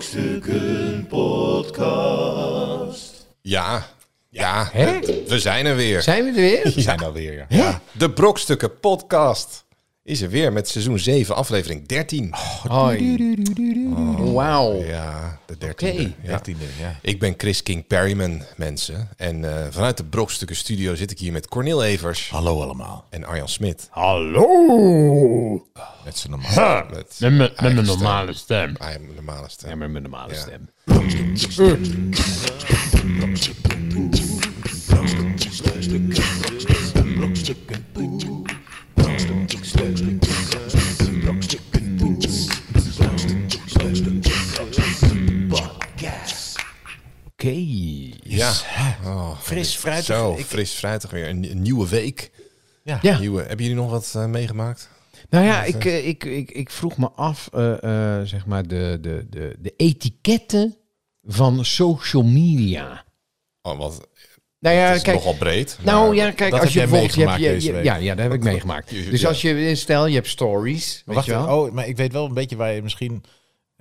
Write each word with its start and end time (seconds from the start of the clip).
Brokstukken 0.00 1.06
Podcast. 1.08 1.76
Ja, 3.40 3.86
ja, 4.30 4.68
Hè? 4.72 4.98
we 5.26 5.38
zijn 5.38 5.66
er 5.66 5.76
weer. 5.76 6.02
Zijn 6.02 6.24
we 6.24 6.28
er 6.28 6.34
weer? 6.34 6.62
We 6.74 6.80
zijn 6.80 7.04
alweer, 7.04 7.32
ja. 7.34 7.46
Ja, 7.48 7.80
de 7.92 8.10
Brokstukken 8.10 8.78
Podcast 8.78 9.64
is 10.02 10.20
er 10.20 10.28
weer 10.30 10.52
met 10.52 10.68
seizoen 10.68 10.98
7, 10.98 11.34
aflevering 11.34 11.86
13. 11.88 12.34
Hoi. 12.68 13.36
Wauw. 14.32 14.84
Ja, 14.84 15.38
de 15.46 15.54
13e. 15.66 15.70
Oké. 15.70 16.12
Ja. 16.22 16.40
Ik 17.02 17.18
ben 17.18 17.34
Chris 17.36 17.62
King 17.62 17.86
Perryman, 17.86 18.42
mensen. 18.56 19.08
En 19.16 19.44
eh, 19.56 19.66
vanuit 19.70 19.96
de 19.96 20.04
Brokstukken 20.04 20.56
Studio 20.56 20.94
zit 20.94 21.10
ik 21.10 21.18
hier 21.18 21.32
met 21.32 21.48
Cornel 21.48 21.84
Evers 21.84 22.30
Hallo 22.30 22.62
allemaal. 22.62 23.06
en 23.10 23.24
Arjan 23.24 23.48
Smit. 23.48 23.86
Hallo. 23.90 25.66
Met 26.04 26.18
z'n 26.18 26.30
normaal. 26.30 26.84
Met 26.90 27.16
Met 27.18 27.20
mijn- 27.20 27.38
met 27.38 27.60
mijn 27.74 27.84
normale 27.86 28.32
stem. 28.32 28.76
Eigen 28.76 29.08
normale 29.14 29.48
stem. 29.48 29.68
Ja, 29.70 29.76
met 29.76 29.90
mijn 29.90 30.02
normale 30.02 30.32
Ja. 30.34 30.40
stem. 30.40 30.68
Oké. 47.44 47.54
Ja, 48.22 48.52
oh, 49.04 49.38
Fris, 49.40 49.76
fruitig. 49.76 50.04
zo 50.04 50.34
Ik- 50.38 50.44
fris, 50.46 50.72
fruitig 50.72 51.10
weer. 51.10 51.28
Een, 51.28 51.50
een 51.50 51.62
nieuwe 51.62 51.88
week. 51.88 52.30
Ja. 52.82 52.98
Ja. 53.02 53.18
Nieuwe, 53.18 53.40
hebben 53.40 53.66
jullie 53.66 53.80
nog 53.80 53.90
wat 53.90 54.12
eh, 54.16 54.26
meegemaakt? 54.26 54.88
Nou 55.30 55.44
ja, 55.44 55.64
ik, 55.64 55.84
eh, 55.84 56.06
ik, 56.08 56.24
ik, 56.24 56.50
ik 56.50 56.70
vroeg 56.70 56.96
me 56.96 57.10
af, 57.10 57.48
eh, 57.52 57.82
eh, 58.18 58.26
zeg 58.26 58.46
maar, 58.46 58.66
de, 58.68 58.98
de, 59.00 59.26
de, 59.30 59.56
de 59.58 59.74
etiketten 59.76 60.76
van 61.22 61.64
social 61.64 62.22
media. 62.22 63.04
Oh, 63.62 63.78
wat, 63.78 64.08
Nou 64.58 64.76
ja, 64.76 64.86
het 64.86 64.96
is 64.96 65.02
kijk, 65.02 65.16
nogal 65.16 65.34
breed. 65.36 65.78
Nou 65.82 66.14
ja, 66.14 66.30
kijk, 66.30 66.50
dat 66.50 66.60
als 66.60 66.72
je 66.72 66.78
bijvoorbeeld... 66.78 67.14
je 67.14 67.26
hebt- 67.46 67.62
je-. 67.62 67.72
Ja, 67.72 67.94
ja, 67.96 68.14
dat 68.14 68.24
heb 68.24 68.32
ik 68.32 68.42
meegemaakt. 68.42 68.90
Dus 69.10 69.20
Ja. 69.20 69.28
als 69.28 69.40
je, 69.42 69.74
stel, 69.74 70.06
je 70.06 70.14
hebt 70.14 70.28
stories, 70.28 71.02
weet 71.06 71.14
wacht, 71.14 71.26
je 71.26 71.32
wel? 71.32 71.58
oh, 71.64 71.72
maar 71.72 71.86
ik 71.88 71.96
weet 71.96 72.12
wel 72.12 72.24
een 72.24 72.34
beetje 72.34 72.56
waar 72.56 72.72
je 72.72 72.82
misschien... 72.82 73.22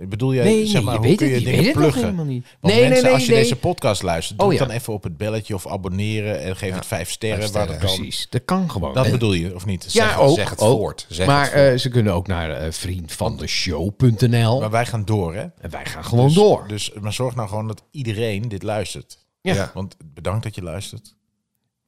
Bedoel 0.07 0.33
jij, 0.33 0.43
nee, 0.43 0.65
zeg 0.65 0.83
maar, 0.83 1.01
je 1.01 1.07
hoe 1.07 1.15
kun 1.15 1.27
je 1.27 1.39
dingen 1.39 1.55
het 1.55 1.63
nog 1.63 1.73
pluggen? 1.73 2.15
Want 2.15 2.27
nee, 2.27 2.43
mensen, 2.61 2.89
nee, 2.91 3.01
nee, 3.01 3.11
als 3.13 3.25
je 3.25 3.31
deze 3.31 3.55
podcast 3.55 4.03
luistert, 4.03 4.39
doe 4.39 4.47
Oh, 4.47 4.53
ja. 4.53 4.59
dan 4.59 4.69
even 4.69 4.93
op 4.93 5.03
het 5.03 5.17
belletje 5.17 5.53
of 5.55 5.67
abonneren 5.67 6.39
en 6.41 6.55
geef 6.55 6.75
het 6.75 6.85
vijf 6.85 7.09
sterren. 7.11 7.39
vijf 7.39 7.51
waar 7.53 7.63
sterren. 7.63 7.81
dat 7.81 7.89
kan. 7.91 7.99
Precies, 7.99 8.27
dat 8.29 8.41
kan 8.45 8.71
gewoon. 8.71 8.93
Dat 8.93 9.11
bedoel 9.11 9.33
je, 9.33 9.55
of 9.55 9.65
niet? 9.65 9.93
ja, 9.93 10.07
Zeg- 10.07 10.19
ook. 10.19 10.35
zeg 10.35 10.49
het 10.49 10.59
ook. 10.61 10.77
voort, 10.77 11.05
zeg 11.09 11.27
maar 11.27 11.41
het 11.43 11.51
voort. 11.53 11.71
eh, 11.73 11.77
ze 11.77 11.89
kunnen 11.89 12.13
ook 12.13 12.27
naar 12.27 12.49
eh 12.51 12.71
vriendvandeshow.nl. 12.71 14.59
Maar 14.59 14.69
wij 14.71 14.85
gaan 14.85 15.05
door, 15.05 15.35
hè? 15.35 15.41
En 15.61 15.69
wij 15.69 15.85
gaan 15.85 16.05
gewoon 16.05 16.25
Dus- 16.25 16.35
door. 16.35 16.67
Dus, 16.67 16.91
maar 17.01 17.13
zorg 17.13 17.35
nou 17.35 17.47
gewoon 17.49 17.67
dat 17.67 17.83
iedereen 17.91 18.47
dit 18.49 18.63
luistert. 18.63 19.17
Ja. 19.41 19.71
Want 19.73 19.95
bedankt 20.13 20.43
dat 20.43 20.55
je 20.55 20.63
luistert. 20.63 21.15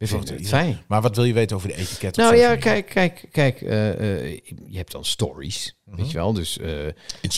We 0.01 0.07
vinden 0.07 0.33
het 0.33 0.43
Ja. 0.43 0.47
fijn. 0.47 0.81
Maar 0.87 1.01
wat 1.01 1.15
wil 1.15 1.25
je 1.25 1.33
weten 1.33 1.55
over 1.55 1.67
de 1.67 1.75
etiket? 1.75 2.15
Nou 2.15 2.35
ja, 2.35 2.55
kijk, 2.55 2.85
kijk, 2.85 3.25
kijk. 3.31 3.61
eh, 3.61 3.89
eh, 4.23 4.39
je 4.67 4.77
hebt 4.77 4.91
dan 4.91 5.05
stories, 5.05 5.75
weet 5.85 6.11
je 6.11 6.17
wel. 6.17 6.33
Dus 6.33 6.57
eh, 6.59 6.71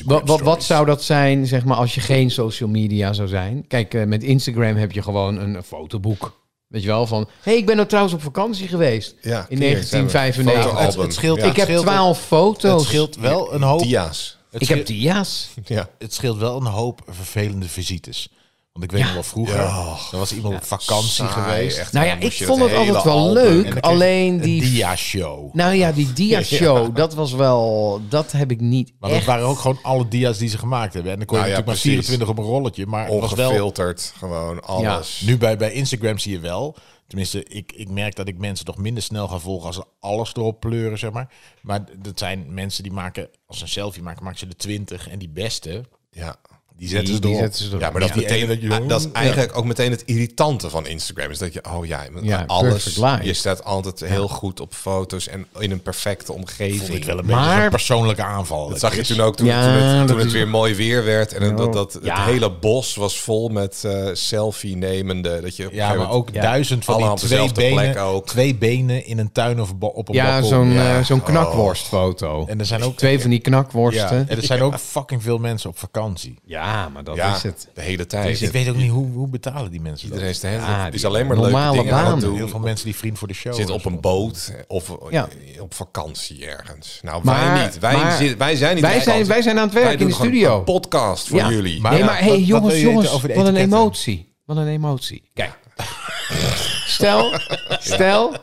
wat, 0.05 0.41
wat, 0.41 0.63
zou 0.63 0.85
dat 0.85 1.03
zijn, 1.03 1.47
zeg 1.47 1.65
maar, 1.65 1.77
als 1.77 1.95
je 1.95 2.01
geen 2.01 2.31
social 2.31 2.69
media 2.69 3.13
zou 3.13 3.27
zijn? 3.27 3.67
Kijk, 3.67 3.93
eh, 3.93 4.03
met 4.03 4.23
Instagram 4.23 4.75
heb 4.75 4.91
je 4.91 5.01
gewoon 5.01 5.37
een 5.37 5.63
fotoboek. 5.63 6.41
Weet 6.67 6.81
je 6.81 6.87
wel, 6.87 7.07
van... 7.07 7.21
Hé, 7.21 7.51
hey, 7.51 7.57
ik 7.57 7.65
ben 7.65 7.77
er 7.79 7.87
trouwens 7.87 8.13
op 8.15 8.21
vakantie 8.21 8.67
geweest. 8.67 9.15
Ja, 9.21 9.45
in 9.49 9.57
hier, 9.57 9.69
1995. 9.69 10.63
zijn 10.63 10.75
we. 10.75 10.81
Het, 10.81 10.95
het 10.95 11.13
scheelt, 11.13 11.37
Ja. 11.37 11.45
ik 11.45 11.55
heb 11.55 11.67
twaalf 11.77 12.21
foto's. 12.25 12.71
Het 12.81 12.89
scheelt 12.89 13.15
wel 13.15 13.53
een 13.53 13.61
hoop. 13.61 13.81
Dia's. 13.81 14.37
Het 14.51 14.61
ik 14.61 14.67
heb 14.67 14.85
dia's. 14.85 15.49
Ja. 15.65 15.89
het 15.99 16.13
scheelt 16.13 16.37
wel 16.37 16.57
een 16.57 16.65
hoop 16.65 17.01
vervelende 17.07 17.67
visites. 17.67 18.29
Want 18.73 18.85
ik 18.85 18.91
weet 18.91 18.99
Ja. 18.99 19.05
nog 19.05 19.13
wel 19.13 19.23
vroeger, 19.23 19.55
Ja. 19.55 19.95
er 20.11 20.17
was 20.17 20.33
iemand 20.33 20.55
op 20.55 20.63
vakantie 20.63 21.09
Saai, 21.09 21.31
geweest. 21.31 21.77
echt. 21.77 21.91
Nou 21.93 22.05
ja, 22.05 22.13
ik 22.15 22.33
vond 22.33 22.61
het 22.61 22.69
het 22.69 22.77
altijd 22.79 23.03
wel 23.03 23.17
album- 23.17 23.33
leuk. 23.33 23.79
Alleen 23.79 24.33
Een 24.33 24.41
die... 24.41 24.61
dia-show. 24.61 25.53
Nou 25.53 25.73
ja, 25.73 25.91
die 25.91 26.13
dia-show, 26.23 26.95
dat 26.95 27.13
was 27.13 27.31
wel... 27.33 28.01
Dat 28.09 28.31
heb 28.31 28.51
ik 28.51 28.59
niet 28.61 28.93
Maar 28.99 29.09
dat 29.09 29.23
waren 29.23 29.45
ook 29.45 29.57
gewoon 29.59 29.79
alle 29.81 30.07
dia's 30.07 30.37
die 30.37 30.49
ze 30.49 30.57
gemaakt 30.57 30.93
hebben. 30.93 31.11
En 31.11 31.17
dan 31.17 31.27
kon 31.27 31.37
je 31.37 31.43
Nou 31.43 31.55
ja, 31.55 31.59
natuurlijk 31.59 31.83
maar 31.85 31.93
precies. 31.93 32.07
24 32.17 32.27
op 32.27 32.37
een 32.37 32.43
rolletje. 32.53 32.85
Maar 32.85 33.07
het 33.09 33.19
was 33.19 33.33
wel, 33.33 33.47
Ongefilterd, 33.49 34.13
gewoon 34.17 34.61
alles. 34.63 35.21
nu 35.25 35.37
bij, 35.37 35.57
bij 35.57 35.71
Instagram 35.71 36.17
zie 36.17 36.31
je 36.31 36.39
wel... 36.39 36.75
Tenminste, 37.07 37.43
ik, 37.43 37.71
ik 37.75 37.89
merk 37.89 38.15
dat 38.15 38.27
ik 38.27 38.37
mensen 38.37 38.65
toch 38.65 38.77
minder 38.77 39.03
snel 39.03 39.27
ga 39.27 39.39
volgen 39.39 39.67
als 39.67 39.75
ze 39.75 39.83
alles 39.99 40.31
erop 40.35 40.59
pleuren, 40.59 40.97
zeg 40.99 41.11
maar. 41.11 41.31
Maar 41.61 41.83
dat 41.97 42.19
zijn 42.19 42.45
mensen 42.53 42.83
die 42.83 42.91
maken, 42.91 43.29
als 43.47 43.57
ze 43.57 43.63
een 43.63 43.69
selfie 43.69 44.01
maken, 44.03 44.23
maken 44.23 44.39
ze 44.39 44.47
de 44.47 44.55
20. 44.55 45.09
En 45.09 45.19
die 45.19 45.29
beste, 45.29 45.83
Ja. 46.11 46.35
Die 46.83 46.91
zetten 46.91 47.05
Die- 47.07 47.15
ze 47.15 47.21
die 47.21 47.29
erop. 47.29 47.41
zetten 47.43 47.61
ze 47.63 47.67
erop. 47.69 47.81
Ja, 47.81 47.89
maar 47.89 47.99
dat, 48.01 48.09
Ja. 48.09 48.15
Meteen, 48.15 48.47
dat 48.47 48.61
je- 48.61 48.85
dat 48.87 48.99
is 48.99 49.07
eigenlijk 49.11 49.57
ook 49.57 49.65
meteen 49.65 49.91
het 49.91 50.03
irritante 50.05 50.69
van 50.69 50.87
Instagram. 50.87 51.31
Is 51.31 51.37
dat 51.37 51.53
je, 51.53 51.63
oh 51.75 51.85
ja, 51.85 52.05
alles. 52.47 52.97
Je 53.21 53.33
staat 53.33 53.63
altijd 53.63 53.99
heel 53.99 54.27
goed 54.27 54.59
op 54.59 54.73
foto's 54.73 55.27
en 55.27 55.45
in 55.59 55.71
een 55.71 55.81
perfecte 55.81 56.33
omgeving. 56.33 56.89
ik 56.93 57.03
wel 57.05 57.17
een 57.19 57.25
Maar- 57.25 57.45
beetje 57.45 57.61
zo'n 57.61 57.69
persoonlijke 57.69 58.23
aanval. 58.23 58.69
Dat 58.69 58.79
zag 58.79 58.95
je 58.95 59.01
toen 59.01 59.19
ook 59.21 59.35
toen, 59.35 59.45
Ja, 59.47 59.61
toen 59.63 59.71
het, 59.83 59.97
dat 59.97 60.07
toen 60.07 60.17
het 60.17 60.25
is- 60.27 60.33
weer 60.33 60.47
mooi 60.47 60.75
weer 60.75 61.03
werd. 61.03 61.33
En 61.33 61.55
dat, 61.55 61.73
dat 61.73 61.99
Ja. 62.03 62.15
het 62.15 62.25
hele 62.31 62.51
bos 62.51 62.95
was 62.95 63.19
vol 63.19 63.49
met 63.49 63.83
eh, 63.85 64.07
selfie 64.13 64.75
nemende. 64.77 65.41
Dat 65.41 65.55
je 65.55 65.69
Ja, 65.71 65.93
maar 65.93 66.09
ook 66.11 66.29
Ja. 66.33 66.41
duizend 66.41 66.85
van 66.85 66.97
die 66.97 67.13
twee 67.13 67.29
dezelfde 67.29 67.53
plek 67.53 67.75
benen, 67.93 68.01
ook. 68.01 68.27
twee 68.27 68.55
benen 68.55 69.05
in 69.05 69.17
een 69.19 69.31
tuin 69.31 69.61
of 69.61 69.75
bo- 69.77 69.87
op 69.87 70.07
een 70.09 70.13
Ja, 70.15 70.25
balkon. 70.31 70.49
zo'n 70.49 70.71
Ja. 70.71 70.97
eh, 70.97 71.03
zo'n 71.05 71.23
knakworstfoto. 71.23 72.45
En 72.47 72.59
er 72.59 72.65
zijn 72.65 72.83
ook 72.83 72.97
Twee 72.97 73.19
van 73.21 73.29
die 73.29 73.39
knakworsten. 73.39 74.27
en 74.29 74.37
er 74.37 74.43
zijn 74.43 74.61
ook 74.67 74.79
fucking 74.79 75.23
veel 75.23 75.37
mensen 75.37 75.69
op 75.69 75.77
vakantie. 75.79 76.39
Ja, 76.45 76.72
maar 76.93 77.03
dat 77.03 77.15
ja, 77.15 77.35
is 77.35 77.43
het. 77.43 77.67
de 77.73 77.81
hele 77.81 78.05
tijd. 78.05 78.41
Ik 78.41 78.51
weet 78.51 78.69
ook 78.69 78.75
niet 78.75 78.89
hoe, 78.91 79.11
hoe 79.11 79.27
betalen 79.27 79.71
die 79.71 79.81
mensen 79.81 80.07
Iedereen 80.07 80.25
dat. 80.27 80.35
is, 80.35 80.41
de 80.41 80.47
hele, 80.47 80.61
Ja, 80.61 80.87
is 80.91 81.05
alleen 81.05 81.27
maar 81.27 81.35
normale 81.35 81.71
leuke 81.75 81.89
dingen 81.89 82.05
aan 82.05 82.19
doen. 82.19 82.35
Heel 82.35 82.47
veel 82.47 82.59
mensen 82.59 82.85
die 82.85 82.95
vriend 82.95 83.17
voor 83.17 83.27
de 83.27 83.33
show. 83.33 83.53
Zitten 83.53 83.75
op 83.75 83.85
een 83.85 84.01
boot 84.01 84.53
of 84.67 84.91
Ja. 85.09 85.27
op 85.59 85.73
vakantie 85.73 86.45
ergens. 86.45 86.99
Nou, 87.01 87.23
Maar- 87.23 87.53
wij 87.53 87.63
niet. 87.65 87.79
Wij, 87.79 87.93
maar- 87.95 88.17
zitten- 88.17 88.37
wij 88.37 88.55
zijn 88.55 88.75
niet 88.75 88.83
Wij 88.83 89.01
zijn, 89.01 89.25
wij 89.25 89.41
zijn 89.41 89.57
aan 89.59 89.63
het 89.65 89.73
werk 89.73 89.99
in 89.99 90.07
de 90.07 90.13
studio. 90.13 90.57
Een 90.57 90.63
podcast 90.63 91.27
voor 91.27 91.37
Ja. 91.37 91.49
jullie. 91.49 91.81
Maar- 91.81 91.91
nee, 91.91 91.99
ja, 91.99 92.05
maar 92.05 92.17
hey, 92.19 92.27
wat- 92.29 92.37
wat 92.37 92.47
jongens, 92.47 92.73
je 92.73 92.81
jongens, 92.81 93.11
wat 93.21 93.47
een 93.47 93.55
emotie. 93.55 94.31
Wat 94.45 94.57
een 94.57 94.67
emotie. 94.67 95.29
Kijk. 95.33 95.59
stel, 96.97 97.33
stel. 97.79 98.35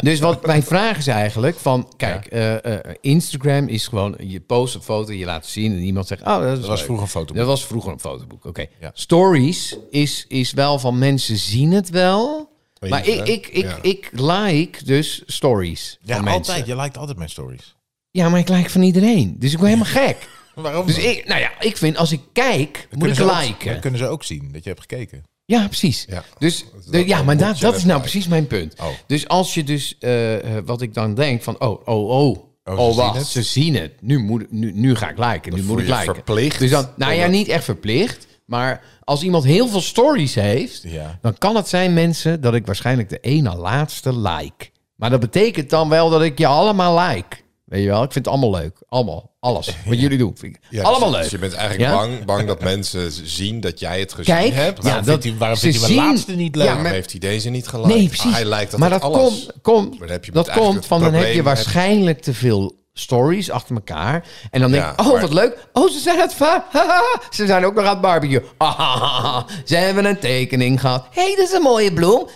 Dus 0.00 0.20
wat 0.20 0.46
mijn 0.46 0.62
vraag 0.62 0.96
is 0.98 1.06
eigenlijk 1.06 1.56
van, 1.58 1.92
kijk, 1.96 2.26
eh, 2.26 2.64
eh, 2.74 2.94
Instagram 3.00 3.68
is 3.68 3.86
gewoon, 3.86 4.14
je 4.18 4.40
post 4.40 4.74
een 4.74 4.82
foto, 4.82 5.12
je 5.12 5.24
laat 5.24 5.46
zien 5.46 5.72
en 5.72 5.78
iemand 5.78 6.06
zegt, 6.06 6.22
oh, 6.22 6.40
dat, 6.40 6.58
was 6.58 6.68
leuk. 6.68 6.78
vroeger 6.78 7.04
een 7.04 7.10
foto. 7.10 7.34
Dat 7.34 7.46
was 7.46 7.66
vroeger 7.66 7.92
een 7.92 8.00
fotoboek, 8.00 8.44
oké. 8.44 8.66
Ja. 8.80 8.90
Stories 8.94 9.76
is, 9.90 10.24
is 10.28 10.52
wel 10.52 10.78
van 10.78 10.98
mensen 10.98 11.36
zien 11.36 11.72
het 11.72 11.90
wel, 11.90 12.50
maar 12.88 13.06
ik, 13.08 13.28
ik, 13.28 13.46
ik, 13.46 13.64
Ja. 13.64 13.78
ik 13.82 14.10
like 14.12 14.84
dus 14.84 15.22
stories 15.26 15.98
Ja, 16.02 16.14
van 16.14 16.24
mensen. 16.24 16.40
altijd. 16.52 16.66
Je 16.66 16.76
lijkt 16.76 16.96
altijd 16.98 17.16
mijn 17.18 17.30
stories. 17.30 17.74
Ja, 18.10 18.28
maar 18.28 18.40
ik 18.40 18.48
like 18.48 18.70
van 18.70 18.82
iedereen, 18.82 19.36
dus 19.38 19.52
ik 19.52 19.58
word 19.58 19.70
helemaal 19.70 19.92
gek. 19.92 20.16
Waarom? 20.54 20.86
Dus 20.86 20.98
ik, 20.98 21.26
nou 21.26 21.40
ja, 21.40 21.50
ik 21.60 21.76
vind 21.76 21.96
als 21.96 22.12
ik 22.12 22.20
kijk, 22.32 22.88
moet 22.90 23.08
ik 23.08 23.14
ze 23.14 23.24
ook- 23.24 23.40
liken. 23.40 23.72
dan 23.72 23.80
kunnen 23.80 23.98
ze 24.00 24.06
ook 24.06 24.24
zien 24.24 24.48
dat 24.52 24.62
je 24.64 24.68
hebt 24.68 24.80
gekeken. 24.80 25.22
Ja, 25.52 25.66
precies. 25.66 26.06
Ja. 26.08 26.24
Dus 26.38 26.64
Dat- 26.90 27.06
ja, 27.06 27.22
maar 27.22 27.36
dat, 27.36 27.58
dat 27.58 27.76
is 27.76 27.84
nou 27.84 28.00
precies 28.00 28.28
mijn 28.28 28.46
punt. 28.46 28.74
Oh. 28.80 28.86
Dus 29.06 29.28
als 29.28 29.54
je 29.54 29.64
dus, 29.64 29.96
eh, 30.00 30.56
eh, 30.56 30.62
wat 30.64 30.82
ik 30.82 30.94
dan 30.94 31.14
denk 31.14 31.42
van, 31.42 31.60
oh, 31.60 31.88
oh, 31.88 32.08
oh, 32.08 32.36
oh, 32.64 32.86
zien 32.86 32.96
wacht, 32.96 33.26
ze 33.26 33.42
zien 33.42 33.74
het. 33.76 33.92
Nu, 34.00 34.18
moet, 34.18 34.52
nu, 34.52 34.72
nu 34.74 34.94
ga 34.94 35.08
ik 35.10 35.18
liken, 35.18 35.54
nu 35.54 35.62
moet 35.62 35.78
ik 35.80 35.86
liken. 35.86 36.04
verplicht 36.14 36.58
Dus 36.58 36.70
dan, 36.70 36.88
nou 36.96 37.12
ja, 37.12 37.26
niet 37.26 37.48
echt 37.48 37.64
verplicht, 37.64 38.26
maar 38.44 38.80
als 39.04 39.22
iemand 39.22 39.44
heel 39.44 39.68
veel 39.68 39.80
stories 39.80 40.34
heeft, 40.34 40.82
Ja. 40.82 41.18
dan 41.20 41.38
kan 41.38 41.56
het 41.56 41.68
zijn, 41.68 41.92
mensen, 41.92 42.40
dat 42.40 42.54
ik 42.54 42.66
waarschijnlijk 42.66 43.08
de 43.08 43.18
ene 43.20 43.56
laatste 43.56 44.18
like. 44.18 44.70
Maar 44.96 45.10
dat 45.10 45.20
betekent 45.20 45.70
dan 45.70 45.88
wel 45.88 46.10
dat 46.10 46.22
ik 46.22 46.38
je 46.38 46.46
allemaal 46.46 46.98
like. 47.08 47.36
Weet 47.72 47.82
je 47.82 47.88
wel, 47.88 48.02
ik 48.02 48.12
vind 48.12 48.24
het 48.24 48.34
allemaal 48.34 48.60
leuk. 48.60 48.76
Allemaal, 48.88 49.30
alles. 49.40 49.66
Wat 49.86 50.00
jullie 50.00 50.18
doen, 50.18 50.32
vind 50.36 50.56
ik 50.56 50.62
Ja, 50.70 50.82
allemaal 50.82 51.08
dus, 51.08 51.12
leuk. 51.12 51.22
Dus 51.22 51.30
je 51.32 51.38
bent 51.38 51.52
eigenlijk 51.54 51.90
Ja? 51.90 51.96
bang, 51.96 52.24
bang 52.24 52.46
dat 52.46 52.60
mensen 52.62 53.12
zien 53.28 53.60
dat 53.60 53.80
jij 53.80 54.00
het 54.00 54.12
gezien 54.12 54.34
Kijk, 54.34 54.52
hebt. 54.54 54.76
ja, 54.76 54.82
Waarom 54.82 55.04
dat, 55.04 55.10
vindt 55.20 55.24
hij- 55.24 55.38
waarom 55.38 55.58
vindt 55.58 55.80
hij 55.86 55.94
mijn 55.94 56.06
laatste 56.08 56.32
niet 56.32 56.56
leuk? 56.56 56.66
Waarom 56.66 56.84
heeft 56.84 57.10
hij 57.10 57.20
deze 57.20 57.48
niet 57.50 57.66
gelijk? 57.68 57.94
Nee, 57.94 58.06
precies. 58.08 58.32
hij 58.32 58.44
lijkt 58.44 58.70
dat 58.70 58.80
maar 58.80 58.90
het 58.90 59.02
dat 59.02 59.12
alles. 59.14 59.28
komt, 59.46 59.52
komt, 59.62 59.90
Maar 59.90 59.98
dan 59.98 60.10
heb 60.10 60.24
je 60.24 60.32
dat 60.32 60.50
komt 60.50 60.86
van 60.86 61.00
dan 61.00 61.12
heb 61.14 61.32
je 61.34 61.42
waarschijnlijk 61.42 62.20
te 62.22 62.34
veel 62.34 62.80
stories 62.94 63.50
achter 63.50 63.74
elkaar. 63.74 64.26
En 64.50 64.60
dan 64.60 64.70
denk 64.70 64.82
Ja, 64.84 64.92
ik, 64.92 65.00
oh 65.00 65.12
maar- 65.12 65.20
wat 65.20 65.32
leuk. 65.32 65.68
Oh, 65.72 65.90
ze 65.90 65.98
zijn 65.98 66.18
het 66.18 66.34
va-. 66.34 66.64
Ze 67.30 67.46
zijn 67.46 67.64
ook 67.64 67.74
nog 67.74 67.84
aan 67.84 67.90
het 67.90 68.00
barbecue. 68.00 68.40
Ah, 68.58 69.42
ze 69.64 69.76
hebben 69.76 70.04
een 70.04 70.18
tekening 70.18 70.80
gehad. 70.80 71.06
Hé, 71.10 71.22
hey, 71.22 71.34
dat 71.36 71.46
is 71.48 71.52
een 71.52 71.62
mooie 71.62 71.92
bloem. 71.92 72.28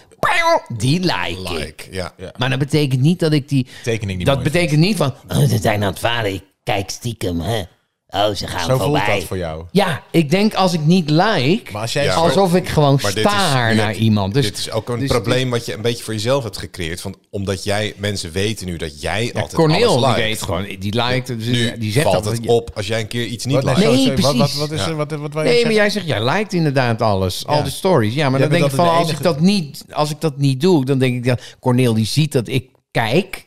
Die 0.77 1.01
like, 1.01 1.29
ik. 1.29 1.59
Like, 1.59 1.85
ja. 1.91 2.13
Maar 2.39 2.51
dat 2.51 2.59
betekent 2.59 3.01
niet 3.01 3.19
dat 3.19 3.33
ik 3.33 3.49
die... 3.49 3.67
Tekening 3.83 4.17
die 4.17 4.27
dat 4.27 4.43
betekent 4.43 4.81
niet 4.81 4.97
van... 4.97 5.15
Oh, 5.29 5.39
ze 5.39 5.59
zijn 5.59 5.83
aan 5.83 5.91
het 5.91 5.99
varen. 5.99 6.35
Ik 6.35 6.45
kijk 6.63 6.91
stiekem, 6.91 7.41
hè. 7.41 7.63
Oh, 8.09 8.31
ze 8.35 8.47
gaan 8.47 8.61
Zo 8.61 8.67
voelt 8.67 8.83
voorbij. 8.83 9.19
dat 9.19 9.25
voor 9.25 9.37
jou. 9.37 9.65
Ja, 9.71 10.03
ik 10.11 10.31
denk 10.31 10.55
als 10.55 10.73
ik 10.73 10.81
niet 10.85 11.11
like, 11.11 11.73
Maar 11.73 11.83
als 11.83 11.93
jij 11.93 12.13
alsof 12.13 12.55
ik 12.55 12.69
gewoon 12.69 12.99
Maar 13.03 13.15
dit 13.15 13.25
is- 13.25 13.31
staar 13.31 13.75
naar 13.75 13.95
iemand. 13.95 14.35
Dus, 14.35 14.45
dit 14.45 14.59
is 14.59 14.71
ook 14.71 14.89
een 14.89 14.99
dus- 14.99 15.09
probleem 15.09 15.51
wat 15.51 15.67
je 15.67 15.75
een 15.75 15.83
beetje 15.83 16.05
voor 16.05 16.13
jezelf 16.15 16.43
hebt 16.43 16.57
gecreëerd. 16.59 17.01
Van, 17.01 17.15
omdat 17.31 17.65
jij, 17.65 17.95
mensen 17.97 18.33
weten 18.33 18.67
nu 18.67 18.77
dat 18.77 19.01
jij 19.01 19.25
Ja, 19.25 19.33
altijd 19.33 19.55
Corneel, 19.55 19.89
alles 19.89 19.93
die 20.01 20.07
liked. 20.09 20.25
weet 20.25 20.43
gewoon, 20.43 20.65
die 20.79 21.03
liked, 21.03 21.27
dus 21.27 21.47
Nu 21.47 21.79
die 21.79 21.93
zegt 21.93 22.07
valt 22.11 22.25
dat. 22.25 22.33
het 22.33 22.47
op 22.47 22.71
als 22.75 22.87
jij 22.87 23.01
een 23.01 23.07
keer 23.09 23.25
iets 23.27 23.45
niet 23.45 23.55
Wat, 23.55 23.65
liked. 23.65 23.83
Nee, 23.85 23.97
wat, 24.13 24.21
wat, 24.21 24.37
precies. 24.37 24.57
wat 24.59 24.71
is 24.71 24.87
er? 24.87 24.97
Wat, 24.97 25.11
wat, 25.11 25.33
wat, 25.33 25.45
Nee, 25.45 25.65
maar 25.65 25.73
jij 25.73 25.91
zegt, 25.91 26.07
jij 26.07 26.25
liked 26.25 26.53
inderdaad 26.53 27.03
alles. 27.03 27.47
Al 27.47 27.63
de 27.63 27.71
stories. 27.71 28.15
Ja, 28.15 28.31
maar 28.31 28.41
Jij 28.41 28.49
dan 28.49 28.59
denk 28.59 28.71
ik 28.71 28.77
van, 28.77 28.85
altijd 28.85 29.01
als 29.03 29.11
de 29.11 29.17
ik, 29.17 29.23
dat 29.23 29.41
niet, 29.41 29.85
als 29.93 30.11
ik 30.11 30.21
dat 30.21 30.39
niet 30.39 30.61
doe, 30.61 30.85
dan 30.85 30.99
denk 30.99 31.17
ik, 31.17 31.25
ja, 31.25 31.39
Corneel 31.61 31.95
die 31.95 32.07
ziet 32.07 32.33
dat 32.33 32.49
ik 32.49 32.69
kijk. 32.91 33.46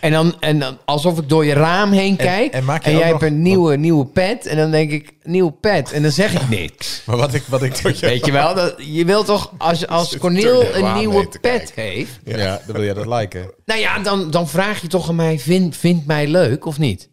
En 0.00 0.12
dan, 0.12 0.34
en 0.40 0.58
dan 0.58 0.78
alsof 0.84 1.18
ik 1.18 1.28
door 1.28 1.44
je 1.44 1.52
raam 1.52 1.92
heen 1.92 2.16
kijk. 2.16 2.52
en 2.52 2.58
En, 2.58 2.64
maak 2.64 2.84
je 2.84 2.90
ook 2.92 2.98
jij 2.98 3.10
nog- 3.10 3.20
hebt 3.20 3.32
een 3.32 3.42
nieuwe, 3.42 3.76
nieuwe 3.76 4.06
pet. 4.06 4.46
En 4.46 4.56
dan 4.56 4.70
denk 4.70 4.90
ik, 4.90 5.12
nieuwe 5.22 5.52
pet. 5.52 5.92
En 5.92 6.02
dan 6.02 6.10
zeg 6.10 6.32
ik 6.32 6.48
niks. 6.60 7.02
Maar 7.06 7.16
wat 7.16 7.34
ik... 7.34 7.42
Wat 7.48 7.62
ik 7.62 7.76
Weet 8.00 8.26
je 8.26 8.32
wel? 8.32 8.54
Dat, 8.54 8.74
je 8.78 9.04
wilt 9.04 9.26
toch, 9.26 9.52
als, 9.58 9.86
als 9.98 10.10
je 10.10 10.72
een 10.74 10.94
nieuwe 10.94 11.28
pet 11.40 11.72
heeft. 11.74 12.18
ja. 12.24 12.60
dan 12.66 12.74
wil 12.76 12.84
jij 12.84 12.94
dat 12.94 13.06
liken. 13.06 13.50
Nou 13.64 13.80
ja, 13.82 13.98
dan, 13.98 14.30
dan 14.30 14.48
vraag 14.48 14.80
je 14.80 14.86
toch 14.88 15.08
aan 15.08 15.14
mij, 15.14 15.38
vind, 15.38 15.76
vind 15.76 16.06
mij 16.06 16.26
leuk 16.26 16.64
of 16.66 16.78
niet? 16.78 17.08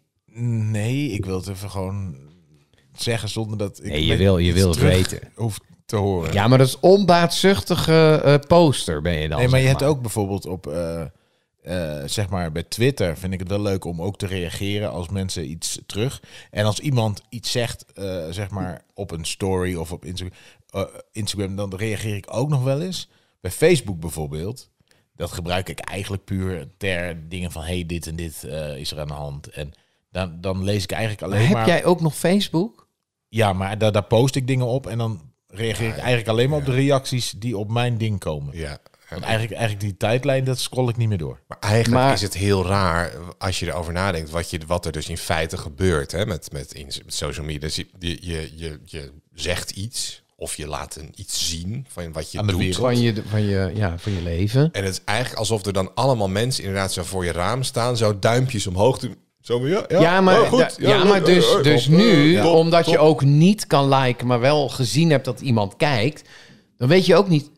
Nee, 0.72 1.12
ik 1.12 1.26
wil 1.26 1.36
het 1.40 1.48
even 1.50 1.70
gewoon 1.70 2.16
zeggen 2.96 3.30
zonder 3.30 3.58
dat 3.58 3.80
ik... 3.84 3.92
Nee, 3.92 4.06
je 4.06 4.16
wil- 4.16 4.38
je 4.38 4.54
wil 4.54 4.70
het 4.70 4.80
weten. 4.80 5.20
Hoef 5.36 5.60
te 5.86 5.96
horen. 5.96 6.34
Ja, 6.34 6.48
maar 6.48 6.58
dat 6.58 6.68
is 6.68 6.80
onbaatzuchtige 6.80 8.22
eh, 8.24 8.36
poster 8.48 9.02
ben 9.02 9.14
je 9.20 9.28
dan. 9.28 9.40
Nee, 9.40 9.48
maar 9.48 9.60
je 9.60 9.68
hebt 9.68 9.84
ook 9.84 10.02
bijvoorbeeld 10.02 10.46
op, 10.46 10.68
eh, 10.68 11.02
eh, 11.68 12.02
zeg 12.06 12.30
maar 12.30 12.52
bij 12.52 12.64
Twitter 12.64 13.18
vind 13.18 13.34
ik 13.34 13.40
het 13.40 13.48
wel 13.50 13.62
leuk 13.62 13.86
om 13.86 14.02
ook 14.02 14.18
te 14.18 14.28
reageren 14.28 14.92
als 14.92 15.10
mensen 15.10 15.50
iets 15.50 15.80
terug. 15.86 16.22
En 16.52 16.66
als 16.66 16.80
iemand 16.80 17.22
iets 17.30 17.52
zegt, 17.52 17.86
eh, 17.94 18.26
zeg 18.30 18.50
maar 18.50 18.82
op 18.94 19.12
een 19.12 19.26
story 19.26 19.76
of 19.76 19.92
op 19.92 20.06
Insta- 20.06 20.26
eh, 20.70 20.84
Instagram, 21.12 21.56
dan 21.56 21.76
reageer 21.76 22.16
ik 22.16 22.26
ook 22.30 22.50
nog 22.50 22.64
wel 22.64 22.82
eens. 22.82 23.10
Bij 23.42 23.52
Facebook 23.52 24.00
bijvoorbeeld, 24.00 24.70
dat 25.16 25.32
gebruik 25.32 25.70
ik 25.70 25.80
eigenlijk 25.80 26.24
puur 26.24 26.68
ter 26.78 27.30
dingen 27.30 27.52
van 27.52 27.64
hey, 27.64 27.86
dit 27.86 28.08
en 28.08 28.16
dit 28.16 28.44
eh, 28.44 28.78
is 28.78 28.92
er 28.92 29.00
aan 29.00 29.08
de 29.08 29.14
hand. 29.14 29.48
En 29.48 29.72
dan, 30.12 30.42
dan 30.42 30.64
lees 30.64 30.84
ik 30.84 30.92
eigenlijk 30.92 31.22
Maar 31.22 31.30
alleen 31.30 31.46
heb 31.48 31.56
maar. 31.58 31.68
jij 31.68 31.86
ook 31.86 32.02
nog 32.02 32.16
Facebook? 32.16 32.88
Ja, 33.30 33.54
maar 33.54 33.78
daar, 33.78 33.92
daar 33.92 34.04
post 34.04 34.36
ik 34.36 34.48
dingen 34.48 34.66
op 34.66 34.88
en 34.88 34.98
dan 34.98 35.22
reageer 35.48 35.88
ik 35.88 35.98
eigenlijk 35.98 36.28
alleen 36.28 36.50
maar 36.50 36.60
op 36.60 36.66
de 36.66 36.72
reacties 36.72 37.32
die 37.32 37.58
op 37.58 37.72
mijn 37.72 37.98
ding 37.98 38.20
komen. 38.20 38.58
Ja. 38.58 38.78
Want 39.10 39.22
eigenlijk, 39.22 39.54
eigenlijk 39.54 39.82
die 39.82 39.98
tijdlijn, 39.98 40.44
dat 40.44 40.60
scroll 40.60 40.90
ik 40.90 40.98
niet 40.98 41.10
meer 41.10 41.18
door. 41.18 41.40
Maar 41.48 41.58
eigenlijk 41.60 42.04
Maar- 42.04 42.14
is 42.14 42.22
het 42.22 42.34
heel 42.34 42.66
raar 42.66 43.12
als 43.38 43.60
je 43.60 43.66
erover 43.66 43.94
nadenkt 43.94 44.30
wat, 44.30 44.50
je, 44.50 44.60
wat 44.68 44.86
er 44.86 44.92
dus 44.92 45.10
in 45.10 45.18
feite 45.18 45.58
gebeurt 45.58 46.12
hè, 46.12 46.26
met, 46.26 46.52
met, 46.52 46.74
in, 46.74 46.86
met 46.86 47.14
social 47.14 47.46
media. 47.46 47.60
Dus 47.60 47.76
je, 47.76 47.88
je, 48.00 48.52
je, 48.56 48.80
je, 48.86 49.12
zegt 49.34 49.72
iets 49.72 50.24
of 50.36 50.56
je 50.56 50.68
laat 50.68 50.96
een, 50.96 51.12
iets 51.16 51.50
zien 51.50 51.86
van 51.90 52.12
wat 52.14 52.32
je 52.32 52.40
Aan 52.40 52.48
de 52.48 52.58
doet. 52.58 52.76
Van 52.76 53.02
je, 53.02 53.24
van 53.30 53.42
je, 53.42 53.72
ja, 53.74 53.98
van 53.98 54.14
je 54.14 54.22
leven. 54.22 54.70
En 54.72 54.84
het 54.84 54.94
is 54.94 55.02
eigenlijk 55.06 55.40
alsof 55.40 55.66
er 55.66 55.74
dan 55.74 55.92
allemaal 55.96 56.30
mensen 56.30 56.64
inderdaad 56.64 56.94
zo 56.94 57.04
voor 57.04 57.26
je 57.26 57.32
raam 57.32 57.64
staan, 57.64 57.98
zo 57.98 58.20
duimpjes 58.20 58.68
omhoog 58.68 59.00
doen. 59.00 59.16
Zo, 59.42 59.60
maar 59.60 59.70
ja, 59.70 59.86
ja, 59.88 60.00
Ja, 60.00 60.22
maar, 60.22 60.42
oh, 60.42 60.48
goed. 60.48 60.76
ja, 60.80 61.04
maar 61.04 61.24
dus, 61.24 61.58
dus 61.62 61.84
top, 61.84 61.94
nu, 61.94 62.42
top, 62.42 62.54
omdat 62.56 62.90
je 62.90 62.98
ook 62.98 63.22
niet 63.24 63.68
kan 63.68 63.88
liken, 63.90 64.28
maar 64.28 64.40
wel 64.40 64.70
gezien 64.70 65.10
hebt 65.10 65.26
dat 65.26 65.42
iemand 65.42 65.76
kijkt, 65.76 66.30
dan 66.78 66.88
weet 66.88 67.06
je 67.06 67.16
ook 67.16 67.30
niet. 67.30 67.50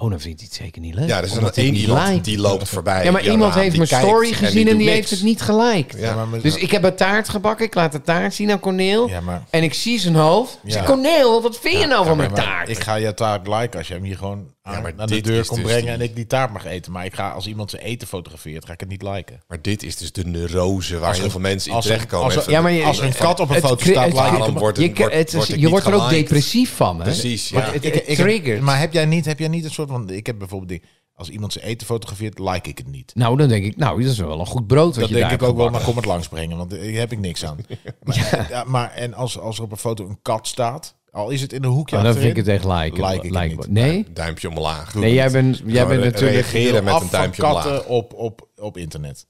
Oh, 0.00 0.10
dan 0.10 0.20
vindt 0.20 0.40
hij 0.40 0.48
het 0.52 0.58
zeker 0.62 0.80
niet 0.80 0.94
leuk. 0.94 1.08
Ja, 1.08 1.16
er 1.18 1.24
is 1.24 1.32
dan 1.32 1.50
één 1.54 1.74
iemand 1.74 2.24
die 2.24 2.38
loopt 2.38 2.68
voorbij. 2.68 3.04
Ja, 3.04 3.10
maar 3.10 3.24
iemand 3.24 3.52
raam, 3.54 3.62
heeft 3.62 3.76
mijn 3.76 3.88
story 3.88 4.32
gezien 4.32 4.68
en 4.68 4.76
die, 4.76 4.88
heeft 4.88 5.10
het 5.10 5.22
niet 5.22 5.40
geliked. 5.42 6.00
Ja. 6.00 6.14
maar 6.14 6.28
met- 6.28 6.42
Dus 6.42 6.54
ik 6.56 6.70
heb 6.70 6.82
een 6.84 6.94
taart 6.96 7.28
gebakken, 7.28 7.66
ik 7.66 7.74
laat 7.74 7.92
de 7.92 8.00
taart 8.02 8.34
zien 8.34 8.50
aan 8.50 8.60
Corneel. 8.60 9.08
Ja, 9.08 9.20
maar- 9.20 9.44
En 9.50 9.62
ik 9.62 9.74
zie 9.74 9.98
zijn 9.98 10.14
hoofd. 10.14 10.52
Ik 10.54 10.58
Ja. 10.62 10.72
zeg, 10.72 10.84
Corneel, 10.84 11.42
wat 11.42 11.58
vind 11.58 11.80
je 11.80 11.86
nou 11.86 12.06
van 12.06 12.16
mijn 12.16 12.32
taart? 12.34 12.68
Ik 12.68 12.78
ga 12.80 12.94
je 12.94 13.14
taart 13.14 13.46
liken 13.46 13.78
als 13.78 13.88
je 13.88 13.94
hem 13.94 14.02
hier 14.02 14.16
gewoon 14.16 14.46
aan, 14.68 14.82
maar 14.82 14.92
aan 14.96 15.06
de 15.06 15.14
dit 15.14 15.24
deur 15.24 15.46
komt 15.46 15.60
dus 15.60 15.66
brengen 15.70 15.84
die- 15.84 15.94
en 15.94 16.00
ik 16.00 16.16
die 16.16 16.26
taart 16.26 16.52
mag 16.52 16.64
eten. 16.64 16.92
Maar 16.92 17.04
ik 17.04 17.14
ga 17.14 17.30
als 17.30 17.46
iemand 17.46 17.70
zijn 17.70 17.82
eten 17.82 18.08
fotografeert, 18.08 18.64
ga 18.66 18.72
ik 18.72 18.80
het 18.80 18.88
niet 18.88 19.02
liken. 19.02 19.40
Maar 19.48 19.62
dit 19.62 19.82
is 19.82 19.96
dus 19.96 20.12
de 20.12 20.24
neurose 20.24 20.98
waar 20.98 21.08
Als 21.08 21.18
heel 21.18 21.30
veel 21.30 21.40
mensen 21.40 21.70
in 21.70 21.76
als 21.76 21.84
er- 21.86 21.90
terechtkomen. 21.92 22.36
er- 22.36 22.50
Ja, 22.50 22.60
maar 22.60 22.72
je- 22.72 22.84
Als 22.84 22.98
een 23.00 23.14
kat 23.14 23.40
op 23.40 23.48
een 23.48 23.54
het 23.54 23.64
foto 23.64 23.84
staat, 23.90 24.04
het- 24.12 24.44
hem. 24.44 24.58
wordt 24.58 24.78
je, 24.78 24.88
het, 24.88 24.98
wordt, 24.98 25.14
het 25.14 25.32
is- 25.34 25.46
je 25.46 25.68
wordt 25.68 25.86
er 25.86 25.94
ook 25.94 26.00
geliked? 26.02 26.28
depressief 26.28 26.74
van. 26.76 26.96
Hè? 26.98 27.02
Precies, 27.04 27.48
ja. 27.48 27.60
Het, 27.60 27.84
Ik- 27.84 28.04
triggert. 28.04 28.60
maar 28.60 28.78
heb 28.78 28.92
jij, 28.92 29.06
niet, 29.06 29.24
heb 29.24 29.38
jij 29.38 29.48
niet 29.48 29.64
een 29.64 29.70
soort 29.70 29.88
van... 29.90 30.10
Ik 30.10 30.26
heb 30.26 30.38
bijvoorbeeld... 30.38 30.70
Die, 30.70 30.82
als 31.14 31.28
iemand 31.28 31.52
zijn 31.52 31.64
eten 31.64 31.86
fotografeert, 31.86 32.38
like 32.38 32.68
ik 32.68 32.78
het 32.78 32.86
niet. 32.90 33.12
Nou, 33.14 33.36
dan 33.36 33.48
denk 33.48 33.64
ik, 33.64 33.76
nou, 33.76 34.02
dat 34.02 34.12
is 34.12 34.18
wel 34.18 34.40
een 34.40 34.46
goed 34.46 34.66
brood 34.66 34.84
wat 34.86 34.94
Dat 34.94 35.08
je 35.08 35.14
denk 35.14 35.26
daar 35.26 35.34
ik 35.34 35.42
ook 35.42 35.56
wel, 35.56 35.68
maar 35.70 35.80
kom 35.82 35.96
het 35.96 36.04
langs 36.04 36.28
brengen, 36.28 36.56
want 36.56 36.70
daar 36.70 36.78
heb 36.80 37.12
ik 37.12 37.18
niks 37.18 37.44
aan. 37.44 37.56
Maar, 38.02 38.46
ja. 38.50 38.64
maar 38.66 38.90
en 38.92 39.14
als, 39.14 39.38
als 39.38 39.56
er 39.58 39.62
op 39.64 39.70
een 39.70 39.76
foto 39.76 40.08
een 40.08 40.18
kat 40.22 40.46
staat, 40.46 40.94
al 41.18 41.30
is 41.30 41.40
het 41.40 41.52
in 41.52 41.64
een 41.64 41.70
hoekje 41.70 41.96
Oh, 41.96 42.02
dan 42.02 42.12
vind 42.14 42.24
ik 42.30 42.36
het 42.36 42.48
echt 42.48 42.64
like. 42.64 43.06
Like 43.06 43.26
ik 43.26 43.32
like- 43.34 43.46
niet. 43.46 43.70
Nee? 43.70 44.06
Duimpje 44.12 44.48
omlaag. 44.48 44.94
Nee, 44.94 45.14
jij 45.14 45.30
bent, 45.30 45.62
jij 45.66 45.86
bent 45.86 46.02
natuurlijk... 46.04 46.32
reageren 46.32 46.84
met 46.84 46.92
een 46.94 47.00
van 47.00 47.08
duimpje 47.10 47.42
katten 47.42 47.70
omlaag. 47.70 47.86
op, 47.86 48.14
op, 48.14 48.48
op 48.56 48.76
internet. 48.76 49.26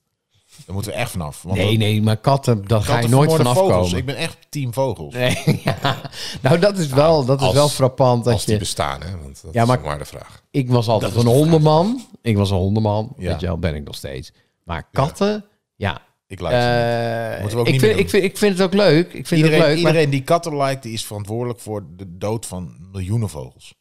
Daar 0.66 0.74
moeten 0.74 0.92
we 0.92 0.98
echt 0.98 1.10
vanaf. 1.10 1.42
Want 1.42 1.56
Nee, 1.58 1.76
nee, 1.76 2.02
maar 2.02 2.16
katten, 2.16 2.66
daar 2.66 2.82
ga 2.82 2.98
je 2.98 3.08
nooit 3.08 3.32
vanaf 3.32 3.56
vogels. 3.56 3.82
komen. 3.84 3.98
Ik 3.98 4.04
ben 4.04 4.16
echt 4.16 4.36
team 4.48 4.72
vogels. 4.74 5.14
Nee, 5.14 5.60
ja. 5.64 6.00
Nou, 6.42 6.58
dat 6.58 6.78
is 6.78 6.86
wel, 6.86 7.24
dat 7.24 7.40
is 7.40 7.46
als- 7.46 7.54
wel 7.54 7.68
frappant. 7.68 8.24
Dat 8.24 8.32
Als 8.32 8.44
die 8.44 8.52
je, 8.54 8.58
bestaan, 8.60 9.00
hè? 9.02 9.10
Want 9.22 9.42
dat 9.42 9.54
Ja, 9.54 9.62
is 9.62 9.68
maar- 9.68 9.78
ook 9.78 9.84
maar 9.84 9.98
de 9.98 10.04
vraag. 10.04 10.42
ik 10.50 10.70
was 10.70 10.88
altijd 10.88 11.14
is 11.14 11.22
een 11.22 11.26
hondenman. 11.28 12.06
Ik 12.22 12.36
was 12.36 12.50
een 12.50 12.56
hondenman. 12.56 13.12
Ja. 13.16 13.30
Weet 13.30 13.40
je 13.40 13.46
wel, 13.46 13.58
ben 13.58 13.74
ik 13.74 13.84
nog 13.84 13.94
steeds. 13.94 14.32
Maar 14.64 14.88
katten, 14.92 15.44
ja. 15.76 15.98
Ik 16.28 16.40
like 16.40 16.52
niet. 16.54 16.62
Eh, 16.62 17.40
Moeten 17.40 17.56
we 17.56 17.60
ook 17.62 17.66
ik, 17.66 17.72
niet 17.72 17.80
vind, 17.80 17.92
meer 17.94 18.04
ik, 18.04 18.10
vind, 18.10 18.24
ik 18.24 18.36
vind 18.36 18.52
het 18.58 18.62
ook 18.66 18.74
leuk. 18.74 19.06
Ik 19.12 19.26
vind 19.26 19.30
Iedereen, 19.30 19.58
het 19.58 19.68
leuk. 19.68 19.76
maar- 19.82 19.86
iedereen 19.92 20.10
die 20.10 20.22
katten 20.22 20.56
liked, 20.56 20.82
die 20.82 20.92
is 20.92 21.06
verantwoordelijk 21.06 21.60
voor 21.60 21.86
de 21.96 22.16
dood 22.18 22.46
van 22.46 22.76
miljoenen 22.92 23.28
vogels. 23.28 23.74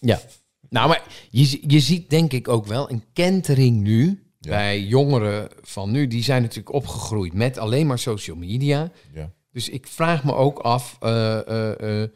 Ja. 0.00 0.20
Nou, 0.70 0.88
maar 0.88 1.02
je, 1.30 1.60
je 1.66 1.80
ziet 1.80 2.10
denk 2.10 2.32
ik 2.32 2.48
ook 2.48 2.66
wel 2.66 2.90
een 2.90 3.04
kentering 3.12 3.80
nu 3.80 4.22
Ja. 4.40 4.50
bij 4.50 4.80
jongeren 4.80 5.48
van 5.62 5.90
nu. 5.90 6.06
Die 6.06 6.22
zijn 6.22 6.42
natuurlijk 6.42 6.74
opgegroeid 6.74 7.32
met 7.32 7.58
alleen 7.58 7.86
maar 7.86 7.98
social 7.98 8.36
media. 8.36 8.90
Ja. 9.14 9.30
Dus 9.52 9.68
ik 9.68 9.86
vraag 9.86 10.24
me 10.24 10.34
ook 10.34 10.58
af, 10.58 10.96
eh, 11.00 12.02
eh, 12.02 12.08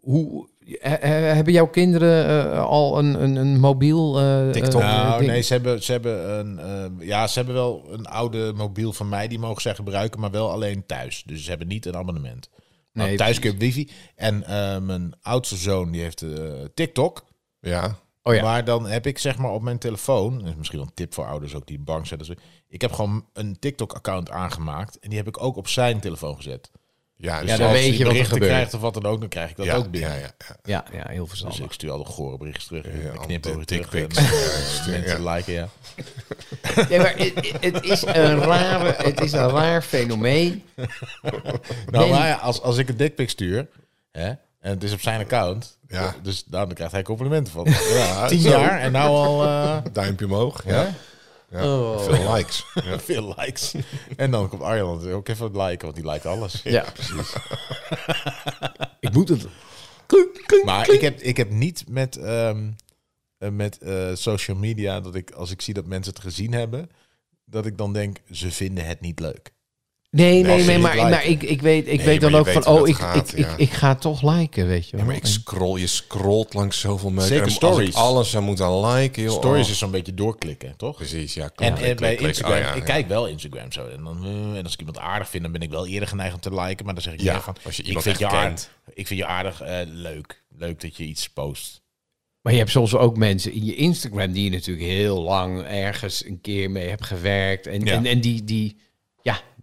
hoe 0.00 0.48
hebben 0.80 1.52
jouw 1.52 1.66
kinderen 1.68 2.52
eh, 2.52 2.64
al 2.64 2.98
een, 2.98 3.22
een, 3.22 3.36
een 3.36 3.60
mobiel 3.60 4.20
eh, 4.20 4.50
TikTok? 4.50 4.80
eh, 4.80 4.86
Nou, 5.04 5.18
ding? 5.18 5.30
nee, 5.30 5.40
ze 5.42 5.52
hebben, 5.52 5.82
ze 5.82 5.92
hebben 5.92 6.38
een, 6.38 6.58
eh, 6.58 7.06
ja, 7.06 7.26
ze 7.26 7.38
hebben 7.38 7.54
wel 7.56 7.86
een 7.90 8.06
oude 8.06 8.52
mobiel 8.56 8.92
van 8.92 9.08
mij, 9.08 9.28
die 9.28 9.38
mogen 9.38 9.62
zij 9.62 9.74
gebruiken, 9.74 10.20
maar 10.20 10.30
wel 10.30 10.50
alleen 10.50 10.86
thuis. 10.86 11.22
Dus 11.26 11.42
ze 11.44 11.48
hebben 11.50 11.68
niet 11.68 11.86
een 11.86 11.96
abonnement. 11.96 12.48
Nee, 12.92 13.16
thuis 13.16 13.38
kun 13.38 13.48
je 13.48 13.54
op 13.54 13.60
wifi. 13.60 13.90
En 14.14 14.38
mijn 14.86 15.14
oudste 15.22 15.56
zoon, 15.56 15.90
die 15.90 16.00
heeft 16.02 16.24
TikTok. 16.74 17.24
Ja. 17.60 17.96
Oh 18.22 18.34
ja. 18.34 18.42
Maar 18.42 18.64
dan 18.64 18.86
heb 18.86 19.06
ik 19.06 19.18
zeg 19.18 19.38
maar 19.38 19.50
op 19.50 19.62
mijn 19.62 19.78
telefoon, 19.78 20.46
is 20.46 20.54
misschien 20.54 20.78
wel 20.78 20.86
een 20.88 20.94
tip 20.94 21.14
voor 21.14 21.26
ouders 21.26 21.54
ook 21.54 21.66
die 21.66 21.78
bang 21.78 22.06
zijn. 22.06 22.18
dat 22.18 22.28
ze- 22.28 22.36
Ik 22.68 22.80
heb 22.80 22.92
gewoon 22.92 23.24
een 23.32 23.58
TikTok-account 23.58 24.30
aangemaakt 24.30 24.98
en 24.98 25.08
die 25.08 25.18
heb 25.18 25.28
ik 25.28 25.42
ook 25.42 25.56
op 25.56 25.68
zijn 25.68 26.00
telefoon 26.00 26.36
gezet. 26.36 26.70
Ja, 27.20 27.40
dus 27.40 27.50
Ja, 27.50 27.56
dan 27.56 27.68
als 27.68 27.76
weet 27.78 27.84
je 27.84 27.90
wat 27.90 27.98
er 28.00 28.08
berichten 28.08 28.32
gebeurt. 28.32 28.50
krijgt 28.52 28.74
of 28.74 28.80
wat 28.80 28.94
dan 28.94 29.06
ook, 29.06 29.20
dan 29.20 29.28
krijg 29.28 29.50
ik 29.50 29.56
dat 29.56 29.66
ja, 29.66 29.74
ook 29.74 29.90
binnen. 29.90 30.10
Ja, 30.10 30.16
ja, 30.16 30.30
ja. 30.48 30.56
Ja, 30.64 30.84
ja, 30.92 31.08
heel 31.08 31.18
Dus 31.20 31.28
verstandig. 31.28 31.60
ik 31.60 31.72
stuur 31.72 31.90
al 31.90 31.98
de 31.98 32.04
gore 32.04 32.36
berichtjes 32.38 32.66
terug. 32.66 32.84
Ja, 32.84 32.90
en 33.10 33.18
al 33.18 33.24
knip 33.24 33.42
de 33.42 33.50
over 33.50 33.66
terug. 33.66 33.94
eh, 33.94 34.86
Mensen 34.86 35.22
ja. 35.22 35.32
liken, 35.34 35.52
ja. 35.52 35.68
Nee, 36.88 36.98
maar 36.98 37.14
het, 37.16 37.52
het 37.60 37.84
is 37.84 38.02
een 38.06 38.38
rare, 38.38 38.94
het 38.98 39.20
is 39.20 39.32
een 39.32 39.48
raar 39.48 39.82
fenomeen. 39.82 40.62
Nou, 41.90 42.10
maar 42.10 42.26
ja, 42.28 42.34
als, 42.34 42.60
als 42.62 42.76
ik 42.76 42.88
een 42.88 42.96
dickpic 42.96 43.30
stuur, 43.30 43.68
hè, 44.12 44.26
en 44.60 44.70
het 44.70 44.82
is 44.82 44.92
op 44.92 45.00
zijn 45.00 45.20
account, 45.20 45.78
Ja. 45.88 46.14
dus 46.22 46.44
nou, 46.50 46.64
dan 46.66 46.74
krijgt 46.74 46.92
hij 46.92 47.02
complimenten 47.02 47.52
van. 47.52 47.66
Ja, 47.92 48.26
Tien 48.28 48.40
zo. 48.40 48.48
jaar 48.48 48.80
en 48.80 48.92
nou 48.92 49.08
al 49.08 49.44
eh, 49.44 49.76
Duimpje 49.92 50.24
omhoog. 50.24 50.62
Ja. 50.66 50.94
Oh. 51.52 52.00
Veel 52.04 52.34
likes. 52.34 52.64
Ja. 52.84 52.98
veel 53.00 53.34
likes. 53.38 53.74
En 54.16 54.30
dan 54.30 54.48
komt 54.48 54.62
Arjan 54.62 55.10
ook 55.10 55.28
even 55.28 55.60
liken, 55.60 55.84
want 55.84 55.94
die 55.94 56.04
lijkt 56.04 56.26
alles. 56.26 56.62
Ja, 56.62 56.84
precies. 56.92 57.32
ik 59.00 59.12
moet 59.12 59.28
het. 59.28 59.46
Maar 60.64 60.90
ik 60.90 61.00
heb, 61.00 61.20
ik 61.20 61.36
heb 61.36 61.50
niet 61.50 61.84
met, 61.88 62.16
ehm, 62.16 62.70
eh, 63.38 63.50
met 63.50 63.78
eh, 63.78 64.10
social 64.14 64.56
media 64.56 65.00
dat 65.00 65.14
ik, 65.14 65.30
als 65.30 65.50
ik 65.50 65.62
zie 65.62 65.74
dat 65.74 65.86
mensen 65.86 66.12
het 66.12 66.22
gezien 66.22 66.52
hebben, 66.52 66.90
dat 67.44 67.66
ik 67.66 67.78
dan 67.78 67.92
denk, 67.92 68.18
ze 68.30 68.50
vinden 68.50 68.86
het 68.86 69.00
niet 69.00 69.20
leuk. 69.20 69.52
Nee, 70.10 70.42
nee, 70.42 70.64
nee, 70.64 70.78
maar, 70.78 70.96
maar 70.96 71.24
ik, 71.24 71.42
ik 71.42 71.60
weet, 71.62 71.88
ik 71.88 71.96
Nee, 71.96 72.06
weet 72.06 72.20
dan 72.20 72.34
ook 72.34 72.44
weet 72.44 72.54
van, 72.64 72.66
oh, 72.66 72.88
ik, 72.88 72.94
gaat, 72.94 73.32
ik, 73.32 73.38
ja. 73.38 73.52
ik, 73.52 73.58
ik 73.58 73.70
ga 73.70 73.94
toch 73.94 74.22
liken, 74.22 74.66
weet 74.66 74.84
je 74.84 74.90
Ja, 74.90 74.96
wel. 74.96 75.06
maar 75.06 75.16
ik 75.16 75.26
scroll, 75.26 75.80
je 75.80 75.86
scrolt 75.86 76.54
langs 76.54 76.80
zoveel 76.80 77.10
meuk. 77.10 77.26
Zeker 77.26 77.44
En 77.44 77.50
stories. 77.50 77.94
Als 77.94 78.04
ik 78.04 78.10
alles 78.10 78.30
zou 78.30 78.44
moeten 78.44 78.86
liken, 78.86 79.22
joh. 79.22 79.32
Stories 79.38 79.64
oh. 79.66 79.70
is 79.72 79.78
zo'n 79.78 79.90
beetje 79.90 80.14
doorklikken, 80.14 80.76
toch? 80.76 80.96
Precies, 80.96 81.34
ja. 81.34 81.42
En, 81.42 81.50
klik, 81.54 81.68
en 81.68 81.74
klik, 81.74 81.96
bij 81.96 82.14
klik. 82.14 82.28
Instagram, 82.28 82.56
Oh, 82.56 82.62
ja, 82.62 82.70
ik 82.72 82.78
ja. 82.78 82.84
kijk 82.84 83.08
wel 83.08 83.26
Instagram 83.26 83.72
zo. 83.72 83.86
En, 83.86 84.04
dan, 84.04 84.24
eh, 84.24 84.58
en 84.58 84.62
als 84.64 84.72
ik 84.72 84.78
iemand 84.78 84.98
aardig 84.98 85.28
vind, 85.28 85.42
dan 85.42 85.52
ben 85.52 85.60
ik 85.60 85.70
wel 85.70 85.86
eerder 85.86 86.08
geneigd 86.08 86.34
om 86.34 86.40
te 86.40 86.54
liken. 86.54 86.84
Maar 86.84 86.94
dan 86.94 87.02
zeg 87.02 87.12
ik 87.12 87.20
Ja, 87.20 87.40
van, 87.40 87.56
als 87.64 87.76
je 87.76 87.82
ik 87.82 87.88
iemand 87.88 88.04
vind, 88.06 88.18
je 88.18 88.26
aardig, 88.26 88.42
kent. 88.42 88.70
ik 88.94 89.06
vind 89.06 89.20
je 89.20 89.26
aardig 89.26 89.60
eh, 89.60 89.78
leuk. 89.86 90.42
Leuk 90.58 90.80
dat 90.80 90.96
je 90.96 91.04
iets 91.04 91.28
post. 91.28 91.82
Maar 92.42 92.52
je 92.52 92.58
hebt 92.58 92.70
soms 92.70 92.94
ook 92.94 93.16
mensen 93.16 93.52
in 93.52 93.64
je 93.64 93.74
Instagram 93.74 94.32
die 94.32 94.44
je 94.44 94.50
natuurlijk 94.50 94.86
heel 94.86 95.22
lang 95.22 95.62
ergens 95.62 96.24
een 96.24 96.40
keer 96.40 96.70
mee 96.70 96.88
hebt 96.88 97.04
gewerkt. 97.04 97.66
En, 97.66 97.84
Ja. 97.84 97.92
en, 97.92 98.06
en 98.06 98.20
die, 98.20 98.44
die, 98.44 98.76
ja, 98.76 98.86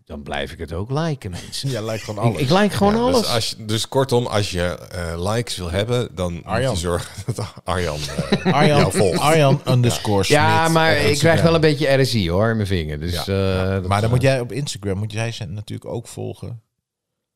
dan 0.05 0.24
blijf 0.24 0.51
ik 0.51 0.57
het 0.59 0.74
ook 0.74 0.89
liken, 0.91 1.31
mensen. 1.31 1.69
Ja, 1.75 1.81
lijkt 1.81 2.03
gewoon 2.03 2.25
Ik, 2.25 2.29
alles. 2.31 2.41
ik 2.41 2.50
like 2.50 2.75
gewoon 2.75 2.93
Ja, 2.93 3.00
alles. 3.00 3.19
Dus, 3.21 3.29
als 3.29 3.50
je, 3.50 3.65
dus 3.65 3.88
kortom, 3.88 4.25
als 4.25 4.51
je 4.51 4.63
eh, 4.91 5.31
likes 5.33 5.57
wil 5.57 5.71
hebben, 5.71 6.09
dan 6.15 6.33
moet 6.33 6.45
Arjan. 6.45 6.74
je 6.74 6.79
zorgen 6.79 7.24
dat 7.35 7.53
Arjan 7.63 8.00
eh, 8.43 8.53
Arjan, 8.53 8.77
jou 8.77 8.91
volgt. 8.91 9.19
Arjan 9.19 9.62
underscore 9.74 10.24
ja, 10.27 10.67
maar 10.67 10.97
ik 10.97 11.17
krijg 11.17 11.41
wel 11.41 11.55
een 11.55 11.62
beetje 11.62 12.01
RSI 12.01 12.29
hoor, 12.29 12.50
in 12.50 12.55
mijn 12.55 12.67
vinger. 12.67 13.00
Dus, 13.00 13.25
Ja, 13.25 13.75
eh, 13.75 13.81
Maar 13.88 14.01
dan 14.01 14.09
moet 14.09 14.21
jij 14.21 14.39
op 14.39 14.51
Instagram, 14.51 14.97
moet 14.97 15.12
jij 15.12 15.31
ze 15.31 15.45
natuurlijk 15.45 15.89
ook 15.93 16.07
volgen. 16.07 16.62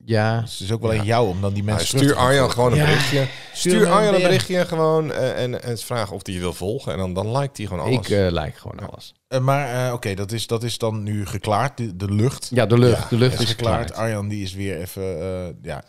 Ja. 0.04 0.40
Dus 0.40 0.52
het 0.52 0.60
is 0.60 0.72
ook 0.72 0.80
wel 0.80 0.90
aan 0.92 1.04
jou 1.04 1.28
om 1.28 1.40
dan 1.40 1.52
die 1.52 1.62
mensen 1.64 1.88
terug 1.88 2.04
stuur 2.04 2.16
Arjan 2.22 2.50
gewoon 2.50 2.72
een 2.72 2.78
Ja. 2.78 2.84
berichtje. 2.84 3.26
Stuur 3.52 3.90
Arjan 3.90 4.14
een 4.14 4.22
berichtje 4.22 4.64
gewoon 4.66 5.12
eh, 5.12 5.42
en, 5.42 5.62
en 5.62 5.78
vraag 5.78 6.10
of 6.10 6.20
hij 6.26 6.34
je 6.34 6.40
wil 6.40 6.52
volgen. 6.52 6.92
En 6.92 6.98
dan, 6.98 7.14
dan 7.14 7.36
liked 7.38 7.56
hij 7.56 7.66
gewoon 7.66 7.84
alles. 7.84 7.96
Ik 7.96 8.08
eh 8.08 8.26
like 8.30 8.58
gewoon 8.58 8.88
alles. 8.90 9.14
Eh, 9.28 9.40
maar 9.40 9.86
eh, 9.86 9.92
oké, 9.92 10.14
dat, 10.14 10.32
is, 10.32 10.46
dat 10.46 10.62
is 10.62 10.78
dan 10.78 11.02
nu 11.02 11.26
geklaard, 11.26 11.76
de, 11.76 11.96
de 11.96 12.12
lucht. 12.12 12.48
Ja, 12.54 12.66
de 12.66 12.78
lucht. 12.78 13.02
Ja, 13.02 13.08
de 13.08 13.16
lucht 13.16 13.34
is 13.34 13.40
is 13.40 13.48
geklaard. 13.48 13.86
geklaard. 13.86 14.00
Arjan 14.08 14.28
die 14.28 14.42
is 14.42 14.54
weer 14.54 14.80
even, 14.80 15.20
eh, 15.20 15.48
ja, 15.62 15.82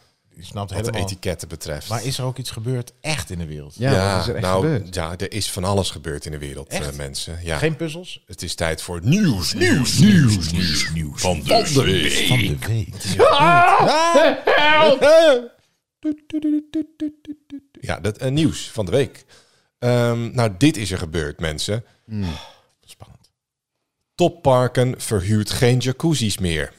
wat 0.54 0.70
de 0.70 0.76
helemaal. 0.76 1.02
etiketten 1.02 1.48
betreft. 1.48 1.90
Maar 1.90 2.06
is 2.06 2.18
er 2.18 2.24
ook 2.24 2.38
iets 2.38 2.52
gebeurd 2.52 2.94
echt 3.02 3.30
in 3.30 3.38
de 3.38 3.46
wereld? 3.46 3.76
Ja, 3.78 4.20
is 4.20 4.28
er 4.28 4.36
echt 4.36 4.46
nou, 4.46 4.62
gebeurd? 4.62 4.96
ja, 4.96 5.18
er 5.18 5.32
is 5.32 5.52
van 5.52 5.64
alles 5.64 5.90
gebeurd 5.90 6.26
in 6.26 6.32
de 6.32 6.38
wereld, 6.38 6.68
eh, 6.68 6.92
mensen. 6.96 7.40
Ja. 7.44 7.58
Geen 7.58 7.76
puzzels? 7.76 8.24
Het 8.26 8.42
is 8.42 8.56
tijd 8.56 8.82
voor 8.82 9.00
nieuws, 9.04 9.54
nieuws, 9.54 9.98
nieuws, 10.00 10.52
nieuws, 10.52 10.92
nieuws 10.94 11.22
van 11.22 11.40
de, 11.40 11.84
week. 11.84 12.28
Van 12.28 12.40
de 12.40 12.58
week. 12.68 12.96
Ja, 17.82 18.00
dat 18.00 18.18
eh, 18.18 18.32
nieuws 18.32 18.70
van 18.70 18.86
de 18.86 18.92
week. 18.92 19.26
Ehm, 19.80 20.36
nou, 20.36 20.52
dit 20.58 20.78
is 20.78 20.92
er 20.92 20.98
gebeurd, 20.98 21.40
mensen. 21.40 21.84
Spannend. 22.86 23.32
Topparken 24.16 25.02
verhuurt 25.02 25.50
geen 25.52 25.78
jacuzzi's 25.78 26.38
meer. 26.38 26.74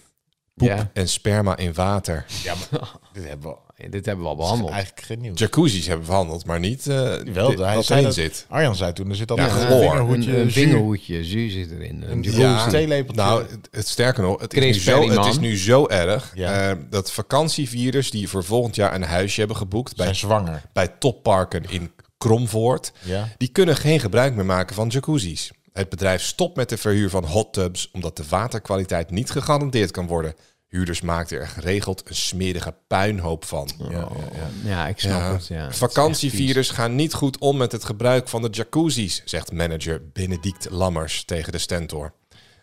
Poep 0.54 0.68
Ja. 0.68 0.90
en 0.92 1.08
sperma 1.08 1.56
in 1.56 1.74
water. 1.74 2.24
Ja, 2.42 2.54
maar 2.70 2.90
dit 3.12 3.24
hebben 3.28 3.50
we 3.50 3.88
Dit 3.90 4.06
hebben 4.06 4.24
we 4.24 4.30
al 4.30 4.36
behandeld. 4.36 4.70
eigenlijk 4.70 5.06
geen 5.06 5.20
nieuws. 5.20 5.38
Jacuzzi's 5.38 5.86
hebben 5.86 6.04
we 6.04 6.10
behandeld, 6.10 6.44
maar 6.44 6.60
niet 6.60 6.86
eh 6.86 6.94
Wel, 7.32 7.48
dit- 7.48 7.58
hij 7.58 7.74
wat 7.74 7.90
erin 7.90 8.12
zit. 8.12 8.46
Arjan 8.48 8.76
zei 8.76 8.92
toen, 8.92 9.08
er 9.10 9.16
zit 9.16 9.30
al 9.30 9.36
Ja, 9.36 9.44
een 9.44 9.50
vingerhoedje, 9.80 10.36
een, 10.36 10.50
vingerhoedje, 10.52 11.24
zuur 11.24 11.50
zit 11.50 11.70
erin. 11.70 12.02
Een 12.02 12.10
Een 12.10 12.20
jacuzzi. 12.22 12.40
ja. 12.42 12.66
theelepeltje. 12.68 13.22
Nou, 13.22 13.42
het, 13.50 13.68
het 13.70 13.88
sterker 13.88 14.22
nog, 14.22 14.40
het 14.40 14.54
is, 14.54 14.64
nu 14.64 14.72
zo, 14.74 15.10
het 15.10 15.24
is 15.26 15.38
nu 15.38 15.58
zo 15.58 15.86
erg 15.88 16.32
Ja. 16.34 16.70
eh, 16.70 16.76
dat 16.90 17.12
vakantievirus 17.12 18.10
die 18.10 18.28
voor 18.28 18.44
volgend 18.44 18.74
jaar 18.76 18.94
een 18.94 19.02
huisje 19.02 19.38
hebben 19.38 19.56
geboekt 19.56 19.96
bij, 19.96 20.04
zijn 20.04 20.16
zwanger. 20.16 20.62
bij 20.72 20.88
topparken 20.88 21.64
in 21.70 21.90
Kromvoort, 22.18 22.92
Ja. 23.04 23.28
die 23.38 23.48
kunnen 23.48 23.76
geen 23.76 24.00
gebruik 24.00 24.34
meer 24.34 24.44
maken 24.46 24.74
van 24.74 24.88
jacuzzi's. 24.88 25.50
Het 25.72 25.88
bedrijf 25.88 26.22
stopt 26.22 26.56
met 26.56 26.68
de 26.68 26.76
verhuur 26.76 27.10
van 27.10 27.24
hot 27.24 27.52
tubs 27.52 27.90
omdat 27.92 28.16
de 28.16 28.24
waterkwaliteit 28.28 29.10
niet 29.10 29.30
gegarandeerd 29.30 29.90
kan 29.90 30.06
worden. 30.06 30.34
Huurders 30.68 31.00
maakten 31.00 31.38
er 31.40 31.48
geregeld 31.48 32.02
een 32.08 32.14
smerige 32.14 32.74
puinhoop 32.86 33.44
van. 33.44 33.70
Ja, 33.78 33.90
ja, 33.90 34.06
ja. 34.34 34.70
Ja, 34.70 34.86
ik 34.88 34.98
snap 35.00 35.32
het. 35.32 35.46
Ja. 35.46 35.72
Vakantievirus 35.72 36.70
gaan 36.70 36.94
niet 36.94 37.14
goed 37.14 37.38
om 37.38 37.56
met 37.56 37.72
het 37.72 37.84
gebruik 37.84 38.28
van 38.28 38.42
de 38.42 38.48
jacuzzi's, 38.50 39.22
zegt 39.24 39.52
manager 39.52 40.02
Benedict 40.12 40.66
Lammers 40.70 41.24
tegen 41.24 41.52
de 41.52 41.58
Stentor. 41.58 42.12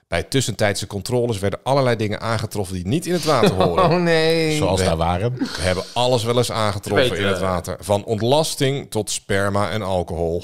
Bij 0.07 0.23
tussentijdse 0.23 0.87
controles 0.87 1.39
werden 1.39 1.59
allerlei 1.63 1.95
dingen 1.95 2.19
aangetroffen 2.21 2.75
die 2.75 2.87
niet 2.87 3.05
in 3.05 3.13
het 3.13 3.23
water 3.23 3.53
horen. 3.63 3.83
Oh 3.83 4.01
nee. 4.01 4.57
Zoals 4.57 4.79
We- 4.79 4.85
daar 4.85 4.97
waren. 4.97 5.33
We 5.37 5.47
hebben 5.61 5.83
alles 5.93 6.23
wel 6.23 6.37
eens 6.37 6.51
aangetroffen 6.51 7.09
Weet, 7.09 7.19
in 7.19 7.25
het 7.27 7.39
water. 7.39 7.77
Van 7.79 8.03
ontlasting 8.05 8.91
tot 8.91 9.11
sperma 9.11 9.69
en 9.69 9.81
alcohol. 9.81 10.43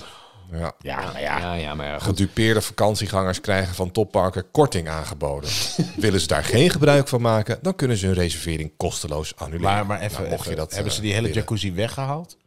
Ja. 0.57 0.73
Ja, 0.79 1.11
maar 1.11 1.21
ja. 1.21 1.39
Ja, 1.39 1.53
ja, 1.53 1.75
maar. 1.75 2.01
Gedupeerde 2.01 2.61
vakantiegangers 2.61 3.41
krijgen 3.41 3.75
van 3.75 3.91
topparken 3.91 4.51
korting 4.51 4.87
aangeboden. 4.89 5.49
Willen 5.97 6.19
ze 6.19 6.27
daar 6.27 6.43
geen 6.43 6.69
gebruik 6.69 7.07
van 7.07 7.21
maken, 7.21 7.59
dan 7.61 7.75
kunnen 7.75 7.97
ze 7.97 8.05
hun 8.05 8.15
reservering 8.15 8.71
kosteloos 8.77 9.35
annuleren. 9.35 9.61
Maar, 9.73 9.85
maar 9.85 10.01
even, 10.01 10.17
Nou, 10.17 10.29
mocht 10.29 10.39
even, 10.41 10.51
je 10.51 10.57
dat, 10.57 10.71
hebben 10.73 10.89
eh, 10.89 10.95
ze 10.95 11.01
die 11.01 11.11
hele 11.13 11.21
willen. 11.27 11.37
jacuzzi 11.41 11.73
weggehaald? 11.73 12.37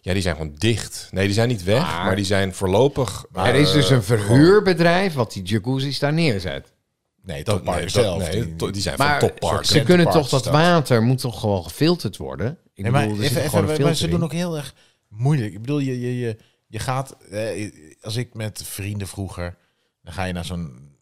Ja, 0.00 0.12
die 0.12 0.22
zijn 0.22 0.36
gewoon 0.36 0.54
dicht. 0.58 1.08
Nee, 1.10 1.24
die 1.24 1.34
zijn 1.34 1.48
niet 1.48 1.62
weg, 1.64 1.82
maar, 1.82 2.04
Maar- 2.04 2.16
die 2.16 2.24
zijn 2.24 2.54
voorlopig... 2.54 3.24
er 3.32 3.54
is 3.54 3.72
dus 3.72 3.90
eh, 3.90 3.96
een 3.96 4.02
verhuurbedrijf 4.02 5.14
wat 5.14 5.32
die 5.32 5.42
jacuzzi's 5.42 5.98
daar 5.98 6.12
neerzet. 6.12 6.72
Nee, 7.22 7.42
maar 7.64 7.78
nee, 7.78 7.88
zelf. 7.88 8.18
nee, 8.32 8.56
Die- 8.56 8.80
zijn 8.82 8.94
Maar 8.98 9.20
van 9.20 9.28
topparken. 9.28 9.66
ze 9.66 9.82
kunnen 9.82 10.10
toch 10.10 10.28
dat 10.28 10.44
water 10.46 11.02
moet 11.02 11.18
toch 11.18 11.40
gewoon 11.40 11.62
gefilterd 11.62 12.16
worden? 12.16 12.58
Ik 12.74 12.82
Nee, 12.82 12.92
maar, 12.92 13.08
bedoel, 13.08 13.22
even, 13.22 13.82
maar 13.82 13.94
ze 13.94 14.08
doen 14.08 14.24
ook 14.24 14.32
heel 14.32 14.56
erg 14.56 14.74
moeilijk. 15.08 15.52
Ik 15.52 15.60
bedoel, 15.60 15.78
je, 15.78 16.00
je, 16.00 16.18
je, 16.18 16.36
je 16.74 16.80
gaat... 16.80 17.16
Eh, 17.30 17.72
als 18.00 18.16
ik 18.16 18.34
met 18.34 18.62
vrienden 18.64 19.08
vroeger... 19.08 19.56
Dan 20.02 20.12
ga 20.12 20.24
je 20.24 20.32
naar 20.32 20.44
zo'n... 20.44 20.92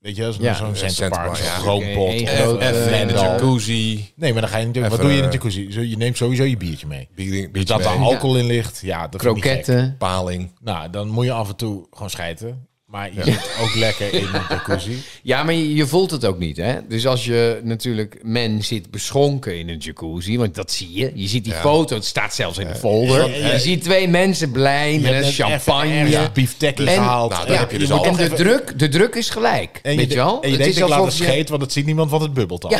Weet 0.00 0.16
je, 0.16 0.32
zo'n 0.32 0.42
Ja, 0.42 0.54
zo'n 0.54 0.68
een 0.68 0.76
Centerpark, 0.76 1.36
zo'n 1.36 1.46
groompot. 1.46 2.08
Een 2.08 2.14
Even 2.14 2.60
eh, 2.92 3.06
de 3.06 3.12
dan- 3.14 3.24
jacuzzi. 3.24 4.12
Nee, 4.16 4.32
maar 4.32 4.40
dan 4.40 4.50
ga 4.50 4.56
je 4.58 4.66
natuurlijk... 4.66 4.94
Wat 4.94 5.02
doe 5.02 5.10
je 5.12 5.16
in 5.16 5.22
de 5.22 5.28
eh, 5.28 5.32
jacuzzi? 5.34 5.72
Zo, 5.72 5.80
Je 5.80 5.96
neemt 5.96 6.16
sowieso 6.16 6.44
je 6.44 6.56
biertje 6.56 6.86
mee. 6.86 7.08
Bier- 7.14 7.30
Dus 7.52 7.64
dat 7.64 7.76
biertje 7.78 7.96
er 7.98 8.04
alcohol 8.04 8.36
in 8.38 8.46
ligt, 8.46 8.80
ja, 8.82 9.08
dat 9.08 9.20
kroketten. 9.20 9.96
paling. 9.98 10.52
Nou, 10.60 10.90
dan 10.90 11.08
moet 11.08 11.24
je 11.24 11.32
af 11.32 11.48
en 11.48 11.56
toe 11.56 11.86
gewoon 11.90 12.10
schijten. 12.10 12.66
Maar 12.88 13.14
je 13.14 13.24
zit 13.24 13.50
ook 13.60 13.74
lekker 13.74 14.12
in 14.14 14.24
een 14.32 14.42
jacuzzi. 14.48 15.02
Ja, 15.22 15.42
maar 15.42 15.54
je, 15.54 15.74
je 15.74 15.86
voelt 15.86 16.10
het 16.10 16.24
ook 16.24 16.38
niet, 16.38 16.56
hè? 16.56 16.74
Dus 16.88 17.06
als 17.06 17.24
je 17.24 17.60
natuurlijk... 17.62 18.18
Men 18.22 18.64
zit 18.64 18.90
beschonken 18.90 19.58
in 19.58 19.68
een 19.68 19.76
jacuzzi, 19.78 20.38
want 20.38 20.54
dat 20.54 20.72
zie 20.72 20.92
je. 20.92 21.10
Je 21.14 21.28
ziet 21.28 21.44
die 21.44 21.52
Ja. 21.52 21.60
foto, 21.60 21.94
het 21.94 22.04
staat 22.04 22.34
zelfs 22.34 22.58
in 22.58 22.66
de 22.68 22.74
folder. 22.74 23.28
Ja, 23.28 23.36
ja, 23.36 23.46
ja. 23.46 23.52
Je 23.52 23.58
ziet 23.58 23.82
twee 23.82 24.08
mensen 24.08 24.50
blij 24.50 24.98
met 24.98 25.12
een 25.24 25.32
champagne. 25.32 26.08
Ja, 26.08 26.30
En- 26.34 26.76
gehaald. 26.76 27.30
Nou, 27.30 27.44
dan 27.46 27.54
Ja, 27.54 27.60
heb 27.60 27.70
je 27.70 27.78
dus 27.78 27.88
en 27.90 27.96
al- 27.98 28.16
de, 28.16 28.28
druk, 28.28 28.78
de 28.78 28.88
druk 28.88 29.14
is 29.14 29.30
gelijk, 29.30 29.80
En 29.82 29.92
je, 29.92 29.98
weet 29.98 30.10
je 30.10 30.16
wel? 30.16 30.34
en 30.42 30.48
je 30.50 30.54
het 30.54 30.58
denkt, 30.58 30.76
is 30.76 30.82
ik 30.82 30.88
laat 30.88 31.04
het 31.04 31.12
scheet, 31.14 31.48
want 31.48 31.62
het 31.62 31.72
ziet 31.72 31.86
niemand, 31.86 32.10
want 32.10 32.22
het 32.22 32.32
bubbelt 32.34 32.64
al. 32.64 32.70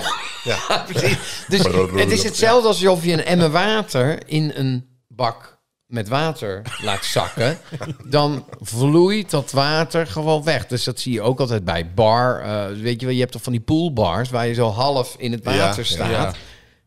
Ja, 0.45 0.85
precies. 0.93 1.17
Dus 1.49 1.63
het 1.95 2.11
is 2.11 2.23
hetzelfde 2.23 2.69
alsof 2.69 3.05
je 3.05 3.13
een 3.13 3.25
emmer 3.25 3.51
water 3.51 4.19
in 4.27 4.53
een 4.55 4.85
bak 5.09 5.58
met 5.89 6.09
water 6.09 6.63
laat 6.83 7.05
zakken. 7.05 7.59
Dan 8.05 8.45
vloeit 8.61 9.31
dat 9.31 9.51
water 9.53 10.07
gewoon 10.07 10.43
weg. 10.45 10.67
Dus 10.67 10.85
dat 10.85 11.01
zie 11.01 11.13
je 11.13 11.23
ook 11.23 11.41
altijd 11.41 11.65
bij 11.65 11.91
bar. 11.95 12.41
eh, 12.41 12.67
weet 12.83 13.01
je 13.01 13.07
wel, 13.07 13.15
je 13.15 13.21
hebt 13.21 13.33
toch 13.33 13.43
van 13.43 13.53
die 13.53 13.61
poolbars 13.61 14.31
waar 14.31 14.47
je 14.47 14.55
zo 14.55 14.69
half 14.71 15.15
in 15.19 15.33
het 15.33 15.45
water 15.45 15.79
Ja, 15.79 15.83
staat. 15.83 16.11
ja. 16.11 16.33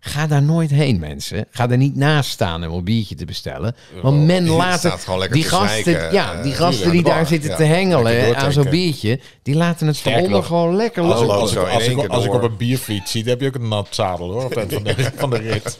Ga 0.04 0.28
daar 0.28 0.42
nooit 0.42 0.70
heen, 0.70 1.00
mensen. 1.00 1.46
Ga 1.52 1.70
er 1.70 1.78
niet 1.78 1.96
naast 1.96 2.30
staan 2.30 2.68
om 2.68 2.74
een 2.78 2.84
biertje 2.84 3.16
te 3.16 3.26
bestellen. 3.26 3.76
Want 4.02 4.26
men 4.26 4.46
je 4.46 4.52
laat 4.52 4.84
het... 4.84 4.94
gewoon 5.04 5.20
lekker 5.20 5.38
Die 5.38 5.48
te 5.48 5.56
gasten, 5.56 6.14
ja, 6.14 6.34
eh, 6.34 6.44
die 6.44 6.52
gasten 6.54 6.84
tuurlijk, 6.84 7.06
die 7.06 7.14
daar 7.14 7.28
zitten 7.28 7.50
Ja, 7.50 7.56
te 7.56 7.64
hengelen 7.64 8.38
aan 8.38 8.52
zo'n 8.52 8.70
biertje... 8.70 9.20
die 9.44 9.56
laten 9.56 9.88
het 9.88 10.02
eronder 10.06 10.44
gewoon 10.44 10.76
lekker 10.76 11.04
Als, 11.04 11.22
ik, 11.22 11.28
lopen. 11.28 11.42
als, 11.42 11.52
ik, 11.52 11.58
als, 11.58 11.88
ik, 11.88 12.08
als 12.08 12.28
op 12.28 12.44
een 12.44 12.58
bierfiets 12.58 13.12
zie, 13.12 13.22
dan 13.24 13.30
heb 13.32 13.42
je 13.42 13.48
ook 13.48 13.56
een 13.56 13.68
nat 13.68 13.88
zadel 13.90 14.32
hoor. 14.32 14.44
Op 14.44 14.54
van 14.54 14.84
de, 14.84 15.12
van 15.16 15.30
de 15.30 15.38
rit. 15.38 15.80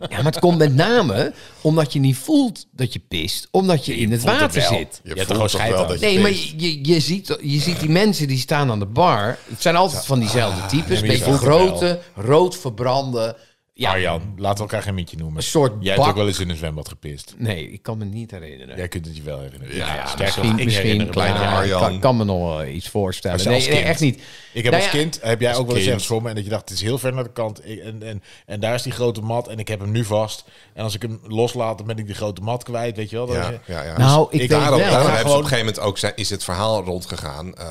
Ja, 0.00 0.16
maar 0.16 0.24
het 0.24 0.38
komt 0.38 0.58
met 0.58 0.74
name 0.74 1.32
omdat 1.60 1.92
je 1.92 1.98
niet 1.98 2.16
voelt 2.16 2.66
dat 2.72 2.92
je 2.92 3.00
pist, 3.08 3.48
omdat 3.50 3.86
je, 3.86 3.96
in 3.96 4.12
het 4.12 4.22
water 4.22 4.42
het 4.42 4.52
zit. 4.52 5.00
Je 5.02 5.08
hebt 5.08 5.16
voelt 5.16 5.28
er 5.28 5.34
gewoon 5.34 5.48
scheid 5.48 5.74
aan. 5.74 5.88
dat 5.88 6.00
je 6.00 6.06
Nee, 6.06 6.18
maar 6.18 6.30
pist. 6.30 6.52
je, 6.56 6.78
je, 6.82 6.94
je, 6.94 7.00
ziet, 7.00 7.38
je 7.42 7.58
ziet 7.60 7.80
die 7.80 7.90
mensen 7.90 8.28
die 8.28 8.38
staan 8.38 8.70
aan 8.70 8.78
de 8.78 8.86
bar. 8.86 9.38
Het 9.48 9.62
zijn 9.62 9.76
altijd 9.76 10.04
van 10.06 10.18
diezelfde 10.20 10.66
types. 10.66 11.00
nee, 11.00 11.10
Een 11.10 11.18
beetje 11.18 11.32
grote, 11.32 12.00
rood 12.14 12.56
verbrande. 12.56 13.36
Ja, 13.74 13.90
Arjan, 13.90 14.22
laten 14.36 14.56
we 14.56 14.70
elkaar 14.70 14.82
geen 14.82 14.94
mietje 14.94 15.16
noemen. 15.16 15.36
Een 15.36 15.42
soort 15.42 15.72
Jij 15.80 15.88
hebt 15.92 15.98
bak. 16.00 16.08
ook 16.10 16.16
wel 16.16 16.26
eens 16.26 16.38
in 16.40 16.48
een 16.50 16.56
zwembad 16.56 16.88
gepist. 16.88 17.34
Nee, 17.38 17.70
ik 17.70 17.82
kan 17.82 17.98
me 17.98 18.04
niet 18.04 18.30
herinneren. 18.30 18.76
Jij 18.76 18.88
kunt 18.88 19.06
het 19.06 19.16
je 19.16 19.22
wel 19.22 19.40
herinneren. 19.40 19.76
Ja, 19.76 19.94
ja, 19.94 20.06
sterker 20.06 20.24
misschien 20.24 20.48
nog, 20.50 20.58
ik 20.58 20.64
misschien 20.64 20.84
herinner 20.86 21.06
me 21.06 21.12
klaar, 21.12 21.26
bijna 21.32 21.40
bijna 21.40 21.56
ik 21.56 21.62
Arjan. 21.72 21.80
kan, 21.90 21.98
kan 22.00 22.16
me 22.16 22.24
nog 22.24 22.38
wel 22.38 22.64
iets 22.66 22.88
voorstellen. 22.88 23.48
Nee, 23.48 23.68
echt 23.68 24.00
niet. 24.00 24.20
Ik 24.52 24.62
heb 24.62 24.72
Nou 24.72 24.84
als 24.84 24.84
ja, 24.84 24.98
kind, 24.98 25.18
heb 25.22 25.40
jij 25.40 25.50
ook 25.50 25.56
wel 25.56 25.66
eens 25.66 25.74
kind. 25.74 25.86
ergens 25.86 26.06
voor 26.06 26.22
me 26.22 26.28
en 26.28 26.34
dat 26.34 26.44
je 26.44 26.50
dacht, 26.50 26.68
het 26.68 26.78
is 26.78 26.84
heel 26.84 26.98
ver 26.98 27.12
naar 27.14 27.24
de 27.24 27.32
kant 27.32 27.68
ik, 27.68 27.78
en, 27.78 28.02
en, 28.02 28.22
en 28.46 28.60
daar 28.60 28.74
is 28.74 28.82
die 28.82 28.92
grote 28.92 29.20
mat 29.20 29.48
en 29.48 29.58
ik 29.58 29.68
heb 29.68 29.80
hem 29.80 29.90
nu 29.90 30.04
vast. 30.04 30.44
En 30.74 30.84
als 30.84 30.94
ik 30.94 31.02
hem 31.02 31.20
loslaat, 31.26 31.78
dan 31.78 31.86
ben 31.86 31.96
ik 31.98 32.06
die 32.06 32.14
grote 32.14 32.40
mat 32.40 32.62
kwijt, 32.64 32.96
weet 32.96 33.10
je 33.10 33.16
wel. 33.16 33.26
Dat 33.26 33.36
Ja, 33.36 33.50
is- 33.50 33.56
ja, 33.66 33.82
ja. 33.84 33.98
Nou, 33.98 34.26
ik 34.26 34.32
ik- 34.32 34.38
weet 34.40 34.48
Daarom, 34.48 34.68
wel. 34.78 34.78
daarom 34.78 34.90
maar 34.90 35.00
hebben 35.02 35.16
ze 35.16 35.20
gewoon- 35.22 35.36
op 35.36 35.42
een 35.42 35.48
gegeven 35.48 35.66
moment 35.66 35.86
ook 35.86 35.98
zijn, 35.98 36.12
is 36.16 36.30
het 36.30 36.44
verhaal 36.44 36.84
rondgegaan 36.84 37.54
eh, 37.54 37.66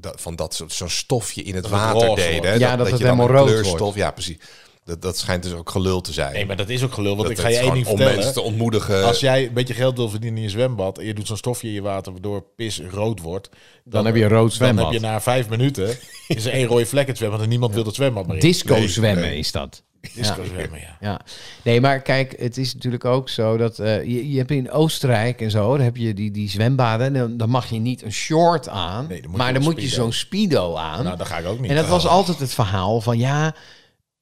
dat, 0.00 0.20
van 0.20 0.36
dat 0.36 0.54
zo- 0.54 0.68
zo'n 0.68 0.88
stofje 0.88 1.42
in 1.42 1.54
het 1.54 1.62
Dat 1.62 1.72
het 1.72 1.80
water 1.80 2.06
roze 2.08 2.22
deden. 2.22 2.58
Ja, 2.58 2.76
dat 2.76 2.90
het 2.90 3.00
helemaal 3.00 3.28
een 3.28 3.32
rood 3.36 3.46
kleurstof, 3.48 3.78
wordt. 3.78 3.96
Ja, 3.96 4.10
precies. 4.10 4.36
Dat, 4.86 5.02
dat 5.02 5.18
schijnt 5.18 5.42
dus 5.42 5.52
ook 5.52 5.70
gelul 5.70 6.00
te 6.00 6.12
zijn. 6.12 6.32
Nee, 6.32 6.46
maar 6.46 6.56
dat 6.56 6.68
is 6.68 6.82
ook 6.82 6.92
gelul, 6.92 7.16
want 7.16 7.28
dat 7.28 7.38
ik 7.38 7.44
ga 7.44 7.48
je 7.48 7.56
één 7.56 7.72
ding 7.72 7.76
gewoon 7.76 7.90
om 7.92 7.96
vertellen. 7.96 8.14
mensen 8.14 8.34
te 8.34 8.40
ontmoedigen. 8.48 9.04
Als 9.04 9.20
jij 9.20 9.46
een 9.46 9.52
beetje 9.52 9.74
geld 9.74 9.96
wil 9.96 10.08
verdienen 10.08 10.38
in 10.38 10.44
je 10.44 10.50
zwembad 10.50 10.98
en 10.98 11.04
je 11.06 11.14
doet 11.14 11.26
zo'n 11.26 11.36
stofje 11.36 11.68
in 11.68 11.74
je 11.74 11.82
water 11.82 12.12
waardoor 12.12 12.44
pis 12.56 12.80
rood 12.90 13.20
wordt, 13.20 13.48
Dan 13.84 14.06
heb 14.06 14.14
je 14.16 14.22
een 14.22 14.28
rood 14.28 14.48
Dan 14.48 14.50
zwembad. 14.56 14.84
heb 14.84 14.92
je 14.94 15.00
na 15.00 15.20
vijf 15.20 15.48
minuten 15.48 15.96
is 16.28 16.44
er 16.44 16.52
één 16.52 16.66
rode 16.66 16.86
vlek 16.86 17.02
in 17.02 17.08
het 17.08 17.16
zwembad 17.18 17.40
en 17.40 17.48
niemand 17.48 17.74
wil 17.74 17.84
het 17.84 17.94
zwembad 17.94 18.26
meer. 18.26 18.40
Disco 18.40 18.74
Nee, 18.74 18.88
zwemmen 18.88 19.24
nee. 19.24 19.38
is 19.38 19.52
dat. 19.52 19.82
Disco 20.14 20.42
Ja. 20.42 20.48
zwemmen, 20.48 20.80
ja. 20.80 20.96
Ja, 21.00 21.20
nee, 21.62 21.80
maar 21.80 22.00
kijk, 22.02 22.34
het 22.38 22.56
is 22.56 22.74
natuurlijk 22.74 23.04
ook 23.04 23.28
zo 23.28 23.56
dat 23.56 23.78
eh, 23.78 24.04
je, 24.04 24.30
je 24.30 24.38
hebt 24.38 24.50
in 24.50 24.70
Oostenrijk 24.70 25.40
en 25.40 25.50
zo, 25.50 25.76
dan 25.76 25.84
heb 25.84 25.96
je 25.96 26.14
die, 26.14 26.30
die 26.30 26.50
zwembaden, 26.50 27.06
en 27.06 27.12
dan, 27.12 27.36
dan 27.36 27.48
mag 27.50 27.70
je 27.70 27.78
niet 27.78 28.02
een 28.02 28.12
short 28.12 28.68
aan, 28.68 29.06
Nee, 29.08 29.22
dan 29.22 29.30
maar 29.30 29.46
dan 29.52 29.56
een 29.62 29.68
moet 29.68 29.82
je 29.82 29.88
zo'n 29.88 30.12
speedo 30.12 30.74
aan. 30.76 31.04
Nou, 31.04 31.16
dat 31.16 31.26
ga 31.26 31.38
ik 31.38 31.46
ook 31.46 31.60
niet. 31.60 31.70
en 31.70 31.76
dat 31.76 31.88
was 31.88 32.06
altijd 32.06 32.38
het 32.38 32.54
verhaal 32.54 33.00
van 33.00 33.18
ja, 33.18 33.54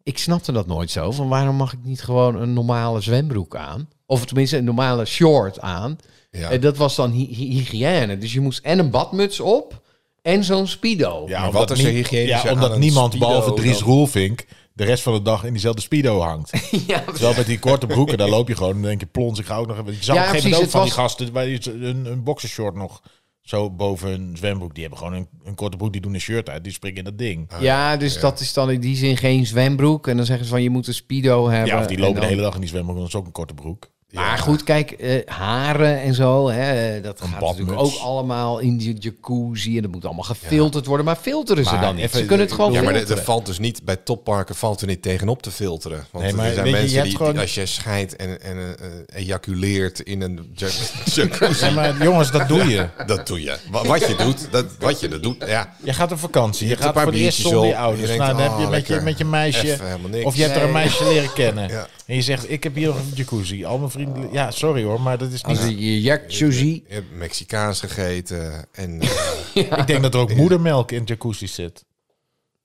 ik 0.04 0.18
snapte 0.18 0.52
dat 0.52 0.66
nooit 0.66 0.90
zo, 0.90 1.10
van 1.10 1.28
waarom 1.28 1.56
mag 1.56 1.72
ik 1.72 1.78
niet 1.82 2.02
gewoon 2.02 2.36
een 2.40 2.52
normale 2.52 3.00
zwembroek 3.00 3.56
aan? 3.56 3.88
Of 4.06 4.24
tenminste 4.26 4.56
een 4.56 4.64
normale 4.64 5.04
short 5.04 5.60
aan. 5.60 5.98
Ja. 6.30 6.50
En 6.50 6.60
dat 6.60 6.76
was 6.76 6.94
dan 6.96 7.10
hy- 7.10 7.34
hy- 7.34 7.48
hygiëne. 7.50 8.18
Dus 8.18 8.32
je 8.32 8.40
moest 8.40 8.58
en 8.64 8.78
een 8.78 8.90
badmuts 8.90 9.40
op 9.40 9.82
en 10.22 10.44
zo'n 10.44 10.66
speedo. 10.66 11.24
Ja, 11.26 11.40
Maar 11.40 11.52
wat 11.52 11.70
is 11.70 11.84
er 11.84 11.90
hygiënischer 11.90 12.48
Ja, 12.50 12.52
omdat 12.54 12.78
niemand 12.78 13.12
Speedo 13.12 13.26
behalve 13.26 13.52
Dries 13.54 13.78
dan- 13.78 13.88
Roelvink 13.88 14.44
de 14.72 14.84
rest 14.84 15.02
van 15.02 15.12
de 15.12 15.22
dag 15.22 15.44
in 15.44 15.50
diezelfde 15.52 15.80
speedo 15.80 16.20
hangt. 16.20 16.50
Ja, 16.86 17.00
Terwijl 17.00 17.34
met 17.36 17.46
die 17.46 17.58
korte 17.58 17.86
broeken, 17.86 18.18
daar 18.18 18.28
loop 18.28 18.48
je 18.48 18.56
gewoon 18.56 18.70
en 18.74 18.76
dan 18.80 18.88
denk 18.88 19.00
je, 19.00 19.06
plons, 19.06 19.38
ik 19.38 19.46
ga 19.46 19.56
ook 19.56 19.66
nog 19.66 19.78
even... 19.78 19.92
Je 19.92 20.02
zag 20.04 20.16
Ja, 20.16 20.22
op 20.22 20.28
een 20.28 20.34
gegeven 20.34 20.50
precies, 20.58 20.72
moment 20.74 20.74
ook 20.74 20.80
van 20.80 20.82
die 20.84 20.92
gasten 20.92 21.32
bij 21.32 21.60
een, 21.88 22.06
een 22.06 22.22
boxershort 22.22 22.74
nog 22.74 23.02
zo 23.44 23.70
boven 23.70 24.08
hun 24.08 24.36
zwembroek. 24.36 24.72
Die 24.74 24.80
hebben 24.82 24.98
gewoon 24.98 25.14
een, 25.14 25.28
een 25.44 25.54
korte 25.54 25.76
broek, 25.76 25.92
die 25.92 26.00
doen 26.00 26.14
een 26.14 26.20
shirt 26.20 26.48
uit, 26.48 26.64
die 26.64 26.72
springen 26.72 26.98
in 26.98 27.04
dat 27.04 27.18
ding. 27.18 27.50
Ja, 27.60 27.96
dus 27.96 28.20
dat 28.20 28.40
is 28.40 28.52
dan 28.52 28.70
in 28.70 28.80
die 28.80 28.96
zin 28.96 29.16
geen 29.16 29.46
zwembroek. 29.46 30.06
En 30.08 30.16
dan 30.16 30.26
zeggen 30.26 30.44
ze 30.44 30.50
van 30.50 30.62
je 30.62 30.70
moet 30.70 30.86
een 30.86 30.94
speedo 30.94 31.48
hebben. 31.48 31.68
Ja, 31.74 31.80
of 31.80 31.86
die 31.86 31.96
En 31.96 32.02
lopen 32.02 32.16
dan- 32.20 32.24
de 32.24 32.30
hele 32.30 32.42
dag 32.46 32.54
in 32.54 32.60
die 32.60 32.68
zwembroek, 32.68 32.96
dan 32.96 33.06
is 33.06 33.14
ook 33.14 33.26
een 33.26 33.32
korte 33.32 33.54
broek. 33.54 33.90
Maar 34.14 34.38
goed, 34.38 34.64
kijk, 34.64 34.90
eh, 34.90 35.20
haren 35.26 36.00
en 36.00 36.14
zo, 36.14 36.48
hè, 36.48 37.00
dat 37.00 37.20
gaat 37.20 37.30
badmuts. 37.38 37.58
natuurlijk 37.58 37.80
ook 37.86 38.00
allemaal 38.02 38.58
in 38.58 38.76
die 38.76 38.96
jacuzzi. 38.98 39.76
En 39.76 39.82
dat 39.82 39.90
moet 39.90 40.04
allemaal 40.04 40.24
gefilterd 40.24 40.86
worden. 40.86 41.06
Maar 41.06 41.16
filteren 41.16 41.64
ze 41.64 41.72
Maar 41.72 41.80
dan 41.80 41.94
niet? 41.94 42.04
even- 42.04 42.18
ze 42.18 42.24
kunnen 42.24 42.46
het 42.46 42.54
gewoon 42.54 42.72
Ja, 42.72 42.82
maar 42.82 42.92
filteren. 42.94 43.18
er 43.18 43.24
valt 43.24 43.46
dus 43.46 43.58
niet 43.58 43.84
bij 43.84 43.96
topparken 43.96 44.54
valt 44.54 44.80
er 44.80 44.86
niet 44.86 45.02
tegenop 45.02 45.42
te 45.42 45.50
filteren. 45.50 46.04
Want 46.10 46.24
Nee, 46.24 46.34
maar 46.34 46.46
er 46.46 46.52
zijn 46.54 46.64
weet 46.64 46.72
je, 46.74 46.78
je 46.78 46.82
mensen 46.82 46.98
hebt 46.98 47.08
die, 47.08 47.16
gewoon- 47.18 47.38
als 47.38 47.54
je 47.54 47.66
scheidt 47.66 48.16
en, 48.16 48.40
en 48.42 48.56
eh, 48.78 49.20
ejaculeert 49.22 50.00
in 50.00 50.20
een 50.20 50.50
ja- 50.54 50.68
jacuzzi, 51.04 51.70
maar 51.70 52.02
jongens, 52.02 52.30
dat 52.30 52.48
doe 52.48 52.64
je. 52.68 52.88
dat 53.06 53.26
doe 53.26 53.42
je. 53.42 53.56
Wa- 53.70 53.84
Wat 53.84 54.06
je 54.06 54.14
doet, 54.16 54.48
dat, 54.50 54.64
wat 54.78 55.00
je 55.00 55.08
dat 55.08 55.22
doet, 55.22 55.44
ja. 55.46 55.74
Je 55.84 55.92
gaat 55.92 56.12
op 56.12 56.18
vakantie, 56.18 56.62
je, 56.66 56.68
hebt 56.72 56.78
gaat 56.80 56.88
een 56.88 56.94
paar 56.94 57.02
voor 57.04 57.12
de 57.12 57.18
eerste 57.18 57.42
biertjes 57.42 57.60
zonder 57.60 57.78
je 57.80 57.84
op, 57.84 57.88
ouders. 57.90 58.10
je 58.12 58.18
nou, 58.18 58.32
dan 58.32 58.40
heb 58.40 58.50
je 58.58 58.64
oh, 58.64 58.70
met, 58.70 58.86
je 58.86 58.90
lekker. 58.92 59.02
met 59.02 59.18
je 59.18 59.24
meisje, 59.24 59.72
Even 59.72 59.86
helemaal 59.86 60.10
niks. 60.10 60.24
of 60.24 60.36
je 60.36 60.42
hebt 60.42 60.56
er 60.56 60.62
een 60.62 60.72
meisje 60.72 61.04
leren 61.04 61.32
kennen. 61.32 61.68
Ja. 61.68 61.86
En 62.06 62.14
je 62.14 62.22
zegt, 62.22 62.50
ik 62.50 62.62
heb 62.62 62.74
hier 62.74 62.86
nog 62.86 62.96
een 62.96 63.12
jacuzzi. 63.14 63.64
Al 63.64 63.78
mijn 63.78 63.90
ja, 64.32 64.50
sorry 64.50 64.82
hoor, 64.84 65.00
maar 65.00 65.18
dat 65.18 65.30
is 65.32 65.44
niet... 65.44 65.58
Als 65.58 65.66
je 65.68 66.00
jacuzzi... 66.00 66.84
Je 66.88 66.94
hebt 66.94 67.12
Mexicaans 67.16 67.80
gegeten 67.80 68.66
en 68.72 69.00
eh, 69.00 69.08
Ik 69.54 69.86
denk 69.86 70.02
dat 70.02 70.14
er 70.14 70.20
ook 70.20 70.34
moedermelk 70.34 70.90
in 70.92 71.02
jacuzzi 71.04 71.46
zit. 71.46 71.84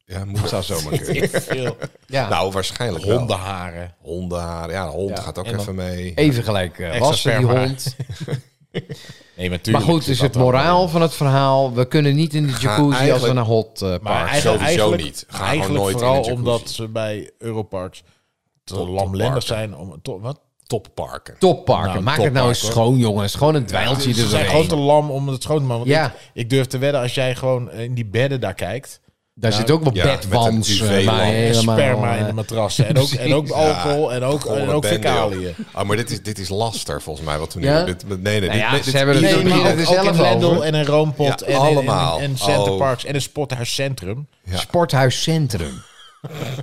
ja, 0.05 0.25
moet 0.25 0.49
zou 0.49 0.63
zomaar 0.63 0.97
kunnen. 1.03 1.29
Veel 1.29 1.77
Ja, 2.05 2.29
Nou, 2.29 2.51
waarschijnlijk 2.51 3.05
wel. 3.05 3.17
hondenharen. 3.17 3.95
Hondenhaar, 4.01 4.71
ja, 4.71 4.85
de 4.85 4.91
hond 4.91 5.09
Ja, 5.17 5.21
gaat 5.23 5.37
ook 5.37 5.45
even 5.45 5.75
mee. 5.75 6.13
even 6.15 6.43
gelijk 6.43 6.79
eh, 6.79 6.87
Extra 6.87 7.05
wassen 7.07 7.37
die 7.37 7.47
hond. 7.47 7.95
Nee, 9.35 9.49
maar, 9.49 9.59
Maar 9.71 9.81
goed, 9.81 10.05
dus 10.05 10.19
het 10.21 10.35
moraal 10.35 10.87
van 10.89 11.01
het 11.01 11.13
verhaal... 11.13 11.73
we 11.73 11.87
kunnen 11.87 12.15
niet 12.15 12.33
in 12.33 12.47
de 12.47 12.53
jacuzzi 12.59 13.11
als 13.11 13.21
we 13.21 13.33
naar 13.33 13.43
hot 13.45 13.81
eh, 13.81 13.89
Maar 13.89 13.99
park. 13.99 14.27
eigenlijk, 14.27 14.41
sowieso 14.41 14.65
eigenlijk, 14.65 15.01
niet. 15.03 15.25
Ga 15.27 15.43
eigenlijk 15.45 15.81
nooit 15.81 15.97
vooral 15.97 16.21
omdat 16.21 16.69
ze 16.69 16.87
bij 16.87 17.31
Europarks 17.37 18.03
te 18.63 18.75
lamlendig 18.75 19.43
zijn. 19.43 19.75
Om, 19.75 20.01
to, 20.01 20.19
wat? 20.19 20.39
Topparken. 20.69 21.35
Topparken. 21.39 21.91
Nou, 21.91 22.03
Maak 22.03 22.17
het 22.21 22.33
nou 22.33 22.47
eens 22.49 22.61
hoor. 22.61 22.71
schoon, 22.71 22.97
jongens. 22.97 23.35
Gewoon 23.35 23.55
een 23.55 23.65
dweiltje 23.65 24.13
Ze 24.13 24.21
er 24.21 24.27
zijn 24.27 24.45
gewoon 24.45 24.67
te 24.67 24.75
lam 24.75 25.09
om 25.11 25.27
het 25.27 25.43
schoon 25.43 25.57
te 25.57 25.63
maken. 25.63 25.77
Want 25.77 25.89
Ja. 25.89 26.05
ik, 26.05 26.11
ik 26.33 26.49
durf 26.49 26.65
te 26.65 26.77
wedden, 26.77 27.01
als 27.01 27.13
jij 27.13 27.35
gewoon 27.35 27.71
in 27.71 27.93
die 27.93 28.05
bedden 28.05 28.39
daar 28.39 28.53
kijkt... 28.53 28.99
Daar 29.33 29.53
zit 29.53 29.71
ook 29.71 29.83
wel 29.83 29.93
Ja, 29.95 30.15
bedwans. 30.15 30.79
een 30.79 30.87
eh, 30.87 30.91
helemaal, 30.91 31.75
sperma 31.75 32.13
in 32.13 32.19
eh, 32.21 32.25
de 32.27 32.33
matrassen. 32.33 32.87
En 32.89 32.97
ook, 32.97 33.09
en 33.09 33.33
ook 33.33 33.49
alcohol 33.49 34.13
en 34.13 34.23
ook, 34.23 34.45
en 34.45 34.61
een 34.61 34.69
ook 34.69 34.85
fecaliën. 34.85 35.55
Oh, 35.75 35.83
maar 35.83 35.97
dit 35.97 36.11
is, 36.11 36.23
dit 36.23 36.39
is 36.39 36.49
laster 36.49 37.01
volgens 37.01 37.25
mij 37.25 37.37
wat 37.39 37.53
we 37.53 37.59
nu 37.59 37.65
Ja? 37.65 37.83
dit, 37.83 38.07
Nee, 38.07 38.17
nee, 38.17 38.39
Nou 38.39 38.51
dit, 38.51 38.59
ja, 38.59 38.71
nee, 38.71 38.79
ze 38.79 38.85
dit- 38.85 38.93
hebben 38.93 39.15
het 39.15 39.23
niet- 39.23 39.43
Nee, 39.43 39.53
er 39.85 40.45
ook, 40.45 40.55
in 40.55 40.61
en 40.63 40.73
in 40.73 40.85
Roompot 40.85 41.39
Ja, 41.39 41.45
en, 41.45 41.55
allemaal. 41.57 42.17
en, 42.17 42.23
en 42.23 42.37
Centerparks 42.37 43.03
Oh. 43.03 43.09
en 43.09 43.15
in 43.15 43.21
Sporthuiscentrum. 43.21 44.27
Ja. 44.43 44.57
Sporthuiscentrum. 44.57 45.81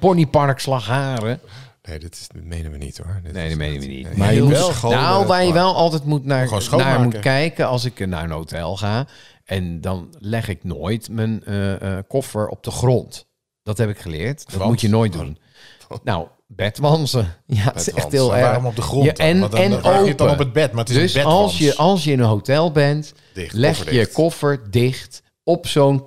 Ponypark 0.01 0.59
Slagharen. 0.59 1.41
Nee, 1.87 1.99
dit, 1.99 2.15
is, 2.15 2.29
dit 2.29 2.45
menen 2.45 2.71
we 2.71 2.77
niet 2.79 2.99
hoor. 2.99 3.21
Dit 3.23 3.33
Nee, 3.33 3.49
dat 3.49 3.59
meen 3.59 3.75
echt- 3.75 3.83
je 3.83 3.89
niet. 3.89 4.07
nee, 4.09 4.17
Maar 4.17 4.35
je 4.35 4.43
moet, 4.43 4.57
schoon, 4.57 4.91
nou, 4.91 5.27
waar 5.27 5.39
je 5.45 5.51
park. 5.51 5.59
wel 5.63 5.75
altijd 5.75 6.05
moet 6.05 6.25
naar, 6.25 6.49
naar 6.71 7.01
moet 7.01 7.19
kijken 7.19 7.67
als 7.67 7.85
ik 7.85 8.07
naar 8.07 8.25
een 8.25 8.31
hotel 8.31 8.77
ga. 8.77 9.07
En 9.45 9.81
dan 9.81 10.15
leg 10.19 10.49
ik 10.49 10.65
nooit 10.65 11.09
mijn 11.11 11.45
eh, 11.45 11.99
eh, 11.99 12.05
koffer 12.09 12.49
op 12.49 12.63
de 12.63 12.71
grond. 12.71 13.27
Dat 13.63 13.79
heb 13.79 13.89
ik 13.89 13.99
geleerd. 13.99 14.45
Dat 14.47 14.55
Want? 14.55 14.71
moet 14.71 14.81
je 14.81 14.89
nooit 14.89 15.13
doen. 15.13 15.39
Nou, 16.05 16.27
bedwansen. 16.47 17.35
Ja, 17.47 17.63
het 17.73 17.77
is 17.81 17.91
echt 17.91 18.13
heel 18.13 18.35
erg. 18.37 18.45
waarom 18.47 18.67
op 18.67 18.77
de 18.77 18.83
grond? 18.83 19.05
Ja, 19.05 19.13
en 19.13 19.41
dan, 19.41 19.55
en 19.55 19.71
dan 19.71 19.83
het 20.07 20.21
open. 20.21 20.31
op 20.31 20.39
het 20.39 20.53
bed, 20.53 20.73
maar 20.73 20.85
het 20.85 20.91
is 20.95 20.97
Dus 20.97 21.15
een 21.15 21.25
als 21.25 21.59
je, 21.59 21.75
als 21.77 22.05
je 22.05 22.13
in 22.13 22.19
een 22.21 22.27
hotel 22.27 22.73
bent, 22.73 23.13
Dicht, 23.35 23.53
leg 23.53 23.75
koffer 23.77 23.93
je 23.93 23.99
dicht. 23.99 24.13
koffer 24.13 24.71
dicht 24.71 25.23
op 25.45 25.67
zo'n 25.67 26.05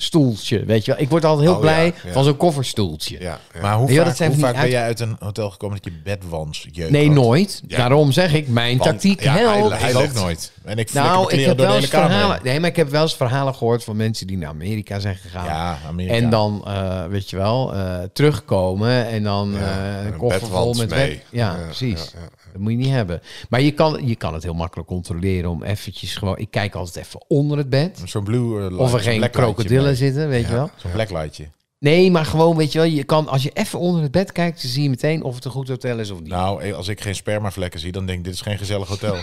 kofferstoeltje. 0.00 0.64
Weet 0.64 0.84
je 0.84 0.92
wel? 0.92 1.00
Ik 1.00 1.08
word 1.08 1.24
altijd 1.24 1.46
heel 1.46 1.54
Oh, 1.54 1.60
blij 1.60 1.84
ja, 1.86 1.92
ja. 2.04 2.12
van 2.12 2.24
zo'n 2.24 2.36
kofferstoeltje. 2.36 3.20
Ja. 3.20 3.40
Maar 3.60 3.76
hoe 3.76 3.88
vaak, 3.88 4.18
hoe 4.18 4.36
vaak 4.36 4.54
ben 4.54 4.70
jij 4.70 4.82
uit 4.82 5.00
een 5.00 5.16
hotel 5.18 5.50
gekomen 5.50 5.80
dat 5.82 5.92
je 5.92 6.00
bedwans 6.04 6.66
jeuk 6.72 6.90
Nee, 6.90 7.06
had? 7.06 7.14
nooit. 7.14 7.62
Daarom 7.66 8.12
zeg 8.12 8.32
ik, 8.34 8.48
mijn 8.48 8.78
Want, 8.78 8.90
tactiek 8.90 9.24
helpt. 9.24 9.78
Hij 9.78 9.92
Hij 9.92 10.02
ook 10.02 10.12
nooit. 10.12 10.52
En 10.64 10.78
ik 10.78 10.92
Nou, 10.92 11.32
ik 11.32 11.44
heb 11.46 11.58
wel 11.58 11.76
eens 11.76 11.86
verhalen. 11.86 12.34
heen. 12.36 12.44
Nee, 12.44 12.60
maar 12.60 12.68
ik 12.70 12.76
heb 12.76 12.88
wel 12.90 13.02
eens 13.02 13.16
verhalen 13.16 13.54
gehoord 13.54 13.84
van 13.84 13.96
mensen 13.96 14.26
die 14.26 14.36
naar 14.38 14.48
Amerika 14.48 14.98
zijn 14.98 15.16
gegaan. 15.16 15.44
Ja, 15.44 15.78
Amerika. 15.88 16.14
En 16.14 16.30
dan, 16.30 16.62
eh, 16.66 17.04
weet 17.06 17.30
je 17.30 17.36
wel, 17.36 17.74
eh, 17.74 17.98
terugkomen 18.12 19.06
en 19.06 19.22
dan 19.22 19.56
eh, 19.56 20.04
een 20.04 20.16
koffer 20.16 20.46
vol 20.46 20.74
met 20.74 20.90
mee. 20.90 21.22
Ja, 21.30 21.56
precies. 21.64 22.14
Dat 22.52 22.60
moet 22.60 22.70
je 22.70 22.76
niet 22.78 22.88
hebben. 22.88 23.20
Maar 23.48 23.60
je 23.60 23.70
kan, 23.70 24.00
je 24.06 24.16
kan 24.16 24.34
het 24.34 24.42
heel 24.42 24.54
makkelijk 24.54 24.88
controleren 24.88 25.50
om 25.50 25.62
eventjes 25.62 26.16
gewoon... 26.16 26.38
Ik 26.38 26.50
kijk 26.50 26.74
altijd 26.74 27.06
even 27.06 27.24
onder 27.28 27.58
het 27.58 27.68
bed. 27.70 28.02
Zo'n 28.04 28.24
blue 28.24 28.76
Of 28.78 28.92
er 28.94 29.00
geen 29.00 29.30
krokodillen 29.30 29.89
zitten, 29.94 30.28
weet 30.28 30.46
je 30.46 30.52
wel. 30.52 30.70
Zo'n 30.76 30.90
blacklightje. 30.90 31.48
Nee, 31.78 32.10
maar 32.10 32.24
gewoon, 32.24 32.56
weet 32.56 32.72
je 32.72 32.78
wel, 32.78 32.88
je 32.88 33.04
kan, 33.04 33.28
als 33.28 33.42
je 33.42 33.50
even 33.54 33.78
onder 33.78 34.02
het 34.02 34.10
bed 34.10 34.32
kijkt, 34.32 34.62
dan 34.62 34.70
zie 34.70 34.82
je 34.82 34.88
meteen 34.88 35.22
of 35.22 35.34
het 35.34 35.44
een 35.44 35.50
goed 35.50 35.68
hotel 35.68 35.98
is 35.98 36.10
of 36.10 36.20
niet. 36.20 36.28
Nou, 36.28 36.62
eh, 36.62 36.74
als 36.74 36.88
ik 36.88 37.00
geen 37.00 37.14
spermavlekken 37.14 37.80
zie, 37.80 37.92
dan 37.92 38.06
denk 38.06 38.18
ik, 38.18 38.24
dit 38.24 38.34
is 38.34 38.40
geen 38.40 38.58
gezellig 38.58 38.88
hotel. 38.88 39.16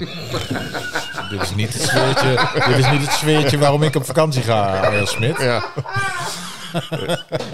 dit, 1.31 1.41
is 1.41 1.55
niet 1.55 1.73
het 1.73 1.81
sfeertje, 1.81 2.49
dit 2.67 2.77
is 2.77 2.91
niet 2.91 3.01
het 3.01 3.11
sfeertje 3.11 3.57
waarom 3.57 3.83
ik 3.83 3.95
op 3.95 4.05
vakantie 4.05 4.41
ga, 4.41 4.79
Arjan 4.79 5.07
Smit. 5.07 5.37
Ja. 5.37 5.65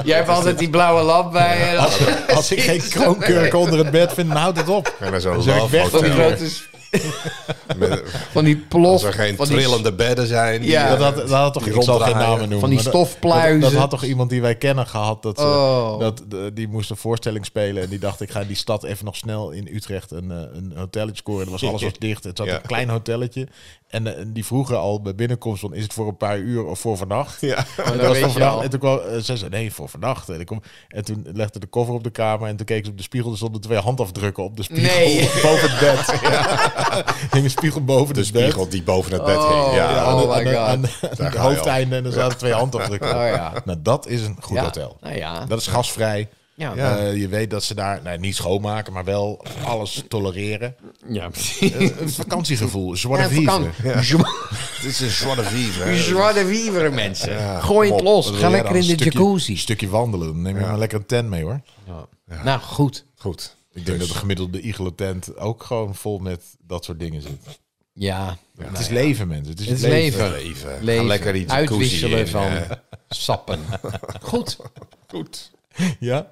Jij 0.04 0.18
hebt 0.18 0.30
altijd 0.30 0.58
die 0.58 0.70
blauwe 0.70 1.02
lamp 1.02 1.32
bij 1.32 1.72
je. 1.72 1.78
Als, 1.78 2.00
als 2.36 2.52
ik 2.52 2.62
geen 2.62 2.82
kroonkurk 2.90 3.54
onder 3.54 3.80
het 3.80 3.92
bed 3.92 4.14
vind, 4.14 4.28
dan 4.28 4.38
houdt 4.38 4.58
het 4.58 4.70
op. 4.70 4.96
Dan 5.00 5.14
ik 5.14 5.24
love 5.24 5.70
weg 5.70 5.90
Van 5.90 6.02
die 6.02 6.12
hotel. 6.12 6.28
grote... 6.28 6.52
Met- 7.78 8.02
Van 8.32 8.44
die 8.44 8.58
plof. 8.58 8.92
Als 8.92 9.04
er 9.04 9.14
geen 9.14 9.36
van 9.36 9.48
die 9.48 9.58
trillende 9.58 9.94
bedden 9.94 10.28
zijn. 10.28 10.64
Ja. 10.64 10.84
eh, 10.84 10.90
Dat 10.90 11.00
had, 11.00 11.16
dat 11.16 11.30
had 11.30 11.54
toch, 11.54 11.64
die 11.64 11.74
ik 11.74 11.82
zal 11.84 12.00
geen 12.00 12.16
namen 12.18 12.40
noemen. 12.40 12.60
Van 12.60 12.70
die 12.70 12.80
stofpluizen. 12.80 13.60
Dat, 13.60 13.72
dat 13.72 13.80
had 13.80 13.90
toch 13.90 14.04
iemand 14.04 14.30
die 14.30 14.42
wij 14.42 14.56
kennen 14.56 14.88
gehad. 14.88 15.22
Dat, 15.24 15.40
ze, 15.40 15.46
Oh. 15.46 16.00
dat 16.00 16.24
die 16.54 16.68
moest 16.68 16.90
een 16.90 16.98
voorstelling 16.98 17.46
spelen. 17.46 17.84
En 17.84 17.90
die 17.90 18.00
dacht, 18.00 18.22
ik 18.22 18.32
ga 18.32 18.40
in 18.40 18.48
die 18.48 18.56
stad 18.56 18.84
even 18.84 19.06
nog 19.06 19.16
snel 19.16 19.52
in 19.52 19.68
Utrecht 19.72 20.12
een, 20.12 20.32
eh, 20.32 20.38
een 20.54 20.74
hotelletje 20.76 21.16
scoren. 21.18 21.46
Er 21.46 21.52
was 21.52 21.64
alles 21.66 21.82
was 21.90 21.98
dicht. 22.00 22.24
Het 22.24 22.38
zat 22.38 22.48
Ja. 22.48 22.56
een 22.56 22.62
klein 22.62 22.90
hotelletje. 22.90 23.48
En, 23.94 24.08
eh, 24.08 24.20
en 24.20 24.34
die 24.34 24.46
vroegen 24.46 24.78
al 24.80 25.02
bij 25.02 25.16
binnenkomst 25.16 25.62
van, 25.62 25.74
is 25.74 25.84
het 25.84 25.94
voor 25.94 26.08
een 26.08 26.18
paar 26.18 26.38
uur 26.38 26.66
of 26.66 26.80
voor 26.80 26.98
vannacht? 26.98 27.42
Ja. 27.42 27.66
Oh, 27.80 27.86
En, 27.92 27.98
dat 27.98 28.08
was 28.08 28.12
weet 28.12 28.18
voor 28.18 28.18
je 28.28 28.30
vannacht. 28.32 28.56
al. 28.56 28.64
en 28.64 28.70
toen 28.70 28.80
kwam, 28.80 29.00
eh, 29.00 29.18
ze 29.18 29.38
zei, 29.38 29.50
nee, 29.50 29.74
voor 29.74 29.90
vannacht. 29.90 30.30
En, 30.30 30.40
ik 30.40 30.46
kom, 30.46 30.62
en 30.88 31.06
toen 31.06 31.28
legde 31.34 31.60
de 31.60 31.68
koffer 31.68 31.94
op 31.96 32.04
de 32.04 32.10
kamer. 32.10 32.48
En 32.48 32.56
toen 32.56 32.66
keek 32.66 32.86
ze 32.86 32.92
op 32.92 32.98
de 32.98 33.04
spiegel. 33.04 33.32
Er 33.32 33.38
stonden 33.38 33.62
twee 33.62 33.78
handafdrukken 33.78 34.44
op 34.44 34.58
de 34.58 34.64
spiegel. 34.64 34.96
Nee. 34.98 35.30
Boven 35.44 35.70
het 35.72 35.80
bed. 35.80 36.22
Ja. 36.32 37.04
Hing 37.32 37.44
een 37.44 37.50
spiegel 37.50 37.84
boven 37.84 38.14
De 38.14 38.20
het 38.22 38.32
bed. 38.32 38.42
spiegel 38.42 38.70
die 38.70 38.84
boven 38.84 39.12
het 39.14 39.24
bed 39.26 39.36
Oh, 39.38 39.64
hing. 39.64 39.76
Ja. 39.76 39.90
ja. 39.92 40.04
aan 40.04 40.18
de, 40.18 40.24
Oh 40.24 40.36
aan 40.36 40.44
my 40.44 40.88
God. 41.02 41.20
aan 41.22 41.34
al. 41.38 41.40
hoofdeinde 41.50 41.96
en 41.96 42.06
er 42.06 42.12
zaten 42.12 42.38
twee 42.38 42.54
handafdrukken 42.54 43.10
op. 43.10 43.16
Oh 43.16 43.28
ja. 43.28 43.54
Nou, 43.66 43.80
dat 43.82 44.08
is 44.08 44.22
een 44.22 44.38
goed 44.42 44.56
Ja. 44.58 44.64
hotel. 44.64 44.98
Nou 45.02 45.16
ja. 45.16 45.46
Dat 45.46 45.60
is 45.60 45.68
gasvrij. 45.68 46.30
Ja, 46.56 46.74
Ja. 46.76 46.98
Eh, 46.98 47.18
je 47.18 47.28
weet 47.28 47.50
dat 47.50 47.64
ze 47.64 47.76
daar 47.76 48.02
nou, 48.04 48.20
niet 48.20 48.36
schoonmaken, 48.36 48.94
maar 48.94 49.04
wel 49.04 49.46
alles 49.66 50.04
tolereren. 50.08 50.76
ja 51.08 51.30
precies. 51.30 51.72
Eh, 51.72 52.00
een 52.00 52.10
vakantiegevoel, 52.10 52.96
zwarte 52.96 53.34
vakant- 53.34 53.68
Het 53.78 54.84
is 54.84 55.00
een 55.00 55.10
zwarte 55.10 55.44
vivre. 55.44 55.98
Zwarte 55.98 56.46
viveren, 56.46 56.94
mensen. 56.94 57.34
Ja, 57.34 57.60
Gooi 57.60 57.92
het 57.92 58.02
los. 58.02 58.30
Ga 58.32 58.50
lekker 58.50 58.76
in 58.76 58.82
de 58.82 58.84
stukje- 58.96 59.20
jacuzzi. 59.20 59.52
Een 59.52 59.58
stukje 59.58 59.90
wandelen. 59.90 60.28
Dan 60.28 60.42
neem 60.42 60.56
je 60.60 60.66
maar 60.66 60.78
lekker 60.78 60.98
een 61.00 61.06
tent 61.06 61.30
mee 61.30 61.44
hoor. 61.44 61.62
Nou, 62.44 62.60
goed. 62.62 63.06
Goed. 63.16 63.56
Ik 63.74 63.86
denk 63.86 64.00
dat 64.00 64.08
de 64.08 64.14
gemiddelde 64.14 64.62
igelo 64.62 64.96
tent 64.96 65.38
ook 65.38 65.64
gewoon 65.64 65.96
vol 65.96 66.20
met 66.20 66.42
dat 66.68 66.86
soort 66.86 67.00
dingen 67.00 67.22
zit. 67.22 67.60
Ja. 67.94 68.38
het 68.62 68.80
is 68.80 68.88
leven 68.88 69.28
mensen. 69.28 69.50
Het 69.52 69.60
is, 69.60 69.66
Het 69.68 69.78
is 69.78 69.84
leven. 69.84 70.32
Leven. 70.32 70.70
Ga 70.70 70.78
Leven. 70.84 71.06
lekker 71.06 71.36
jacuzzi 71.36 71.56
Uitwisselen 71.56 72.20
in, 72.20 72.28
van 72.28 72.52
sappen. 73.10 73.60
Goed. 74.22 74.58
Goed. 75.08 75.52
Ja? 76.00 76.28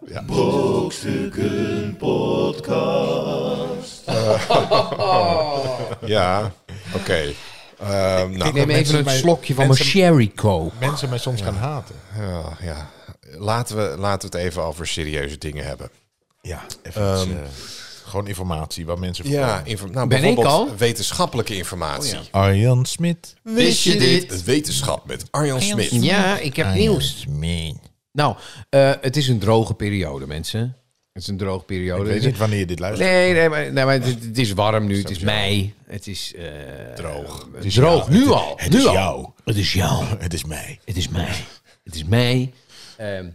Ja, 6.06 6.51
oké. 6.97 7.34
Ehm, 7.80 8.32
nou, 8.38 8.47
Ik 8.49 8.54
neem 8.54 8.67
mensen 8.67 8.80
even 8.86 8.97
een 8.97 9.04
mij- 9.06 9.17
slokje 9.17 9.54
van 9.54 9.67
mijn 9.67 9.80
Sherry 9.84 10.32
Co. 10.36 10.71
Mensen 10.80 11.10
mij 11.10 11.17
soms 11.17 11.41
gaan 11.41 11.56
haten. 11.56 11.95
ja, 12.19 12.58
ja. 12.62 12.89
Laten, 13.38 13.75
we, 13.75 13.95
laten 13.97 14.32
we 14.32 14.38
het 14.38 14.45
even 14.47 14.63
over 14.63 14.88
serieuze 14.88 15.38
dingen 15.38 15.65
hebben. 15.65 15.89
Ja, 16.41 16.62
even 16.84 17.13
iets, 17.21 17.25
eh, 17.32 17.38
gewoon 18.06 18.27
informatie 18.27 18.86
waar 18.86 18.99
mensen 18.99 19.25
voor 19.25 19.34
Ja, 19.34 19.63
nou, 19.63 19.63
Ben 19.63 19.93
ik 19.93 20.08
bijvoorbeeld 20.08 20.45
al? 20.45 20.75
wetenschappelijke 20.77 21.56
informatie. 21.56 22.17
Arjan 22.32 22.86
Smit. 22.86 23.34
Wist 23.43 23.84
je 23.84 23.95
dit? 23.97 24.32
Het 24.32 24.43
wetenschap 24.43 25.08
met 25.08 25.23
Arjan 25.32 25.62
Smit. 25.62 25.89
Ja, 25.91 26.38
ik 26.39 26.56
heb 26.56 26.73
nieuws. 26.73 27.19
Smit. 27.19 27.75
Nou, 28.12 28.36
eh, 28.69 28.91
het 29.02 29.17
is 29.17 29.28
een 29.28 29.39
droge 29.39 29.74
periode, 29.74 30.28
mensen. 30.28 30.76
Het 31.13 31.21
is 31.21 31.28
een 31.28 31.38
droge 31.38 31.60
Ik 31.60 31.65
periode. 31.65 32.04
weet 32.04 32.24
niet 32.26 32.38
wanneer 32.38 32.60
je 32.60 32.65
dit 32.65 32.80
luistert. 32.80 33.10
Nee, 33.10 33.34
nee, 33.34 33.50
maar, 33.50 33.71
nee, 33.71 33.86
maar 33.86 33.93
het, 33.93 34.06
het 34.06 34.38
is 34.38 34.52
warm 34.54 34.88
nu. 34.88 34.97
Het 34.97 35.10
is 35.10 35.19
mei. 35.19 35.74
Het 35.86 36.08
is 36.08 36.34
eh, 36.36 36.45
Droog. 36.95 37.47
Het 37.54 37.65
is 37.65 37.74
droog. 37.74 38.08
jou. 38.08 38.12
Nu 38.12 38.19
Het- 38.24 38.32
al. 38.34 38.54
het 38.58 38.71
nu 38.71 38.78
is 38.80 38.86
al. 38.86 38.93
jou. 38.93 39.30
Het 39.43 39.56
is 39.58 39.74
jou. 39.74 40.06
Het 40.19 40.34
is 40.34 40.45
mij. 40.45 40.80
Het 40.86 40.97
is 40.97 41.08
mei. 41.10 41.32
Het 41.84 41.95
is 41.95 42.04
mei. 42.04 42.54
Ehm, 42.97 43.30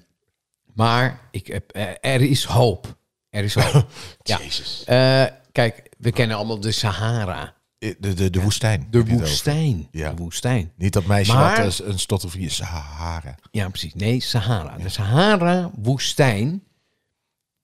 maar 0.74 1.20
ik 1.30 1.46
heb, 1.46 1.70
eh, 1.72 1.82
er 2.00 2.20
is 2.22 2.44
hoop. 2.44 2.96
Er 3.30 3.44
is 3.44 3.54
hoop. 3.54 3.86
ja. 4.22 4.38
Jezus. 4.38 4.82
Eh, 4.86 5.24
kijk, 5.52 5.82
we 5.98 6.12
kennen 6.12 6.36
allemaal 6.36 6.60
de 6.60 6.72
Sahara. 6.72 7.54
De, 7.98 8.14
de, 8.14 8.30
de 8.30 8.40
woestijn. 8.42 8.86
De 8.90 9.04
woestijn. 9.04 9.88
Ja. 9.90 10.10
De 10.10 10.22
woestijn. 10.22 10.72
Niet 10.76 10.92
dat 10.92 11.06
meisje 11.06 11.32
Maar- 11.32 11.64
wat 11.64 11.80
eh, 11.80 11.86
een 11.88 11.98
stottelvier 11.98 12.50
Sahara 12.50 13.34
Ja, 13.50 13.68
precies. 13.68 13.94
Nee, 13.94 14.20
Sahara. 14.20 14.76
De 14.78 14.88
Sahara-woestijn 14.88 16.62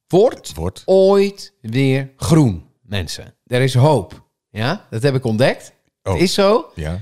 wordt 0.07 0.55
wordt. 0.55 0.83
ooit 0.85 1.55
weer 1.61 2.13
groen, 2.17 2.65
mensen. 2.83 3.35
Er 3.47 3.61
is 3.61 3.75
hoop. 3.75 4.29
Ja, 4.51 4.87
dat 4.91 5.03
heb 5.03 5.15
ik 5.15 5.25
ontdekt. 5.25 5.73
Oh. 6.03 6.13
Het 6.13 6.23
is 6.23 6.35
zo. 6.35 6.71
Ja. 6.75 7.01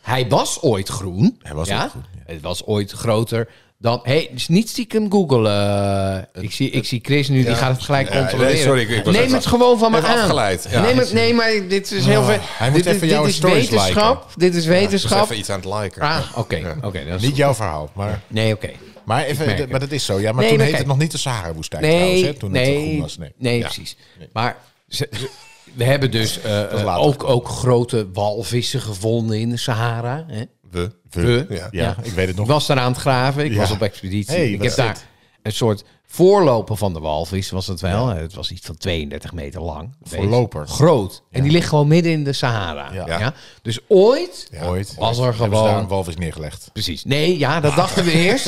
Hij 0.00 0.28
was 0.28 0.62
ooit 0.62 0.88
groen. 0.88 1.36
Hij 1.42 1.54
was 1.54 1.68
ja? 1.68 1.82
ooit 1.82 1.90
groen, 1.90 2.04
ja. 2.14 2.32
Het 2.32 2.40
was 2.42 2.64
ooit 2.66 2.90
groter 2.90 3.48
dan... 3.80 4.00
hey, 4.02 4.28
dus 4.32 4.48
niet 4.48 4.68
stiekem 4.68 5.10
googlen. 5.12 6.28
ik, 6.40 6.52
zie, 6.52 6.70
ik 6.70 6.84
zie 6.84 7.00
Chris 7.02 7.28
nu, 7.28 7.44
die 7.44 7.54
gaat 7.54 7.72
het 7.72 7.82
gelijk 7.82 8.08
Ja, 8.08 8.12
nee, 8.14 8.20
controleren. 8.22 8.58
sorry, 8.58 8.80
ik- 8.82 8.88
ik 8.88 9.04
was 9.04 9.14
Neem 9.14 9.22
even- 9.24 9.34
het 9.36 9.46
gewoon 9.46 9.78
van 9.78 9.90
me 9.90 9.96
aan. 10.02 10.18
afgeleid. 10.18 10.68
Neem 10.72 10.98
het, 10.98 11.12
nee, 11.12 11.34
maar 11.34 11.50
dit 11.68 11.90
is 11.92 12.04
heel 12.06 12.22
veel... 12.24 12.38
hij 12.40 12.70
moet 12.70 12.76
dit, 12.76 12.86
is- 12.86 12.92
even 12.94 13.08
jouw 13.08 13.24
dit 13.24 13.32
is 13.34 13.38
wetenschap. 13.40 14.32
Dit 14.36 14.54
is 14.54 14.66
wetenschap. 14.66 15.22
even 15.24 15.38
iets 15.38 15.50
aan 15.50 15.60
het 15.60 15.74
liken. 15.80 16.02
Ah, 16.02 16.20
oké. 16.36 16.76
oké, 16.82 17.16
Niet 17.20 17.36
jouw 17.36 17.54
verhaal, 17.54 17.90
maar... 17.94 18.20
Nee, 18.28 18.52
oké. 18.54 18.70
Maar, 19.04 19.24
even, 19.24 19.56
het. 19.56 19.70
maar 19.70 19.80
dat 19.80 19.90
is 19.90 20.04
zo. 20.04 20.20
Ja, 20.20 20.32
maar 20.32 20.34
Nee, 20.40 20.48
toen 20.48 20.56
maar 20.56 20.66
heette 20.66 20.78
het 20.80 20.88
nog 20.90 20.98
niet 20.98 21.10
de 21.10 21.18
Sahara-woestijn 21.18 21.82
trouwens, 21.82 22.12
Nee, 22.12 22.24
hè, 22.24 22.34
toen 22.34 22.54
het 22.54 22.62
nee, 22.66 22.86
groen 22.88 23.00
was. 23.00 23.18
Nee. 23.18 23.32
nee, 23.38 23.60
precies. 23.60 23.96
Maar 24.32 24.56
ze- 24.88 25.08
ze- 25.12 25.30
we 25.74 25.84
hebben 25.84 26.10
dus 26.10 26.40
eh, 26.40 26.62
eh, 26.80 27.02
ook, 27.02 27.24
ook 27.24 27.48
grote 27.48 28.08
walvissen 28.12 28.80
gevonden 28.80 29.38
in 29.40 29.48
de 29.50 29.56
Sahara. 29.56 30.24
Hè? 30.28 30.42
We. 30.70 30.90
We. 31.10 31.46
Ja. 31.48 31.68
Ja, 31.70 31.96
ik 32.02 32.12
weet 32.12 32.26
het 32.26 32.36
nog. 32.36 32.46
Ik 32.46 32.52
was 32.52 32.66
daar 32.66 32.78
aan 32.78 32.92
het 32.92 33.00
graven. 33.00 33.44
Ik 33.44 33.52
Ja. 33.52 33.58
was 33.58 33.70
op 33.70 33.82
expeditie. 33.82 34.34
Hey, 34.36 34.50
ik 34.50 34.62
heb 34.62 34.74
daar? 34.74 34.96
Een 35.42 35.52
soort 35.52 35.84
voorloper 36.06 36.76
van 36.76 36.92
de 36.92 37.00
walvis, 37.00 37.50
was 37.50 37.66
het 37.66 37.80
wel. 37.80 38.08
Het 38.08 38.34
was 38.34 38.50
iets 38.50 38.66
van 38.66 38.76
32 38.76 39.32
meter 39.32 39.60
lang. 39.60 39.94
Voorloper. 40.02 40.68
Groot. 40.68 41.22
En 41.30 41.42
die 41.42 41.52
ligt 41.52 41.68
gewoon 41.68 41.88
midden 41.88 42.12
in 42.12 42.24
de 42.24 42.32
Sahara. 42.32 42.92
Ja. 42.92 43.06
Ja. 43.18 43.34
Dus 43.62 43.78
ooit... 43.88 44.50
Ooit 44.62 44.94
Was 44.98 45.18
er 45.18 45.34
gewoon- 45.34 45.64
daar 45.64 45.78
een 45.78 45.88
walvis 45.88 46.16
neergelegd. 46.16 46.70
Precies. 46.72 47.04
Nee, 47.04 47.38
ja, 47.38 47.60
dat 47.60 47.74
dachten 47.76 48.04
we 48.04 48.12
eerst. 48.12 48.46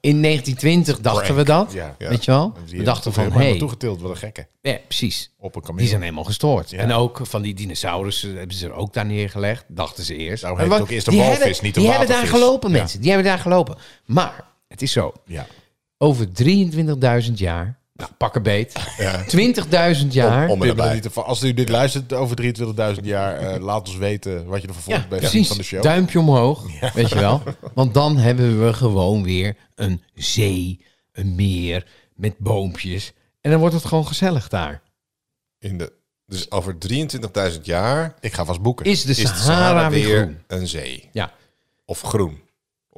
In 0.00 0.22
1920 0.22 1.00
dachten 1.00 1.36
we 1.36 1.44
dat. 1.44 1.72
Weet 1.98 2.24
je 2.24 2.30
wel? 2.30 2.52
We 2.66 2.82
dachten 2.82 3.12
van, 3.12 3.32
hé, 3.32 3.48
hey, 3.48 3.58
toegetild, 3.58 4.00
wat 4.00 4.10
een 4.10 4.16
gekke. 4.16 4.46
ja, 4.62 4.78
precies. 4.86 5.30
Op 5.38 5.56
een 5.56 5.62
kameel. 5.62 5.78
Die 5.78 5.88
zijn 5.88 6.02
helemaal 6.02 6.24
gestoord. 6.24 6.70
Ja. 6.70 6.78
En 6.78 6.92
ook 6.92 7.20
van 7.22 7.42
die 7.42 7.54
dinosaurussen 7.54 8.36
hebben 8.36 8.56
ze 8.56 8.66
er 8.66 8.72
ook 8.72 8.92
daar 8.92 9.06
neergelegd. 9.06 9.64
Dachten 9.68 10.04
ze 10.04 10.16
eerst. 10.16 10.42
En 10.44 10.58
heet 10.58 10.80
ook 10.80 10.90
eerst 10.90 11.06
een 11.06 11.12
die 11.12 11.22
walvis, 11.22 11.60
niet 11.60 11.76
een 11.76 11.82
Die 11.82 11.90
hebben 11.90 12.08
daar 12.08 12.26
gelopen, 12.26 12.70
mensen. 12.70 13.00
Die 13.00 13.10
hebben 13.10 13.28
daar 13.28 13.38
gelopen. 13.38 13.76
Maar 14.04 14.44
het 14.68 14.82
is 14.82 14.92
zo. 14.92 15.12
Ja. 15.26 15.46
Over 15.98 16.26
23.000 17.26 17.32
jaar. 17.34 17.78
Nou, 17.92 18.10
pak 18.18 18.34
een 18.34 18.42
beet. 18.42 18.72
20.000 20.00 20.06
jaar. 20.08 20.48
Om 20.48 20.58
niet 20.58 21.02
te- 21.02 21.20
Als 21.20 21.42
u 21.42 21.54
dit 21.54 21.68
luistert 21.68 22.12
over 22.12 22.36
23.000 22.96 23.04
jaar, 23.04 23.36
eh, 23.38 23.60
laat 23.62 23.88
ons 23.88 23.96
weten 23.96 24.46
wat 24.46 24.62
je 24.62 24.68
ervan 24.68 24.82
vond 24.82 24.96
ja, 24.96 25.08
bij 25.08 25.18
precies. 25.18 25.48
van 25.48 25.56
de 25.56 25.62
show. 25.62 25.82
Duimpje 25.82 26.18
omhoog. 26.18 26.80
Weet 26.94 27.08
je 27.08 27.14
wel? 27.18 27.42
Want 27.74 27.94
dan 27.94 28.16
hebben 28.16 28.64
we 28.66 28.72
gewoon 28.72 29.22
weer 29.22 29.56
een 29.74 30.02
zee, 30.14 30.84
een 31.12 31.34
meer 31.34 31.86
met 32.14 32.38
boompjes. 32.38 33.12
En 33.40 33.50
dan 33.50 33.60
wordt 33.60 33.74
het 33.74 33.84
gewoon 33.84 34.06
gezellig 34.06 34.48
daar. 34.48 34.82
In 35.58 35.78
de, 35.78 35.92
dus 36.26 36.50
over 36.50 36.76
23.000 37.52 37.60
jaar 37.62 38.14
Ik 38.20 38.32
ga 38.32 38.44
vast 38.44 38.60
boeken. 38.62 38.86
Is 38.86 39.02
de 39.04 39.10
is 39.10 39.16
de 39.16 39.22
Sahara, 39.26 39.42
Sahara 39.44 39.90
weer 39.90 40.06
weer 40.06 40.22
groen? 40.22 40.38
een 40.46 40.66
zee. 40.66 41.08
Ja, 41.12 41.32
Of 41.84 42.00
groen. 42.00 42.40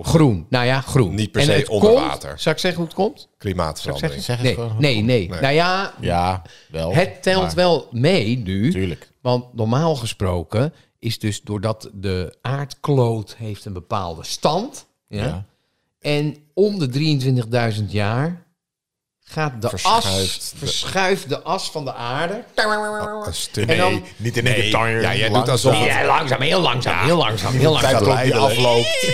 Of 0.00 0.06
groen. 0.06 0.46
Nou 0.48 0.66
ja, 0.66 0.80
groen. 0.80 1.14
Niet 1.14 1.30
per 1.32 1.40
En 1.40 1.46
se 1.46 1.52
het 1.52 1.68
onder 1.68 1.90
komt- 1.90 2.04
water. 2.04 2.38
Zal 2.38 2.52
ik 2.52 2.58
zeggen 2.58 2.80
hoe 2.80 2.88
het 2.88 2.98
komt? 2.98 3.28
klimaatverandering. 3.38 4.22
Zeg 4.22 4.36
het 4.36 4.44
Nee, 4.44 4.54
gewoon. 4.54 4.76
nee, 4.78 4.94
nee. 5.02 5.28
Nee. 5.28 5.40
Nou 5.40 5.54
ja, 5.54 5.94
Ja, 6.00 6.42
wel. 6.70 6.94
het 6.94 7.22
telt 7.22 7.42
maar- 7.42 7.54
wel 7.54 7.88
mee 7.90 8.38
nu. 8.38 8.70
Tuurlijk. 8.70 9.10
Want 9.20 9.54
normaal 9.54 9.96
gesproken 9.96 10.72
is 10.98 11.18
dus 11.18 11.42
doordat 11.42 11.90
de 11.94 12.36
aardkloot 12.42 13.34
heeft 13.38 13.64
een 13.64 13.72
bepaalde 13.72 14.24
stand. 14.24 14.86
Ja, 15.08 15.24
Ja. 15.24 15.44
En 16.00 16.36
om 16.54 16.78
de 16.78 16.88
23.000 16.88 17.92
jaar 17.92 18.46
gaat 19.32 19.52
de 19.62 19.68
Verschuift 19.68 20.06
as, 20.06 20.50
de- 20.50 20.56
verschuift 20.66 21.28
de 21.28 21.40
as 21.42 21.70
van 21.70 21.84
de 21.84 21.94
aarde. 21.94 22.44
Stuk. 23.30 23.68
En 23.68 23.76
dan- 23.76 23.92
Nee, 23.92 24.02
niet 24.16 24.36
in 24.36 24.46
één 24.46 24.56
Nee, 24.72 25.00
ja, 25.00 25.14
jij 25.14 25.26
doet 25.28 25.30
langzaam. 25.30 25.52
alsof 25.52 25.78
het- 25.78 25.84
Ja, 25.86 26.04
langzaam, 26.06 26.40
heel 26.40 26.60
langzaam, 26.60 27.04
heel 27.04 27.16
langzaam, 27.16 27.52
heel 27.54 27.72
langzaam. 27.72 28.22
die 28.22 28.34
afloopt. 28.34 28.88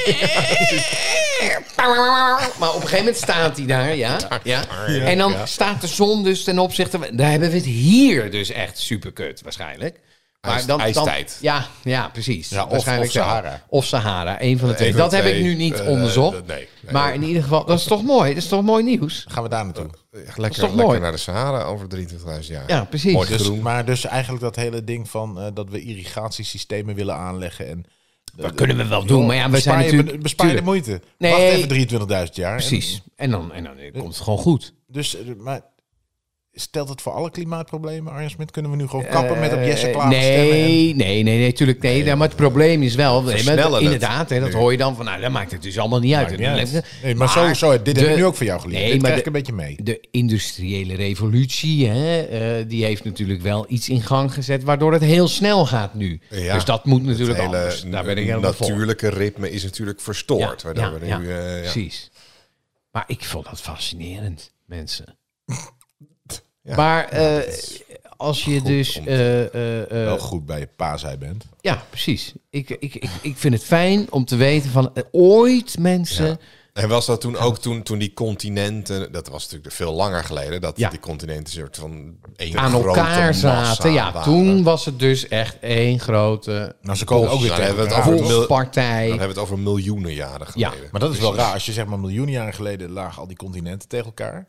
Maar 2.59 2.68
op 2.68 2.74
een 2.74 2.81
gegeven 2.81 2.98
moment 2.98 3.16
staat 3.16 3.57
hij 3.57 3.66
daar, 3.66 3.94
ja. 3.94 4.16
ja. 4.42 4.64
En 4.87 5.18
dan 5.18 5.35
staat 5.44 5.81
de 5.81 5.87
zon 5.87 6.24
dus 6.24 6.44
ten 6.44 6.59
opzichte... 6.59 6.98
Daar 7.12 7.31
hebben 7.31 7.50
we 7.50 7.57
het 7.57 7.64
hier 7.64 8.31
dus 8.31 8.50
echt 8.50 8.79
superkut 8.79 9.40
waarschijnlijk. 9.42 10.00
IJs- 10.55 10.67
dan, 10.67 10.81
ijstijd. 10.81 11.39
ja, 11.41 11.67
ja, 11.83 12.09
precies. 12.09 12.49
Ja, 12.49 12.65
of- 12.65 12.71
waarschijnlijk 12.71 13.07
of. 13.09 13.13
Sahara. 13.17 13.63
Of 13.69 13.85
Sahara, 13.85 14.43
een 14.43 14.59
van 14.59 14.69
de 14.69 14.75
twee. 14.75 14.89
Een 14.89 14.95
van 14.95 15.03
Dat 15.03 15.13
heb 15.13 15.25
ik 15.25 15.31
twee. 15.31 15.43
nu 15.43 15.55
niet 15.55 15.81
Eh, 15.81 15.89
onderzocht. 15.89 16.47
nee, 16.47 16.69
nee. 16.83 16.93
Maar 16.93 17.15
in 17.15 17.23
ieder 17.23 17.43
geval, 17.43 17.65
dat 17.65 17.79
is 17.79 17.85
toch 17.85 18.03
mooi? 18.03 18.35
Dat 18.35 18.43
is 18.43 18.49
toch 18.49 18.63
mooi 18.63 18.85
nieuws? 18.85 19.25
Gaan 19.29 19.43
we 19.43 19.49
daar 19.49 19.65
naartoe? 19.65 19.91
Lekker, 20.11 20.35
toch 20.35 20.45
lekker 20.71 20.71
mooi? 20.87 21.01
naar 21.01 21.13
de 21.13 21.19
Sahara 21.19 21.63
over 21.63 21.89
23.000 21.89 22.53
jaar. 22.55 22.65
Ja, 22.67 22.85
precies. 22.85 23.13
Mooi 23.13 23.29
Dus, 23.29 23.43
groen. 23.43 23.61
maar 23.63 23.85
dus 23.85 24.05
eigenlijk 24.05 24.43
dat 24.43 24.57
hele 24.57 24.85
ding 24.85 25.09
van 25.11 25.41
eh, 25.41 25.47
dat 25.55 25.71
we 25.71 25.81
irrigatiesystemen 25.83 26.95
willen 26.95 27.15
aanleggen. 27.17 27.69
En, 27.69 27.85
Dat 28.37 28.55
kunnen 28.55 28.77
we 28.77 28.87
wel 28.87 29.05
doen, 29.05 29.27
maar 29.27 29.37
ja, 29.37 29.51
we 29.51 29.59
zijn 29.61 29.77
bespaar 29.79 29.85
je- 29.91 29.97
natuurlijk... 29.97 30.23
Bespaar 30.23 30.49
je 30.49 30.55
de 30.55 30.63
moeite. 30.63 31.01
Nee. 31.19 31.31
Wacht 31.31 31.43
even 31.43 31.69
23.000 32.29 32.35
jaar. 32.35 32.57
Precies. 32.57 33.03
En 33.17 33.31
dan, 33.31 33.53
en 33.53 33.65
dan 33.65 33.75
komt 33.93 34.15
het 34.15 34.23
gewoon 34.23 34.39
goed. 34.39 34.65
En- 34.87 34.93
dus, 34.95 35.17
eh, 35.17 35.23
maar 35.39 35.61
stelt 36.59 36.88
het 36.88 37.03
voor 37.03 37.12
alle 37.12 37.31
klimaatproblemen, 37.31 38.12
Arjen 38.12 38.31
Smit? 38.31 38.51
Kunnen 38.51 38.71
we 38.71 38.77
nu 38.77 38.87
gewoon 38.87 39.07
kappen 39.07 39.40
met 39.40 39.53
op 39.53 39.59
Jesse 39.59 39.87
Eh, 39.87 39.92
stemmen? 39.92 40.03
en- 40.03 40.09
Nee, 40.09 40.95
nee, 40.95 41.23
nee, 41.23 41.38
nee, 41.38 41.53
tuurlijk 41.53 41.83
nee. 41.83 42.05
Ja, 42.05 42.14
maar 42.14 42.27
het 42.29 42.37
probleem 42.37 42.83
is 42.83 42.95
wel, 42.95 43.23
nee, 43.23 43.45
maar 43.45 43.81
inderdaad, 43.83 44.31
hè, 44.31 44.40
dat 44.40 44.53
hoor 44.53 44.73
je 44.73 44.79
dan 44.79 44.97
van, 44.97 45.05
nou, 45.05 45.21
dat 45.21 45.31
maakt 45.31 45.53
het 45.53 45.62
dus 45.62 45.79
allemaal 45.79 45.99
niet 45.99 46.14
uit. 46.14 46.31
Niet 46.31 46.83
Nee, 47.03 47.14
maar, 47.14 47.29
zo, 47.31 47.55
zo, 47.55 47.71
dit 47.83 47.87
heb 47.97 48.05
de- 48.07 48.11
ik 48.11 48.16
nu 48.16 48.25
ook 48.25 48.35
van 48.37 48.47
jou 48.47 48.61
geleerd. 48.61 48.81
Nee, 48.83 48.92
dit 48.92 49.01
maar 49.03 49.11
krijg 49.11 49.25
de- 49.25 49.31
ik 49.31 49.35
een 49.37 49.55
beetje 49.55 49.66
mee. 49.66 49.77
De 49.83 50.09
industriële 50.11 50.95
revolutie, 50.95 51.88
hè, 51.88 52.21
eh, 52.23 52.64
die 52.69 52.85
heeft 52.85 53.05
natuurlijk 53.05 53.42
wel 53.42 53.64
iets 53.69 53.88
in 53.88 54.03
gang 54.03 54.35
gezet, 54.35 54.64
waardoor 54.64 54.92
het 54.92 55.03
heel 55.03 55.29
snel 55.29 55.66
gaat 55.66 55.95
nu. 55.95 56.21
Ja. 56.31 56.55
Dus 56.55 56.64
dat 56.64 56.85
moet 56.85 57.05
natuurlijk 57.05 57.38
hele 57.40 57.57
anders. 57.57 57.85
Daar 57.90 58.05
ben 58.05 58.16
ik 58.19 58.27
helemaal 58.27 58.53
voor. 58.53 58.69
natuurlijke 58.69 59.09
ritme 59.09 59.51
is 59.51 59.62
natuurlijk 59.64 60.01
verstoord. 60.01 60.40
Ja, 60.62 60.73
waardoor 60.73 60.85
ja, 61.07 61.19
we 61.19 61.19
nu, 61.19 61.29
ja, 61.29 61.38
eh, 61.38 61.55
ja. 61.55 61.61
Precies. 61.61 62.11
Maar 62.90 63.05
ik 63.07 63.25
vond 63.25 63.45
dat 63.45 63.61
fascinerend, 63.61 64.53
mensen. 64.66 65.19
Ja. 66.66 66.76
Maar 66.76 67.05
eh, 67.09 67.52
als 68.16 68.44
je 68.44 68.57
Goed 68.59 68.66
dus... 68.66 68.92
te- 68.92 69.00
eh, 69.00 69.44
eh, 69.55 69.83
eh, 69.83 69.88
Wel 70.07 70.18
goed 70.18 70.46
bij 70.46 70.59
je 70.59 70.68
pa 70.76 70.96
zij 70.96 71.18
bent. 71.18 71.44
Ja, 71.61 71.83
precies. 71.90 72.33
Ik, 72.50 72.70
ik, 72.70 72.94
ik, 72.94 73.09
ik 73.22 73.37
vind 73.37 73.55
het 73.55 73.64
fijn 73.64 74.07
om 74.12 74.24
te 74.24 74.37
weten 74.37 74.70
van 74.70 74.92
ooit 75.12 75.79
mensen. 75.79 76.26
Ja. 76.26 76.37
En 76.72 76.88
was 76.88 77.07
dat 77.07 77.20
toen 77.20 77.37
ook 77.37 77.59
toen, 77.59 77.83
toen 77.83 77.98
die 77.98 78.12
continenten, 78.14 79.12
dat 79.12 79.29
was 79.29 79.42
natuurlijk 79.42 79.74
veel 79.74 79.92
langer 79.92 80.24
geleden, 80.24 80.61
dat 80.61 80.79
Ja. 80.79 80.88
die 80.90 80.98
continenten 80.98 81.52
soort 81.52 81.76
van 81.76 82.16
één 82.37 82.59
aan 82.59 82.70
grote 82.70 82.87
elkaar 82.87 83.26
massa 83.26 83.64
zaten. 83.64 83.92
Ja, 83.92 84.12
waren. 84.12 84.33
toen 84.33 84.62
was 84.62 84.85
het 84.85 84.98
dus 84.98 85.29
echt 85.29 85.57
één 85.61 86.00
grote 86.00 86.74
Nou, 86.83 86.96
ze 86.96 87.05
komen 87.05 87.31
ook 87.31 87.40
weer 87.40 87.48
Dan 87.48 87.59
tegen 87.59 87.74
hebben 87.76 87.88
we 87.88 87.94
het 87.94 87.98
elkaar. 88.05 88.12
over 88.14 88.26
mil- 88.26 88.35
volkspartij. 88.37 88.98
Dan 89.09 89.18
hebben 89.18 89.18
we 89.29 89.33
het 89.40 89.50
over 89.50 89.59
miljoenen 89.59 90.14
jaren 90.14 90.46
Ja. 90.55 90.68
geleden. 90.68 90.88
Maar 90.92 91.00
dat 91.00 91.12
is 91.12 91.18
wel 91.18 91.35
raar. 91.37 91.52
Als 91.52 91.66
je 91.66 91.72
zeg 91.72 91.87
maar 91.87 91.98
miljoenen 91.98 92.35
jaren 92.35 92.55
geleden 92.55 92.90
lagen 92.90 93.20
al 93.20 93.26
die 93.26 93.37
continenten 93.37 93.88
tegen 93.88 94.07
elkaar. 94.07 94.46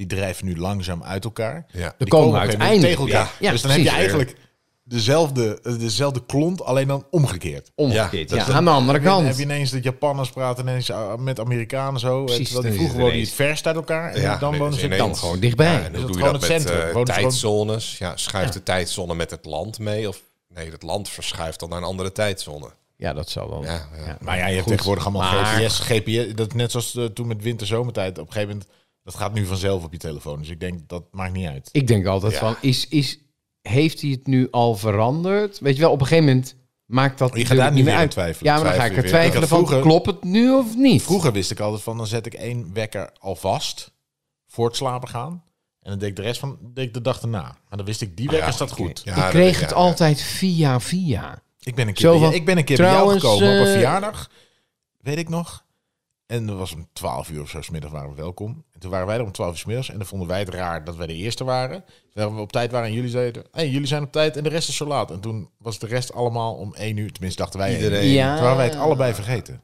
Die 0.00 0.08
drijven 0.08 0.44
nu 0.46 0.56
langzaam 0.58 1.02
uit 1.02 1.24
elkaar. 1.24 1.66
Ja. 1.72 1.94
Die 1.98 2.08
komen 2.08 2.40
uiteindelijk 2.40 2.80
tegen 2.80 3.00
elkaar. 3.04 3.32
Ja, 3.40 3.50
dus 3.50 3.62
dan 3.62 3.70
heb 3.70 3.80
je 3.80 3.88
eigenlijk 3.90 4.36
dezelfde, 4.82 5.58
eh, 5.62 5.78
dezelfde 5.78 6.22
klont, 6.26 6.62
alleen 6.64 6.86
dan 6.86 7.06
omgekeerd. 7.10 7.70
Omgekeerd. 7.74 8.30
Ja, 8.30 8.36
Ja, 8.36 8.44
dat- 8.44 8.54
aan 8.54 8.64
de 8.64 8.70
andere 8.70 9.00
Dan 9.00 9.12
kant. 9.12 9.26
heb 9.26 9.36
je 9.36 9.42
ineens 9.42 9.70
dat 9.70 9.82
Japanners 9.82 10.30
praten 10.30 10.68
ineens 10.68 10.88
eh, 10.88 11.14
met 11.16 11.40
Amerikanen 11.40 12.00
zo. 12.00 12.24
Precies, 12.24 12.44
terwijl 12.50 12.62
dan 12.68 12.72
die 12.78 12.86
is 12.88 12.92
vroeger 12.94 13.18
het 13.20 13.30
verst 13.30 13.66
uit 13.66 13.76
elkaar. 13.76 14.12
En 14.12 14.20
Ja, 14.20 14.36
dan 14.36 14.52
wonen 14.56 14.70
dus 14.70 14.80
ze 14.80 14.86
ineens- 14.86 15.00
dan 15.02 15.16
gewoon 15.16 15.40
dichtbij. 15.40 15.72
Ja, 15.72 15.72
en 15.72 15.78
Is 15.80 15.86
hoe 15.86 15.94
het 15.96 16.06
doe 16.06 16.08
je 16.08 16.18
gewoon 16.18 16.32
dat 16.32 16.42
het 16.42 16.50
met 16.50 16.60
centrum? 16.68 16.96
eh, 16.96 17.02
tijdzones? 17.02 17.98
Ja, 17.98 18.16
schuift 18.16 18.52
de 18.52 18.62
tijdzone 18.62 19.14
met 19.14 19.30
het 19.30 19.44
land 19.44 19.78
mee? 19.78 20.08
Of 20.08 20.20
nee, 20.48 20.70
het 20.70 20.82
land 20.82 21.08
verschuift 21.08 21.60
dan 21.60 21.68
naar 21.68 21.78
een 21.78 21.84
andere 21.84 22.12
tijdzone. 22.12 22.66
Ja, 22.96 23.12
dat 23.12 23.30
zal 23.30 23.50
wel. 23.50 23.62
Ja, 23.64 23.88
ja. 24.06 24.16
Maar 24.20 24.36
ja, 24.36 24.42
je 24.46 24.50
hebt 24.52 24.62
Goed. 24.62 24.72
tegenwoordig 24.72 25.04
allemaal 25.06 25.32
Maar- 25.32 25.46
GPS, 25.46 25.78
GPS. 25.78 26.34
Dat 26.34 26.54
net 26.54 26.70
zoals 26.70 26.94
eh, 26.96 27.04
toen 27.04 27.26
met 27.26 27.42
winter-zomertijd. 27.42 28.18
Op 28.18 28.26
een 28.26 28.32
gegeven 28.32 28.48
moment, 28.48 28.68
dat 29.10 29.20
gaat 29.20 29.32
nu 29.34 29.46
vanzelf 29.46 29.84
op 29.84 29.92
je 29.92 29.98
telefoon. 29.98 30.38
Dus 30.38 30.48
ik 30.48 30.60
denk, 30.60 30.88
dat 30.88 31.04
maakt 31.10 31.32
niet 31.32 31.46
uit. 31.46 31.68
Ik 31.72 31.86
denk 31.86 32.06
altijd 32.06 32.32
Ja. 32.32 32.38
van, 32.38 32.56
is, 32.60 32.88
is, 32.88 33.18
heeft 33.62 34.00
hij 34.00 34.10
het 34.10 34.26
nu 34.26 34.48
al 34.50 34.76
veranderd? 34.76 35.58
Weet 35.58 35.74
je 35.74 35.80
wel, 35.80 35.90
op 35.90 36.00
een 36.00 36.06
gegeven 36.06 36.28
moment 36.28 36.54
maakt 36.86 37.18
dat 37.18 37.36
Je 37.36 37.44
gaat 37.46 37.56
daar 37.56 37.72
niet 37.72 37.84
meer 37.84 37.94
uit. 37.94 38.10
twijfelen. 38.10 38.52
Ja, 38.52 38.58
maar 38.62 38.70
dan 38.72 38.80
ga 38.80 38.86
ik 38.86 38.96
er 38.96 39.06
twijfelen 39.06 39.48
van, 39.48 39.58
vroeger- 39.58 39.80
klopt 39.80 40.06
het 40.06 40.24
nu 40.24 40.52
of 40.52 40.76
niet? 40.76 41.02
Vroeger 41.02 41.32
wist 41.32 41.50
ik 41.50 41.60
altijd 41.60 41.82
van, 41.82 41.96
dan 41.96 42.06
zet 42.06 42.26
ik 42.26 42.34
één 42.34 42.70
wekker 42.72 43.10
alvast 43.18 43.92
voor 44.46 44.66
het 44.66 44.76
slapen 44.76 45.08
gaan. 45.08 45.42
En 45.82 45.90
dan 45.90 45.98
deed 45.98 46.08
ik 46.08 46.16
de 46.16 46.22
rest 46.22 46.40
van 46.40 46.58
deed 46.60 46.86
ik 46.86 46.94
de 46.94 47.00
dag 47.00 47.22
erna. 47.22 47.42
Maar 47.42 47.76
dan 47.78 47.86
wist 47.86 48.00
ik, 48.00 48.16
die 48.16 48.32
ja, 48.32 48.46
is 48.46 48.56
dat 48.56 48.70
oké. 48.72 48.82
goed. 48.82 49.02
Ja, 49.04 49.24
ik 49.24 49.30
kreeg 49.30 49.60
het 49.60 49.72
altijd 49.72 50.20
via 50.22 50.80
via. 50.80 51.42
Ik 51.62 51.74
ben 51.74 51.88
een 51.88 51.94
keer, 51.94 52.02
Zo 52.12 52.18
bij, 52.20 52.34
ik 52.34 52.44
ben 52.44 52.58
een 52.58 52.64
keer 52.64 52.76
bij 52.76 52.86
jou 52.86 52.96
trouwens, 53.18 53.22
gekomen 53.24 53.48
op 53.48 53.54
een 53.60 53.66
eh, 53.66 53.72
verjaardag. 53.72 54.30
Weet 55.00 55.18
ik 55.18 55.28
nog. 55.28 55.64
En 56.30 56.46
dat 56.46 56.58
was 56.58 56.74
om 56.74 56.88
12 56.92 57.30
uur 57.30 57.42
of 57.42 57.48
zo, 57.48 57.60
's 57.60 57.70
middag 57.70 57.90
waren 57.90 58.10
we 58.10 58.14
welkom. 58.14 58.64
En 58.72 58.80
toen 58.80 58.90
waren 58.90 59.06
wij 59.06 59.16
er 59.16 59.22
om 59.22 59.32
12 59.32 59.50
uur 59.52 59.58
's 59.58 59.64
middags. 59.64 59.90
En 59.90 59.98
dan 59.98 60.06
vonden 60.06 60.28
wij 60.28 60.38
het 60.38 60.48
raar 60.48 60.84
dat 60.84 60.96
wij 60.96 61.06
de 61.06 61.14
eerste 61.14 61.44
waren. 61.44 61.84
Terwijl 62.12 62.34
we 62.34 62.40
op 62.40 62.52
tijd 62.52 62.70
waren 62.70 62.88
en 62.88 62.94
jullie 62.94 63.10
zeiden... 63.10 63.44
Hey, 63.52 63.68
jullie 63.68 63.86
zijn 63.86 64.02
op 64.02 64.12
tijd 64.12 64.36
en 64.36 64.42
de 64.42 64.48
rest 64.48 64.68
is 64.68 64.76
zo 64.76 64.86
laat. 64.86 65.10
En 65.10 65.20
toen 65.20 65.50
was 65.58 65.78
de 65.78 65.86
rest 65.86 66.14
allemaal 66.14 66.54
om 66.54 66.74
1 66.74 66.96
uur. 66.96 67.12
Tenminste, 67.12 67.42
dachten 67.42 67.60
wij 67.60 67.74
Iedereen. 67.74 68.00
1 68.00 68.08
uur. 68.08 68.14
Ja. 68.14 68.34
Toen 68.34 68.42
waren 68.42 68.56
wij 68.56 68.66
het 68.66 68.76
allebei 68.76 69.14
vergeten. 69.14 69.62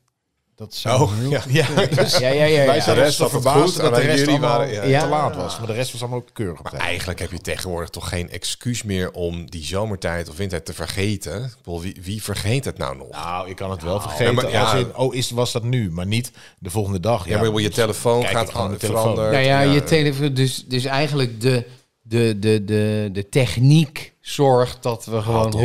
Dat 0.57 0.75
zou 0.75 1.01
Oh, 1.03 1.13
heel- 1.19 1.31
ja. 1.31 1.43
Ja, 1.49 1.87
dus 1.87 2.19
Ja, 2.19 2.29
ja, 2.29 2.45
ja. 2.45 2.45
ja. 2.45 2.67
wij 2.67 2.81
zaten 2.81 3.13
goed, 3.43 3.77
dat 3.77 3.95
de 3.95 4.01
rest 4.01 4.19
jullie 4.19 4.29
allemaal 4.29 4.59
waren- 4.59 4.89
ja. 4.89 5.01
te 5.03 5.09
laat 5.09 5.37
was. 5.37 5.59
Maar 5.59 5.67
de 5.67 5.73
rest 5.73 5.93
was 5.93 6.01
allemaal 6.01 6.19
ook 6.19 6.29
keurig 6.33 6.63
Maar 6.63 6.73
eigenlijk 6.73 7.19
heb 7.19 7.31
je 7.31 7.41
tegenwoordig 7.41 7.89
toch 7.91 8.09
geen 8.09 8.31
excuus 8.31 8.83
meer 8.83 9.11
om 9.11 9.51
die 9.51 9.65
zomertijd 9.65 10.29
of 10.29 10.37
wintertijd 10.37 10.77
te 10.77 10.85
vergeten. 10.85 11.45
Ik 11.45 11.55
bedoel, 11.65 11.81
wie, 11.81 11.97
wie 12.03 12.23
vergeet 12.23 12.65
het 12.65 12.79
nou 12.79 12.97
nog? 12.97 13.11
Nou, 13.11 13.49
ik 13.49 13.57
kan 13.57 13.71
het 13.71 13.83
wel 13.83 14.01
vergeten. 14.01 14.25
Ja, 14.27 14.33
maar 14.33 14.51
ja. 14.51 14.63
als 14.63 14.75
in, 14.75 14.97
oh, 14.97 15.15
is, 15.15 15.31
was 15.31 15.53
dat 15.53 15.63
nu? 15.63 15.91
Maar 15.91 16.07
niet 16.07 16.31
de 16.59 16.71
volgende 16.71 17.01
dag. 17.01 17.29
ja, 17.29 17.41
maar 17.43 17.61
je 17.61 17.69
telefoon 17.71 18.21
Kijk 18.21 18.33
gaat 18.33 18.51
gewoon 18.51 18.71
de 18.71 18.77
telefoon. 18.77 19.01
veranderen. 19.03 19.33
Nou 19.33 19.45
ja, 19.45 19.61
je 19.61 19.85
telefoon. 19.85 20.35
Dus, 20.35 20.65
dus 20.67 20.85
eigenlijk 20.85 21.41
de, 21.41 21.65
de, 22.03 22.39
de, 22.39 22.65
de, 22.65 23.09
de 23.13 23.29
techniek 23.29 24.13
zorgt 24.21 24.83
dat 24.83 25.05
we 25.05 25.23
gewoon 25.23 25.61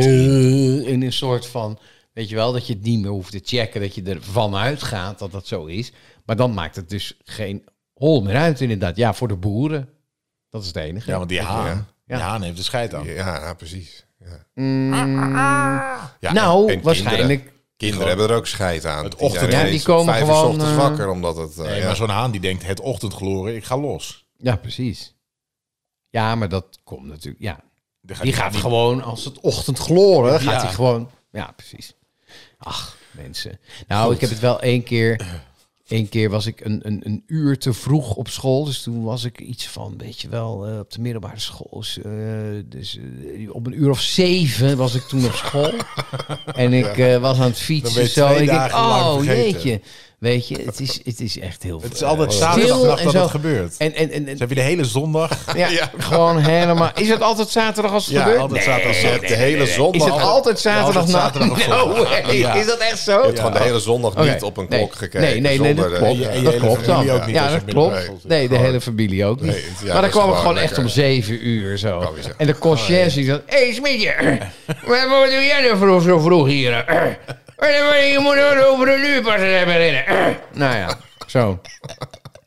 in 0.93 1.01
een 1.01 1.13
soort 1.13 1.47
van. 1.47 1.77
Weet 2.13 2.29
je 2.29 2.35
wel, 2.35 2.51
dat 2.53 2.67
je 2.67 2.73
het 2.73 2.81
niet 2.83 2.99
meer 3.01 3.09
hoeft 3.11 3.31
te 3.31 3.41
checken, 3.43 3.81
dat 3.81 3.95
je 3.95 4.03
ervan 4.03 4.55
uitgaat 4.55 5.19
dat 5.19 5.31
dat 5.31 5.47
zo 5.47 5.65
is. 5.65 5.91
Maar 6.25 6.35
dan 6.35 6.53
maakt 6.53 6.75
het 6.75 6.89
dus 6.89 7.17
geen 7.23 7.65
hol 7.93 8.21
meer 8.21 8.35
uit, 8.35 8.61
inderdaad. 8.61 8.95
Ja, 8.95 9.13
voor 9.13 9.27
de 9.27 9.35
boeren. 9.35 9.89
Dat 10.49 10.61
is 10.61 10.67
het 10.67 10.75
enige. 10.75 11.11
Ja, 11.11 11.17
want 11.17 11.29
die 11.29 11.41
haan, 11.41 11.65
Ja. 12.05 12.15
die 12.15 12.23
haan 12.25 12.41
heeft 12.41 12.57
de 12.57 12.63
scheid 12.63 12.93
aan. 12.93 13.05
Ja, 13.05 13.35
ja, 13.39 13.53
precies. 13.53 14.05
Ja. 14.19 14.45
Mm, 14.53 14.93
Ja, 16.19 16.33
nou, 16.33 16.67
en- 16.71 16.77
en 16.77 16.81
waarschijnlijk. 16.81 17.27
Kinderen, 17.39 17.61
kinderen 17.77 18.07
hebben 18.07 18.29
er 18.29 18.35
ook 18.35 18.47
scheid 18.47 18.85
aan. 18.85 19.03
Het 19.03 19.15
ochtend- 19.15 19.51
Ja, 19.51 19.63
die 19.63 19.81
komen 19.83 20.13
vijf 20.13 20.25
gewoon, 20.25 20.45
ochtends 20.45 20.65
eh, 20.71 20.77
wakker, 20.77 21.09
omdat 21.09 21.37
het... 21.37 21.57
eh, 21.57 21.65
Nee, 21.65 21.79
ja. 21.79 21.85
maar 21.85 21.95
zo'n 21.95 22.09
haan 22.09 22.31
die 22.31 22.41
denkt, 22.41 22.65
het 22.65 22.79
ochtendgloren, 22.79 23.55
ik 23.55 23.63
ga 23.63 23.77
los. 23.77 24.27
Ja, 24.37 24.55
precies. 24.55 25.15
Ja, 26.09 26.35
maar 26.35 26.49
dat 26.49 26.79
komt 26.83 27.05
natuurlijk. 27.07 27.43
Ja, 27.43 27.59
Die 28.01 28.21
Die 28.21 28.33
gaat 28.33 28.55
gewoon, 28.55 29.03
als 29.03 29.25
het 29.25 29.39
ochtend 29.39 29.79
gloren, 29.79 30.39
gaat 30.39 30.61
hij 30.61 30.71
gewoon... 30.71 31.09
Ja, 31.31 31.53
precies. 31.55 31.93
Ach, 32.57 32.97
mensen. 33.11 33.59
Nou, 33.87 34.13
ik 34.13 34.21
heb 34.21 34.29
het 34.29 34.39
wel 34.39 34.61
één 34.61 34.83
keer... 34.83 35.25
Eén 35.91 36.09
keer 36.09 36.29
was 36.29 36.45
ik 36.45 36.65
een, 36.65 36.79
een, 36.83 37.01
een 37.03 37.23
uur 37.27 37.57
te 37.57 37.73
vroeg 37.73 38.15
op 38.15 38.27
school. 38.27 38.65
Dus 38.65 38.81
toen 38.81 39.03
was 39.03 39.23
ik 39.23 39.39
iets 39.39 39.67
van, 39.67 39.93
weet 39.97 40.21
je 40.21 40.29
wel, 40.29 40.67
eh, 40.67 40.79
op 40.79 40.91
de 40.91 41.01
middelbare 41.01 41.39
school. 41.39 41.69
Dus, 41.79 41.97
eh, 42.01 42.11
dus 42.65 42.97
eh, 42.97 43.55
op 43.55 43.65
een 43.65 43.81
uur 43.81 43.89
of 43.89 43.99
zeven 43.99 44.77
was 44.77 44.95
ik 44.95 45.01
toen 45.01 45.25
op 45.25 45.33
school. 45.33 45.71
en 46.55 46.73
ik 46.73 47.19
was 47.21 47.37
aan 47.37 47.43
het 47.43 47.59
fietsen 47.59 48.07
zo. 48.07 48.27
Ik 48.27 48.45
denk, 48.45 48.73
oh 48.73 49.17
jeetje. 49.23 49.81
Weet 50.21 50.47
je, 50.47 50.61
het 50.65 50.79
is, 50.79 50.99
het 51.03 51.19
is 51.19 51.39
echt 51.39 51.63
heel 51.63 51.81
Het 51.81 51.93
is 51.93 52.03
altijd 52.03 52.39
en 52.41 53.05
dat 53.05 53.13
het 53.13 53.29
gebeurt. 53.29 53.77
En, 53.77 53.93
en, 53.95 54.11
en, 54.11 54.13
en 54.13 54.25
Dus 54.25 54.39
heb 54.39 54.49
je 54.49 54.55
de 54.55 54.61
hele 54.61 54.85
zondag... 54.85 55.29
ja, 55.57 55.91
gewoon 55.97 56.37
helemaal. 56.37 56.91
Is 56.95 57.09
het 57.09 57.21
altijd 57.21 57.49
zaterdag 57.49 57.91
als 57.91 58.05
het 58.05 58.13
Ja, 58.13 58.21
gebeurt? 58.21 58.39
altijd 58.41 58.63
zaterdag. 58.63 59.01
Je 59.01 59.07
hebt 59.07 59.27
de 59.27 59.35
hele 59.35 59.65
zondag... 59.65 60.07
Is 60.07 60.13
het 60.13 60.23
altijd 60.23 60.59
zaterdag 60.59 60.95
altijd 60.95 61.09
zaterdag 61.09 61.67
No. 61.67 62.03
Is 62.59 62.65
dat 62.65 62.77
echt 62.79 62.99
zo? 62.99 63.19
Je 63.19 63.25
hebt 63.25 63.37
gewoon 63.39 63.53
de 63.53 63.59
hele 63.59 63.79
zondag 63.79 64.15
niet 64.15 64.43
op 64.43 64.57
een 64.57 64.65
Nee. 64.69 64.79
klok 64.79 64.95
gekeken. 64.95 65.21
Nee, 65.21 65.39
nee, 65.39 65.59
nee, 65.59 65.73
dat 65.89 65.97
klopt. 65.97 66.21
eh, 66.21 66.27
en 66.27 66.37
je 66.37 66.43
dat 66.43 66.57
klopt 66.57 66.85
dan. 66.85 67.09
ook 67.09 67.25
niet 67.25 67.35
ja, 67.35 67.49
dat 67.49 67.65
klopt. 67.65 68.09
Nee, 68.23 68.49
de 68.49 68.57
hele 68.57 68.81
familie 68.81 69.25
ook 69.25 69.41
niet. 69.41 69.51
Nee, 69.51 69.91
maar 69.93 70.01
dan 70.01 70.09
kwam 70.09 70.29
ik 70.29 70.35
gewoon 70.35 70.57
echt 70.57 70.77
om 70.77 70.87
zeven 70.87 71.47
uur 71.47 71.77
zo. 71.77 71.97
Oh. 71.97 72.07
En 72.37 72.47
de 72.47 72.57
conciërge 72.57 73.19
die. 73.19 73.31
Hé, 73.31 73.39
hey, 73.45 73.73
Smitje. 73.73 74.13
wat, 74.85 75.25
doe 75.31 75.43
jij 75.43 75.61
nou 75.61 75.77
vroeg, 75.77 76.01
zo 76.03 76.19
vroeg 76.19 76.47
hier? 76.47 76.73
Eh, 77.61 78.11
Je 78.11 78.19
moet 78.19 78.33
er 78.33 78.67
over 78.67 78.89
een 78.89 79.05
uur 79.05 79.21
pas 79.21 79.39
hebben. 79.39 80.03
Nou 80.53 80.75
ja, 80.75 80.97
zo. 81.27 81.59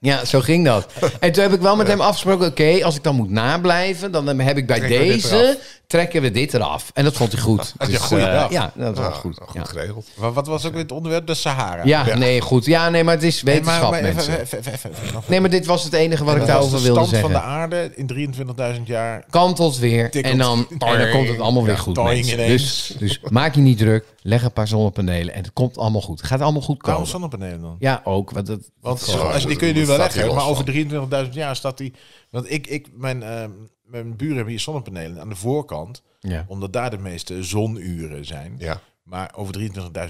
Ja, 0.01 0.25
zo 0.25 0.41
ging 0.41 0.65
dat. 0.65 0.87
En 1.21 1.33
toen 1.33 1.43
heb 1.43 1.53
ik 1.53 1.61
wel 1.61 1.77
met 1.77 1.87
hem 1.87 2.01
afgesproken... 2.01 2.47
Oké, 2.47 2.79
als 2.85 2.97
ik 2.97 3.03
dan 3.03 3.15
moet 3.15 3.31
nablijven... 3.31 4.13
dan 4.13 4.39
heb 4.41 4.57
ik 4.57 4.67
bij 4.67 4.81
deze... 4.81 5.59
trekken 5.87 6.23
we 6.23 6.31
dit 6.31 6.55
eraf. 6.55 6.91
En 6.95 7.05
dat 7.05 7.15
vond 7.17 7.33
hij 7.33 7.41
goed. 7.41 7.73
Dus, 7.87 7.97
goeie 7.99 8.25
eh, 8.25 8.33
dag. 8.33 8.51
ja, 8.51 8.73
dat 8.75 8.99
was 8.99 9.15
goed. 9.17 9.39
goed 9.43 9.55
Ja. 9.55 9.65
geregeld. 9.65 10.07
Wat, 10.17 10.35
wat 10.35 10.47
was 10.47 10.67
ook 10.67 10.73
weer 10.73 10.83
het 10.83 10.93
onderwerp? 10.93 11.27
De 11.27 11.35
Sahara. 11.35 11.85
Ja, 11.85 12.15
nee, 12.17 12.41
goed. 12.41 12.65
Ja, 12.65 12.89
nee, 12.91 13.05
maar 13.05 13.15
het 13.15 13.23
is 13.23 13.43
Nee, 13.43 13.55
wetenschap, 13.55 13.83
maar- 13.91 13.91
maar 13.91 14.11
even- 14.11 14.15
mensen. 14.15 14.41
even- 14.41 14.59
even- 14.59 14.73
even- 14.73 14.91
even 14.91 15.15
nog- 15.15 15.29
Nee, 15.29 15.41
maar 15.41 15.51
dit 15.51 15.67
was 15.67 15.85
het 15.85 15.93
enige 15.93 16.25
wat 16.25 16.35
ik 16.35 16.41
Dat 16.41 16.49
was 16.49 16.57
daarover 16.57 16.79
de 16.79 16.85
wilde 16.85 17.07
stand 17.07 17.23
zeggen. 17.23 17.31
van 17.31 17.41
de 17.41 17.47
aarde 17.47 17.93
in 17.95 18.07
23.000 18.07 18.87
jaar. 18.87 19.25
Kantelt 19.31 19.79
weer 19.79 20.11
Tikkelt. 20.11 20.33
en 20.35 20.39
dan, 20.41 20.67
en 20.79 20.99
dan 20.99 21.11
komt 21.11 21.29
het 21.29 21.41
allemaal 21.41 21.65
weer 21.65 21.73
Ja, 21.75 21.79
goed. 21.79 21.95
Dus, 22.37 22.95
dus 22.99 23.21
maak 23.31 23.55
je 23.55 23.61
niet 23.61 23.79
druk. 23.79 24.05
Leg 24.23 24.43
een 24.43 24.53
paar 24.53 24.69
zonnepanelen 24.69 25.35
en 25.35 25.43
het 25.43 25.53
komt 25.53 25.79
allemaal 25.79 26.01
goed. 26.01 26.19
Het 26.19 26.27
gaat 26.27 26.41
allemaal 26.41 26.63
goed 26.63 26.83
Waarom 26.83 27.05
komen. 27.05 27.21
zonnepanelen 27.21 27.61
dan? 27.61 27.77
Ja, 27.79 28.01
ook. 28.05 28.31
Want 28.31 28.49
het, 28.49 28.71
Want 28.81 29.17
als, 29.33 29.47
die 29.47 29.57
kun 29.57 29.67
je 29.69 29.75
nu 29.75 29.87
wel 29.87 29.97
leggen, 29.97 30.35
maar 30.35 30.47
over 30.49 30.65
van. 30.65 31.25
23.000 31.25 31.35
jaar 31.35 31.57
staat 31.57 31.79
die... 31.79 31.95
Want 32.31 32.51
ik, 32.53 32.67
ik, 32.67 32.89
mijn, 32.97 33.23
ehm, 33.23 33.51
mijn 33.85 34.17
buren 34.17 34.35
hebben 34.35 34.53
hier 34.53 34.63
zonnepanelen 34.63 35.21
aan 35.21 35.29
de 35.29 35.35
voorkant, 35.37 36.03
ja. 36.21 36.45
omdat 36.49 36.73
daar 36.73 36.91
de 36.91 36.99
meeste 36.99 37.43
zonuren 37.43 38.25
zijn. 38.27 38.55
Ja. 38.59 38.81
Maar 39.03 39.31
over 39.37 39.55
23.000 39.61 39.67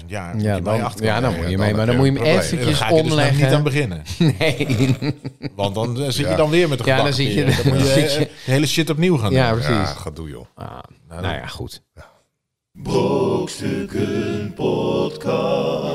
jaar 0.07 0.33
moet 0.33 0.43
Ja, 0.43 0.59
dan, 0.59 0.91
ja, 1.01 1.19
dan 1.19 1.35
moet 1.35 1.49
je 1.49 1.57
dan 1.57 1.65
mee. 1.65 1.73
Maar 1.73 1.79
je 1.79 1.85
dan 1.85 1.95
moet 1.95 2.05
je 2.05 2.11
een 2.11 2.17
hem 2.17 2.23
probleem. 2.23 2.33
Dan 2.33 2.43
eventjes 2.43 2.77
ga 2.77 2.87
je 2.87 2.93
dus 2.93 3.01
nog 3.03 3.11
omleggen. 3.11 3.43
niet 3.45 3.53
aan 3.53 3.63
beginnen. 3.71 4.03
Nee. 4.39 5.15
Want 5.55 5.75
dan 5.75 5.97
eh, 5.97 6.03
zit 6.03 6.15
je 6.15 6.21
Ja. 6.27 6.35
dan 6.35 6.49
weer 6.49 6.69
met 6.69 6.77
de 6.77 6.83
Ja, 6.85 7.03
dan 7.03 7.13
zit 7.13 7.33
je-. 7.33 7.43
Dan 7.45 7.53
moet 7.55 7.63
dan 7.65 7.87
eh, 7.87 8.17
de 8.19 8.29
hele 8.45 8.65
shit 8.67 8.89
opnieuw 8.89 9.17
gaan 9.17 9.31
Ja, 9.31 9.49
doen. 9.51 9.59
precies. 9.59 9.75
Ja, 9.75 9.85
ga 9.85 10.09
doe 10.11 10.29
joh. 10.29 10.45
Ah, 10.55 10.77
nou 11.07 11.21
ja, 11.35 11.47
goed. 11.47 11.81
Brokstukken 12.71 14.53
Podcast. 15.35 15.93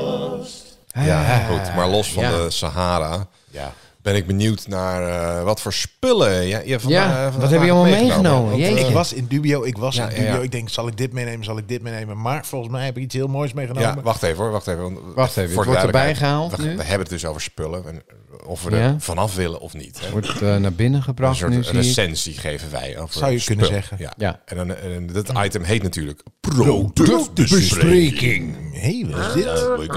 Ja, 0.92 1.38
goed. 1.38 1.74
Maar 1.74 1.88
los 1.88 2.12
van 2.12 2.22
ja. 2.22 2.30
de 2.44 2.50
Sahara 2.50 3.26
Ja. 3.50 3.72
Ben 4.02 4.14
ik 4.16 4.26
benieuwd 4.26 4.66
naar 4.68 5.02
eh, 5.38 5.44
wat 5.44 5.60
voor 5.60 5.72
spullen 5.72 6.46
ja, 6.46 6.60
je 6.64 6.80
vandaag, 6.80 7.08
Ja, 7.08 7.22
vandaag 7.22 7.40
wat 7.40 7.50
heb 7.50 7.62
je 7.62 7.70
allemaal 7.70 7.90
meegenomen? 8.00 8.52
Eh, 8.52 8.88
Ik 8.88 8.94
was 8.94 9.12
in 9.12 9.26
dubio, 9.28 9.62
ik 9.62 9.76
was 9.76 9.94
Ja, 9.94 10.08
in 10.08 10.14
dubio. 10.14 10.32
ja. 10.36 10.40
Ik 10.42 10.52
denk, 10.52 10.68
zal 10.68 10.88
ik 10.88 10.96
dit 10.96 11.12
meenemen, 11.12 11.44
zal 11.44 11.58
ik 11.58 11.68
dit 11.68 11.82
meenemen? 11.82 12.20
Maar 12.20 12.46
volgens 12.46 12.70
mij 12.72 12.84
heb 12.84 12.96
ik 12.96 13.02
iets 13.02 13.14
heel 13.14 13.26
moois 13.28 13.52
meegenomen. 13.52 13.88
ja, 13.96 14.02
wacht 14.02 14.22
even 14.22 14.42
hoor, 14.42 14.50
wacht 14.52 14.66
even. 14.66 14.82
want- 14.82 14.98
Wacht 15.14 15.36
even, 15.36 15.52
voor 15.54 15.64
het 15.64 15.72
de 15.72 15.78
wordt 15.80 15.96
erbij 15.96 16.14
gehaald 16.14 16.56
We, 16.56 16.62
nu? 16.62 16.68
we 16.76 16.82
hebben 16.82 17.00
het 17.00 17.08
dus 17.08 17.24
over 17.24 17.40
spullen 17.40 17.84
en 17.86 18.02
of 18.46 18.62
we 18.62 18.70
Ja. 18.70 18.76
er 18.76 18.94
vanaf 18.98 19.34
willen 19.34 19.60
of 19.60 19.74
niet. 19.74 20.00
Hè. 20.00 20.10
Wordt 20.10 20.28
eh, 20.40 20.56
naar 20.56 20.72
binnen 20.72 20.98
Een 20.98 21.04
gebracht 21.04 21.36
soort 21.36 21.50
nu, 21.50 21.60
recensie 21.60 22.34
geven 22.34 22.70
wij 22.70 22.98
over 22.98 23.18
Zou 23.18 23.32
je 23.32 23.38
spul. 23.38 23.56
kunnen 23.56 23.74
zeggen. 23.74 23.96
Ja. 24.00 24.12
Ja. 24.16 24.40
En, 24.44 24.56
dan, 24.56 24.76
en 24.76 25.06
dit 25.06 25.32
item 25.44 25.62
heet 25.62 25.82
natuurlijk 25.82 26.22
Productbespreking. 26.40 28.54
Hé, 28.72 29.06
wat 29.10 29.26
is 29.26 29.32
dit? 29.32 29.44
Mee. 29.78 29.88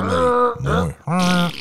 Mooi. 1.06 1.54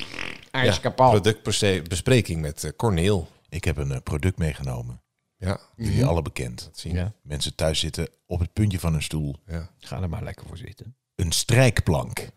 Ja, 0.52 0.90
productbespreking 0.90 2.40
met 2.40 2.64
eh, 2.64 2.70
Corneel. 2.76 3.28
Ik 3.48 3.64
heb 3.64 3.76
een 3.76 3.92
eh, 3.92 3.98
product 4.02 4.38
meegenomen. 4.38 5.00
Ja, 5.36 5.58
Jullie 5.76 6.04
alle 6.06 6.22
bekend. 6.22 6.70
zien. 6.72 6.94
Ja, 6.94 7.12
Mensen 7.22 7.54
thuis 7.54 7.78
zitten 7.78 8.08
op 8.26 8.40
het 8.40 8.52
puntje 8.52 8.78
van 8.78 8.94
een 8.94 9.02
stoel. 9.02 9.36
Ja. 9.46 9.68
ga 9.78 10.00
er 10.02 10.08
maar 10.08 10.22
lekker 10.22 10.46
voor 10.46 10.56
zitten. 10.56 10.96
Een 11.16 11.32
strijkplank. 11.32 12.28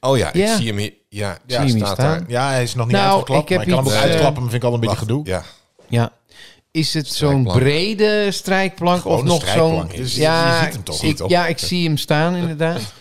Oh 0.00 0.16
ja, 0.16 0.28
ik 0.28 0.34
Ja. 0.34 0.56
zie 0.56 0.66
hem 0.66 0.76
hier. 0.76 0.92
Ja, 1.08 1.32
Zie 1.32 1.40
je 1.46 1.54
hem 1.56 1.66
hier 1.66 1.76
staat 1.78 1.92
staan? 1.92 2.18
daar. 2.18 2.30
Ja, 2.30 2.48
hij 2.50 2.62
is 2.62 2.74
nog 2.74 2.86
niet 2.86 2.96
Nou, 2.96 3.10
uitgeklapt. 3.14 3.42
ik 3.42 3.48
heb 3.48 3.58
maar 3.58 3.66
ik 3.68 3.74
kan 3.74 3.84
hem 3.84 3.92
iets, 3.92 3.96
ook 4.02 4.02
eh, 4.04 4.10
uitklappen, 4.10 4.42
maar 4.42 4.50
vind 4.50 4.62
ik 4.62 4.68
al 4.68 4.74
een 4.74 4.80
beetje 4.80 4.96
gedoe. 4.96 5.26
Ja, 5.26 5.42
Ja. 5.88 6.12
Is 6.70 6.94
het 6.94 7.06
zo'n 7.08 7.44
brede 7.44 8.30
strijkplank 8.32 9.00
Gewoon 9.02 9.18
of 9.18 9.24
nog 9.24 9.48
zo'n... 9.48 9.88
Dus 9.88 10.14
ja, 10.16 10.58
je 10.58 10.64
ziet 10.64 10.74
hem 10.74 10.84
toch? 10.84 11.02
Ik, 11.02 11.28
ja, 11.28 11.46
ik 11.46 11.58
zie 11.58 11.86
hem 11.86 11.96
staan 11.96 12.34
inderdaad. 12.34 12.92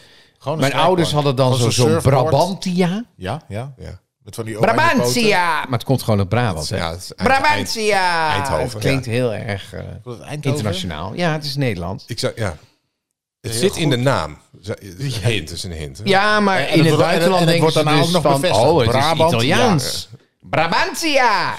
Mijn 0.58 0.74
ouders 0.74 1.12
hadden 1.12 1.36
dan 1.36 1.72
zo'n. 1.72 2.02
Brabantia. 2.02 3.06
Ja, 3.16 3.42
ja. 3.48 3.74
ja. 3.78 4.02
Met 4.24 4.36
van 4.36 4.46
die. 4.46 4.60
Brabantia! 4.60 5.54
Maar 5.62 5.72
het 5.80 5.84
komt 5.84 6.04
gewoon 6.04 6.20
uit 6.20 6.30
Brabant, 6.30 6.70
hè? 6.70 6.78
Ja, 6.78 6.92
het 6.92 7.02
is 7.02 7.14
eind- 7.16 7.30
Brabantia! 7.32 8.30
Eind- 8.30 8.48
Eindhoven, 8.48 8.70
Het 8.70 8.78
klinkt 8.88 9.06
heel 9.06 9.34
erg 9.34 9.74
eh, 9.74 10.32
internationaal. 10.32 11.14
Ja, 11.16 11.32
het 11.32 11.44
is 11.44 11.56
Nederlands. 11.56 12.04
Ik 12.08 12.20
zou, 12.20 12.34
ja. 12.36 12.58
Het 13.42 13.56
zit 13.56 13.76
in 13.76 13.90
de 13.90 13.96
naam. 13.98 14.38
Hint 15.22 15.52
is 15.52 15.64
een 15.64 15.72
hint. 15.72 15.98
hè? 15.98 16.04
Ja, 16.06 16.40
maar 16.40 16.60
En- 16.60 16.68
en 16.68 16.78
in 16.78 16.86
het 16.86 16.98
buitenland 16.98 17.58
wordt 17.58 17.74
ze 17.74 17.84
daarna 17.84 18.00
dus 18.00 18.08
ook 18.08 18.14
nog 18.14 18.22
van... 18.22 18.42
bevestigd. 18.42 18.68
Oh, 18.70 18.80
het 18.80 18.90
Brabant, 18.90 19.20
is 19.20 19.26
Italiaans. 19.28 20.10
Brabantia! 20.42 21.56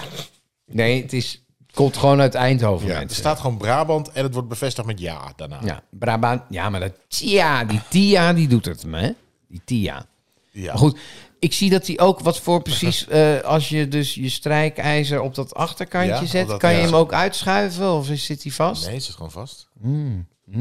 Nee, 0.65 1.01
het 1.01 1.13
is, 1.13 1.43
komt 1.73 1.97
gewoon 1.97 2.21
uit 2.21 2.35
Eindhoven, 2.35 2.87
Ja, 2.87 3.01
Er 3.01 3.05
staat 3.09 3.39
gewoon 3.39 3.57
Brabant 3.57 4.11
en 4.11 4.23
het 4.23 4.33
wordt 4.33 4.47
bevestigd 4.49 4.87
met 4.87 4.99
ja 4.99 5.33
daarna. 5.35 5.59
Ja, 5.63 5.81
Brabant. 5.91 6.41
Ja, 6.49 6.69
maar 6.69 6.79
dat 6.79 6.91
Tia, 7.07 7.63
die 7.63 7.81
Tia, 7.89 8.33
die 8.33 8.47
doet 8.47 8.65
het 8.65 8.85
me, 8.85 8.99
hè? 9.01 9.11
Die 9.47 9.61
Tia. 9.65 10.05
Ja. 10.51 10.65
Maar 10.67 10.77
goed, 10.77 10.97
ik 11.39 11.53
zie 11.53 11.69
dat 11.69 11.87
hij 11.87 11.99
ook 11.99 12.19
wat 12.19 12.39
voor 12.39 12.61
precies... 12.61 13.07
eh, 13.07 13.39
als 13.41 13.69
je 13.69 13.87
dus 13.87 14.13
je 14.13 14.29
strijkijzer 14.29 15.21
op 15.21 15.35
dat 15.35 15.53
achterkantje 15.53 16.09
Ja, 16.13 16.25
zet... 16.25 16.47
dat- 16.47 16.59
kan 16.59 16.71
je 16.73 16.77
hem 16.81 16.95
ook 16.95 17.13
uitschuiven 17.13 17.91
of 17.93 18.09
zit 18.13 18.43
hij 18.43 18.51
vast? 18.51 18.85
Nee, 18.85 18.93
het 18.95 19.03
zit 19.03 19.15
gewoon 19.15 19.31
vast. 19.31 19.69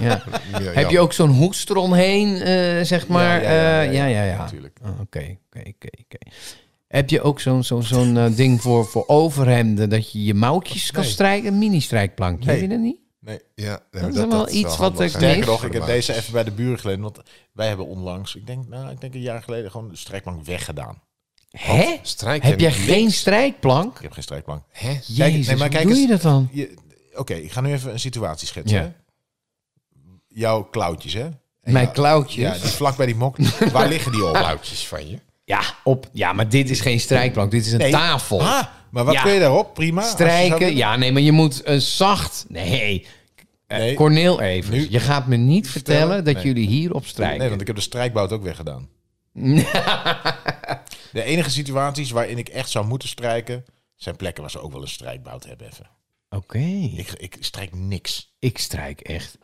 Ja. 0.00 0.22
Ja, 0.62 0.70
Heb 0.72 0.90
je 0.90 1.00
ook 1.00 1.12
zo'n 1.12 1.30
hoest 1.30 1.70
eromheen, 1.70 2.34
eh, 2.40 2.84
zeg 2.84 3.06
maar? 3.08 3.42
Ja, 3.42 3.50
ja, 3.50 3.80
ja, 3.82 3.82
Eh, 3.82 3.92
ja, 3.94 4.04
ja, 4.06 4.22
ja. 4.22 4.30
ja. 4.30 4.36
natuurlijk. 4.36 4.78
Ah, 4.82 5.00
Oké, 5.00 5.36
oké, 5.46 5.62
oké. 5.68 6.18
Heb 6.88 7.10
je 7.10 7.22
ook 7.22 7.40
zo'n 7.40 7.64
zo'n 7.64 7.82
zo'n 7.82 8.32
ding 8.34 8.60
voor, 8.62 8.86
voor 8.86 9.04
overhemden 9.06 9.88
dat 9.90 10.12
je 10.12 10.24
je 10.24 10.34
mouwtjes 10.34 10.90
kan 10.90 11.02
Nee. 11.02 11.10
strijken? 11.10 11.52
Een 11.52 11.58
mini-strijkplankje, 11.58 12.46
Nee. 12.46 12.54
heb 12.60 12.64
je 12.64 12.70
dat 12.70 12.84
niet? 12.84 12.96
Nee. 13.24 13.40
Ja, 13.54 13.80
nee, 13.90 14.02
Dat 14.02 14.16
is 14.16 14.24
wel 14.26 14.50
iets 14.50 14.76
wat 14.76 15.00
ik. 15.00 15.08
Sterker 15.10 15.46
nog, 15.46 15.64
ik 15.64 15.72
heb 15.72 15.82
de 15.82 15.88
deze 15.88 16.14
even 16.14 16.32
bij 16.32 16.44
de 16.44 16.50
buren 16.50 16.78
geleden. 16.78 17.02
Want 17.02 17.18
wij 17.52 17.68
hebben 17.68 17.86
onlangs, 17.86 18.34
ik 18.34 18.46
denk, 18.46 18.68
nou, 18.68 18.90
ik 18.90 19.00
denk 19.00 19.14
een 19.14 19.20
jaar 19.20 19.42
geleden, 19.42 19.70
gewoon 19.70 19.88
de 19.88 19.96
strijkplank 19.96 20.44
weggedaan. 20.44 21.02
Hè? 21.50 21.96
Heb 22.24 22.42
je 22.42 22.56
jij 22.56 22.72
geen 22.72 23.10
strijkplank? 23.10 23.96
Ik 23.96 24.02
heb 24.02 24.12
geen 24.12 24.22
strijkplank. 24.22 24.62
Hè? 24.70 24.98
Jezus, 25.06 25.46
nee, 25.46 25.56
maar 25.56 25.56
hoe 25.56 25.68
kijk 25.68 25.82
doe 25.82 25.92
eens- 25.92 26.00
je 26.00 26.06
dat 26.08 26.22
dan? 26.22 26.50
Oké, 27.14 27.34
ik 27.34 27.52
ga 27.52 27.60
nu 27.60 27.72
even 27.72 27.92
een 27.92 28.00
situatie 28.00 28.46
schetsen. 28.46 28.78
Ja. 28.82 28.92
Jouw 30.28 30.62
klauwtjes, 30.64 31.12
hè? 31.12 31.20
En 31.22 31.72
Mijn 31.72 31.84
jou- 31.84 31.94
klauwtjes? 31.96 32.56
Ja, 32.56 32.62
die 32.62 32.70
vlak 32.70 32.96
bij 32.96 33.06
die 33.06 33.14
mok. 33.14 33.36
Waar 33.72 33.88
liggen 33.88 34.12
die 34.12 34.24
op? 34.26 34.32
Klauwtjes 34.42 34.86
van 34.86 35.08
je. 35.08 35.18
Ja, 35.44 35.62
op, 35.84 36.08
ja, 36.12 36.32
maar 36.32 36.48
dit 36.48 36.70
is 36.70 36.80
geen 36.80 37.00
strijkplank, 37.00 37.50
dit 37.50 37.66
is 37.66 37.72
een 37.72 37.78
Nee. 37.78 37.90
tafel. 37.90 38.40
Ah, 38.42 38.66
maar 38.92 39.04
wat 39.04 39.14
Ja. 39.14 39.22
kun 39.22 39.32
je 39.32 39.40
daarop? 39.40 39.74
Prima. 39.74 40.02
Strijken, 40.02 40.76
ja, 40.76 40.96
nee, 40.96 41.12
maar 41.12 41.22
je 41.22 41.32
moet 41.32 41.66
een 41.66 41.80
zacht... 41.80 42.44
Nee, 42.48 43.06
Eh, 43.66 43.78
Nee. 43.78 43.94
Corneel 43.94 44.40
even. 44.40 44.72
Nu- 44.74 44.86
Je 44.90 45.00
gaat 45.00 45.26
me 45.26 45.36
niet 45.36 45.70
vertellen 45.70 46.24
dat 46.24 46.34
Nee. 46.34 46.44
jullie 46.44 46.66
hierop 46.66 47.06
strijken. 47.06 47.38
Nee, 47.38 47.48
want 47.48 47.60
ik 47.60 47.66
heb 47.66 47.76
de 47.76 47.82
strijkbout 47.82 48.32
ook 48.32 48.42
weggedaan. 48.42 48.88
de 51.12 51.22
enige 51.22 51.50
situaties 51.50 52.10
waarin 52.10 52.38
ik 52.38 52.48
echt 52.48 52.70
zou 52.70 52.86
moeten 52.86 53.08
strijken... 53.08 53.64
zijn 53.96 54.16
plekken 54.16 54.42
waar 54.42 54.50
ze 54.50 54.60
ook 54.60 54.72
wel 54.72 54.82
een 54.82 54.88
strijkbout 54.88 55.44
hebben 55.46 55.66
even. 55.66 55.90
Oké, 56.30 56.58
Ik, 56.96 57.12
ik 57.16 57.36
strijk 57.40 57.74
niks. 57.74 58.34
ik 58.38 58.58
strijk 58.58 59.00
echt 59.00 59.38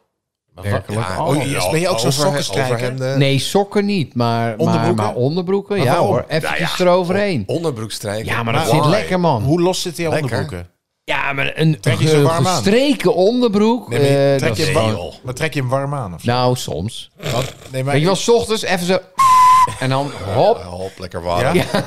werkelijk 0.63 1.07
Ja, 1.09 1.15
alles. 1.15 1.37
oh, 1.37 1.45
ja. 1.51 1.71
ben 1.71 1.81
je 1.81 1.89
ook 1.89 1.99
zo'n 1.99 2.13
sokkenstrijker? 2.13 2.75
overhemden. 2.75 3.19
Nee, 3.19 3.39
sokken 3.39 3.85
niet, 3.85 4.15
maar 4.15 4.27
maar, 4.47 4.57
Onderbroeken? 4.59 5.05
maar 5.05 5.15
onderbroeken. 5.15 5.77
Maar 5.77 5.87
ja 5.87 5.93
waarom? 5.93 6.11
hoor, 6.11 6.25
eventjes 6.29 6.59
Nou 6.79 6.89
ja, 6.89 6.93
eroverheen. 6.95 7.43
Onderbroek 7.47 7.91
strijken. 7.93 8.25
Ja, 8.25 8.43
maar 8.43 8.53
dat 8.55 8.69
zit 8.69 8.85
lekker, 8.85 9.21
man. 9.21 9.43
Hoe 9.43 9.61
los 9.61 9.83
zit 9.83 9.97
die 9.97 10.11
onderbroeken? 10.11 10.69
Ja, 11.05 11.33
maar 11.33 11.53
een 11.55 11.81
Trek 11.81 11.99
je 12.01 12.23
warm 12.23 12.47
aan? 12.47 12.55
gestreken 12.55 13.15
onderbroek. 13.15 13.89
Nee, 13.89 13.99
maar 14.01 14.09
je- 14.09 14.31
eh, 14.33 14.37
trek 14.39 14.57
dat 14.57 14.67
je 14.67 14.73
warm, 14.73 15.13
maar 15.23 15.35
trek 15.35 15.55
je 15.55 15.61
hem 15.61 15.69
warm 15.69 15.95
aan 15.95 16.15
of 16.15 16.21
zo? 16.21 16.31
Nou, 16.31 16.57
soms. 16.57 17.11
Want- 17.33 17.55
nee, 17.71 17.83
maar 17.85 17.93
Weet 17.93 18.01
je 18.01 18.07
wel, 18.07 18.17
's 18.17 18.29
ochtends 18.29 18.63
even 18.63 18.87
zo... 18.87 18.99
En 19.81 19.89
dan 19.89 20.11
hop. 20.35 20.59
Ja, 20.59 20.65
hop, 20.67 20.93
lekker 20.99 21.23
warm. 21.23 21.41
Ja? 21.41 21.53
Ja, 21.53 21.85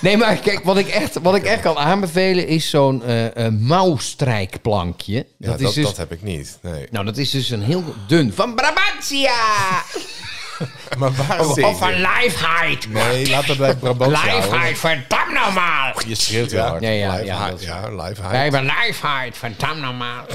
nee, 0.00 0.16
maar 0.16 0.36
kijk, 0.36 0.64
wat 0.64 0.76
ik 0.76 0.88
echt, 0.88 1.18
wat 1.22 1.34
ik 1.34 1.44
echt 1.44 1.62
kan 1.62 1.76
aanbevelen 1.76 2.46
is 2.46 2.70
zo'n 2.70 3.02
eh 3.02 3.46
eh, 3.46 3.52
mouwstrijkplankje. 3.52 5.14
Ja, 5.14 5.24
Dat 5.48 5.58
dat, 5.58 5.68
is 5.68 5.74
dus, 5.74 5.84
dat 5.84 5.96
heb 5.96 6.12
ik 6.12 6.22
niet. 6.22 6.58
Nee. 6.62 6.86
nou, 6.90 7.04
dat 7.04 7.16
is 7.16 7.30
dus 7.30 7.50
een 7.50 7.62
heel 7.62 7.84
dun 8.06 8.32
van 8.32 8.54
Brabantia. 8.54 9.32
Maar 10.98 11.12
waarom? 11.12 11.64
Of 11.64 11.78
van 11.78 11.92
Lifeheid. 11.92 12.88
Nee, 12.92 13.28
laat 13.28 13.46
dat 13.46 13.56
bij 13.56 13.74
Brabant 13.74 14.10
Lifeheid, 14.10 14.78
verdam 14.78 15.32
normaal. 15.32 15.92
Je 16.06 16.14
schreeuwt 16.14 16.50
heel 16.50 16.60
hard. 16.60 16.82
Ja, 16.82 16.90
ja, 16.90 17.12
live 17.12 17.24
ja. 17.24 17.50
dat 17.50 17.62
ja. 17.62 17.90
Wij 18.30 18.42
hebben 18.42 18.72
Lifeheid, 18.84 19.36
verdam 19.36 19.80
normaal. 19.80 20.24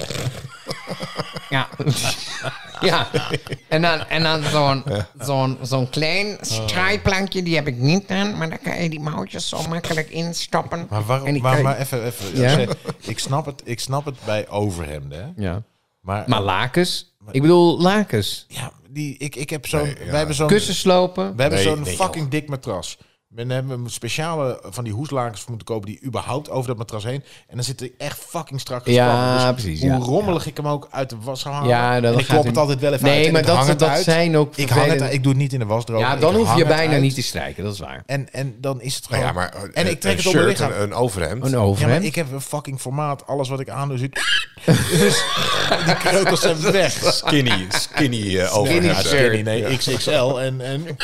Ja. 1.50 1.68
ja. 2.92 3.08
En 3.68 3.82
dan, 3.82 4.00
en 4.08 4.24
dan 4.24 4.44
zo'n 4.44 4.84
zo'n 5.20 5.58
zo'n 5.62 5.90
klein 5.90 6.38
strijkplankje, 6.42 7.44
die 7.44 7.56
heb 7.56 7.68
ik 7.68 7.78
niet 7.78 8.08
aan. 8.10 8.38
Maar 8.38 8.50
dan 8.50 8.60
kan 8.64 8.84
je 8.84 8.90
die 8.90 9.00
mouwtjes 9.00 9.50
zo 9.50 9.68
makkelijk 9.70 10.10
instoppen. 10.10 10.88
Maar 10.90 11.00
En 11.00 11.06
waarom? 11.06 11.32
die 11.32 11.42
Maar, 11.42 11.52
kan 11.52 11.58
je- 11.62 11.68
maar 11.68 11.78
even, 11.78 12.06
even. 12.06 12.38
Ja? 12.40 12.58
Ik, 13.02 13.20
snap 13.20 13.46
het, 13.46 13.62
ik 13.66 13.80
snap 13.80 14.06
het 14.06 14.16
bij 14.26 14.50
overhemden. 14.50 15.34
Hè? 15.36 15.44
Ja. 15.44 15.64
Maar, 16.02 16.24
Maar 16.28 16.42
lakens? 16.42 17.14
Ik 17.32 17.42
bedoel 17.42 17.82
lakens. 17.82 18.46
ja, 18.48 18.72
die, 18.90 19.18
ik, 19.18 19.36
ik 19.36 19.50
heb 19.50 19.68
zo'n. 19.68 19.82
Nee, 19.82 19.96
ja. 20.00 20.06
Wij 20.06 20.18
hebben 20.18 20.36
zo'n. 20.36 20.50
Slopen. 20.60 21.36
We 21.36 21.42
hebben 21.42 21.60
Nee, 21.60 21.68
zo'n 21.68 21.82
nee, 21.82 21.96
fucking 21.96 22.30
dik 22.30 22.50
matras. 22.50 22.98
We 23.36 23.54
hebben 23.54 23.80
een 23.84 23.90
speciale 23.90 24.60
van 24.64 24.84
die 24.84 24.94
hoeslakens 24.94 25.40
voor 25.42 25.50
moeten 25.50 25.68
kopen 25.68 25.90
die 25.90 26.00
überhaupt 26.06 26.50
over 26.50 26.68
dat 26.68 26.78
matras 26.78 27.04
heen. 27.04 27.24
En 27.48 27.56
dan 27.56 27.64
zit 27.64 27.80
hij 27.80 27.92
echt 27.98 28.20
fucking 28.28 28.60
strak 28.60 28.88
Ja, 28.88 29.06
gespannen. 29.10 29.56
Dus 29.56 29.64
precies, 29.64 29.82
Hoe 29.82 29.90
ja. 29.92 29.98
rommelig 29.98 30.46
ik 30.46 30.58
hem 30.58 30.68
ook 30.68 30.88
uit 30.92 31.10
de 31.10 31.16
was 31.24 31.40
zou 31.42 31.54
halen. 31.54 31.70
Ja, 31.70 32.00
dan 32.02 32.14
en 32.14 32.20
ik 32.20 32.26
gaat 32.26 32.34
klop 32.34 32.46
het 32.46 32.58
altijd 32.58 32.80
wel 32.80 32.94
even 32.94 33.06
uit. 33.08 33.16
Nee, 33.16 33.26
en 33.26 33.32
maar 33.34 33.46
dat, 33.46 33.68
het 33.68 33.80
dat 33.80 33.90
uit. 33.90 34.04
zijn 34.04 34.38
ook 34.38 34.56
Ik 34.56 34.70
hang 34.70 34.92
het, 34.92 35.14
ik 35.14 35.24
doe 35.24 35.32
het 35.32 35.42
niet 35.42 35.54
in 35.54 35.60
de 35.60 35.66
wasdroger. 35.66 36.06
Ja, 36.08 36.16
dan 36.16 36.36
hoef 36.36 36.56
je 36.56 36.66
bijna 36.66 36.94
uit. 36.94 37.02
niet 37.02 37.16
te 37.16 37.22
strijken, 37.22 37.64
dat 37.64 37.74
is 37.74 37.80
waar. 37.80 38.04
En, 38.06 38.34
en 38.34 38.56
dan 38.62 38.82
is 38.82 38.96
het 38.96 39.06
gewoon... 39.06 39.20
ja, 39.24 39.32
maar 39.32 39.54
en 39.74 39.86
een- 39.86 39.92
ik 39.92 40.00
trek 40.00 40.12
een 40.12 40.18
het 40.18 40.28
op 40.28 40.34
mijn 40.34 40.46
shirt, 40.46 40.60
lichaam. 40.60 40.72
Een, 40.72 40.82
een 40.82 40.94
overhemd. 40.94 41.44
Een 41.46 41.50
Ja, 41.50 41.58
maar 41.58 41.66
overhemd. 41.66 42.06
ik 42.06 42.16
heb 42.16 42.32
een 42.32 42.42
fucking 42.42 42.80
formaat. 42.80 43.28
Alles 43.28 43.50
wat 43.50 43.60
ik 43.60 43.70
aan 43.70 43.88
doe 43.88 43.98
zit... 43.98 44.14
dus 45.00 45.24
die 45.86 45.96
kreukels 45.98 46.42
zijn 46.42 46.62
weg. 46.72 46.92
Skinny, 47.14 47.66
skinny 47.70 48.18
eh, 48.26 48.32
Ja, 48.32 48.48
overhemd. 48.50 49.06
skinny, 49.06 49.42
nee, 49.42 49.78
XXL. 49.78 50.38
En, 50.40 50.62
en 50.62 50.86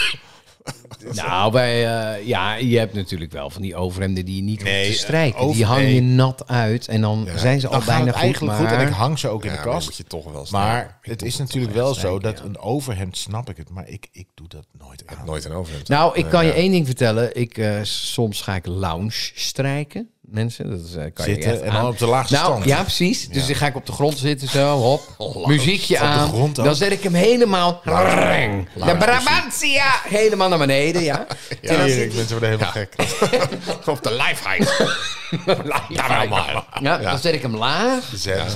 Nou, 1.13 1.51
bij, 1.51 1.85
eh, 2.17 2.27
ja, 2.27 2.55
je 2.55 2.77
hebt 2.77 2.93
natuurlijk 2.93 3.31
wel 3.31 3.49
van 3.49 3.61
die 3.61 3.75
overhemden 3.75 4.25
die 4.25 4.35
je 4.35 4.41
niet 4.41 4.63
Nee, 4.63 4.85
hoeft 4.85 4.97
te 4.97 5.03
strijken. 5.03 5.39
over- 5.39 5.55
die 5.55 5.65
hang 5.65 5.79
je 5.81 5.85
nee. 5.87 6.01
nat 6.01 6.47
uit 6.47 6.87
en 6.87 7.01
dan 7.01 7.27
zijn 7.35 7.59
ze 7.59 7.67
al 7.67 7.73
dan 7.73 7.85
bijna 7.85 8.11
goed. 8.11 8.21
eigenlijk 8.21 8.57
maar... 8.59 8.69
goed. 8.69 8.77
En 8.79 8.87
ik 8.87 8.93
hang 8.93 9.19
ze 9.19 9.27
ook 9.27 9.43
in 9.43 9.49
de 9.49 9.55
maar 9.55 9.65
kast. 9.65 9.87
moet 9.87 9.97
je 9.97 10.03
toch 10.03 10.31
wel 10.31 10.47
Maar. 10.51 10.99
Ik 11.01 11.09
het 11.11 11.21
is 11.21 11.37
natuurlijk 11.37 11.73
wel 11.73 11.93
zo 11.93 12.19
dat 12.19 12.37
ja. 12.39 12.45
een 12.45 12.57
overhemd, 12.59 13.17
snap 13.17 13.49
ik 13.49 13.57
het, 13.57 13.69
maar 13.69 13.87
ik, 13.87 14.07
ik 14.11 14.27
doe 14.33 14.47
dat 14.47 14.65
nooit 14.79 15.03
aan. 15.05 15.25
Nooit 15.25 15.45
een 15.45 15.51
overhemd. 15.51 15.87
Nou, 15.87 16.15
ik 16.15 16.21
Nee, 16.21 16.31
kan 16.31 16.45
je 16.45 16.51
ja. 16.51 16.57
één 16.57 16.71
ding 16.71 16.85
vertellen. 16.85 17.35
Ik, 17.35 17.57
eh, 17.57 17.79
soms 17.83 18.41
ga 18.41 18.55
ik 18.55 18.65
lounge 18.65 19.31
strijken. 19.35 20.09
Mensen, 20.31 20.69
dat 20.69 20.79
is, 20.87 20.95
eh, 20.95 21.03
kan 21.13 21.25
je 21.27 21.33
Zitten 21.33 21.51
echt 21.51 21.61
en 21.61 21.73
dan 21.73 21.87
op 21.87 21.97
de 21.97 22.05
laagste 22.05 22.33
Nou, 22.35 22.45
stand. 22.47 22.65
ja, 22.65 22.81
precies. 22.81 23.27
Dus 23.29 23.47
dan 23.47 23.55
ga 23.55 23.65
ik 23.67 23.75
op 23.75 23.85
de 23.85 23.91
grond 23.91 24.17
zitten 24.17 24.47
zo, 24.47 24.77
hop. 24.77 25.15
muziekje 25.47 25.93
Op 25.95 25.99
de 26.01 26.05
aan. 26.07 26.27
grond 26.27 26.55
dan 26.55 26.75
zet 26.75 26.91
ik 26.91 27.03
hem 27.03 27.13
helemaal... 27.13 27.81
De 27.83 28.95
Brabantia! 28.99 29.91
Helemaal 30.03 30.49
naar 30.49 30.57
beneden, 30.57 31.03
ja. 31.03 31.25
En 31.61 31.77
dan 31.77 31.85
Erik, 31.85 31.93
zit- 31.93 32.13
mensen 32.15 32.39
worden 32.39 32.49
helemaal 32.49 32.71
gek. 32.71 32.93
Op 33.87 34.03
de. 34.03 34.09
Ja, 35.89 36.25
maar. 36.29 36.63
Ja, 36.81 36.97
dan 36.97 37.19
zet 37.19 37.33
ik 37.33 37.41
hem 37.41 37.55
laag. 37.55 38.09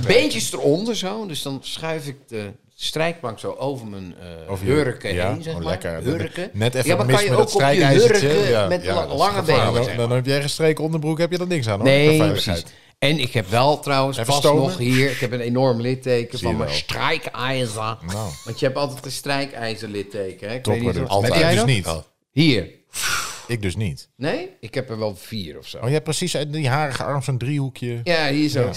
Beentjes 0.07 0.53
eronder 0.53 0.95
zo. 0.95 1.25
Dus 1.25 1.41
dan 1.41 1.59
schuif 1.61 2.05
ik 2.07 2.17
de 2.27 2.51
strijkplank 2.77 3.39
zo 3.39 3.51
over 3.51 3.87
mijn 3.87 4.15
eh 4.19 4.51
Over 4.51 4.65
je- 4.65 4.71
hurken 4.71 5.13
ja, 5.13 5.33
heen, 5.33 5.43
zeg 5.43 5.55
oh, 5.55 5.63
maar. 5.63 6.01
Hurken. 6.03 6.49
Net 6.53 6.75
even 6.75 6.89
ja, 6.89 6.95
maar 6.95 7.05
mis 7.05 7.15
kan 7.15 7.23
je 7.23 7.29
met 7.29 7.39
ook 7.39 7.45
dat 7.45 7.55
op 7.55 7.61
je 7.61 7.67
strijkijzertje. 7.67 8.27
hurken 8.27 8.49
Ja, 8.49 8.67
met 8.67 8.83
ja, 8.83 9.07
lange 9.07 9.41
benen. 9.41 9.73
Dan, 9.73 9.83
zeg 9.83 9.95
dan 9.95 10.11
heb 10.11 10.25
jij 10.25 10.43
een 10.43 10.49
streek 10.49 10.79
onderbroek, 10.79 11.17
heb 11.17 11.31
je 11.31 11.37
er 11.37 11.47
niks 11.47 11.67
aan 11.67 11.75
hoor. 11.79 11.87
Nee, 11.87 12.17
precies. 12.17 12.63
En 12.99 13.19
ik 13.19 13.33
heb 13.33 13.47
wel 13.47 13.79
trouwens 13.79 14.17
Even 14.17 14.33
vast 14.33 14.39
stomen? 14.45 14.63
nog 14.63 14.77
hier... 14.77 15.11
Ik 15.11 15.19
heb 15.19 15.31
een 15.31 15.39
enorm 15.39 15.81
litteken 15.81 16.39
van 16.39 16.57
mijn 16.57 16.69
strijkijzer. 16.69 17.97
Nou. 18.05 18.29
Want 18.45 18.59
je 18.59 18.65
hebt 18.65 18.77
altijd 18.77 19.05
een 19.05 19.11
strijkijzer 19.11 19.89
litteken. 19.89 20.47
Hè? 20.49 20.55
Ik 20.55 20.63
weet 20.63 20.63
Topper 20.63 20.83
niet 20.83 20.93
dus. 20.93 21.09
of- 21.17 21.27
Ik 21.27 21.35
jij 21.35 21.55
dus 21.55 21.65
niet. 21.65 21.87
Oh. 21.87 21.97
Hier. 22.31 22.69
Ik 23.47 23.61
dus 23.61 23.75
niet. 23.75 24.09
Nee? 24.15 24.49
Ik 24.59 24.73
heb 24.73 24.89
er 24.89 24.99
wel 24.99 25.15
vier 25.15 25.57
of 25.57 25.67
zo. 25.67 25.77
Oh, 25.77 25.85
je 25.85 25.91
hebt 25.93 26.03
precies 26.03 26.37
uit 26.37 26.53
die 26.53 26.69
harige 26.69 27.03
arm 27.03 27.21
zo'n 27.21 27.37
driehoekje. 27.37 27.99
Ja, 28.03 28.29
hier 28.29 28.49
zo. 28.49 28.71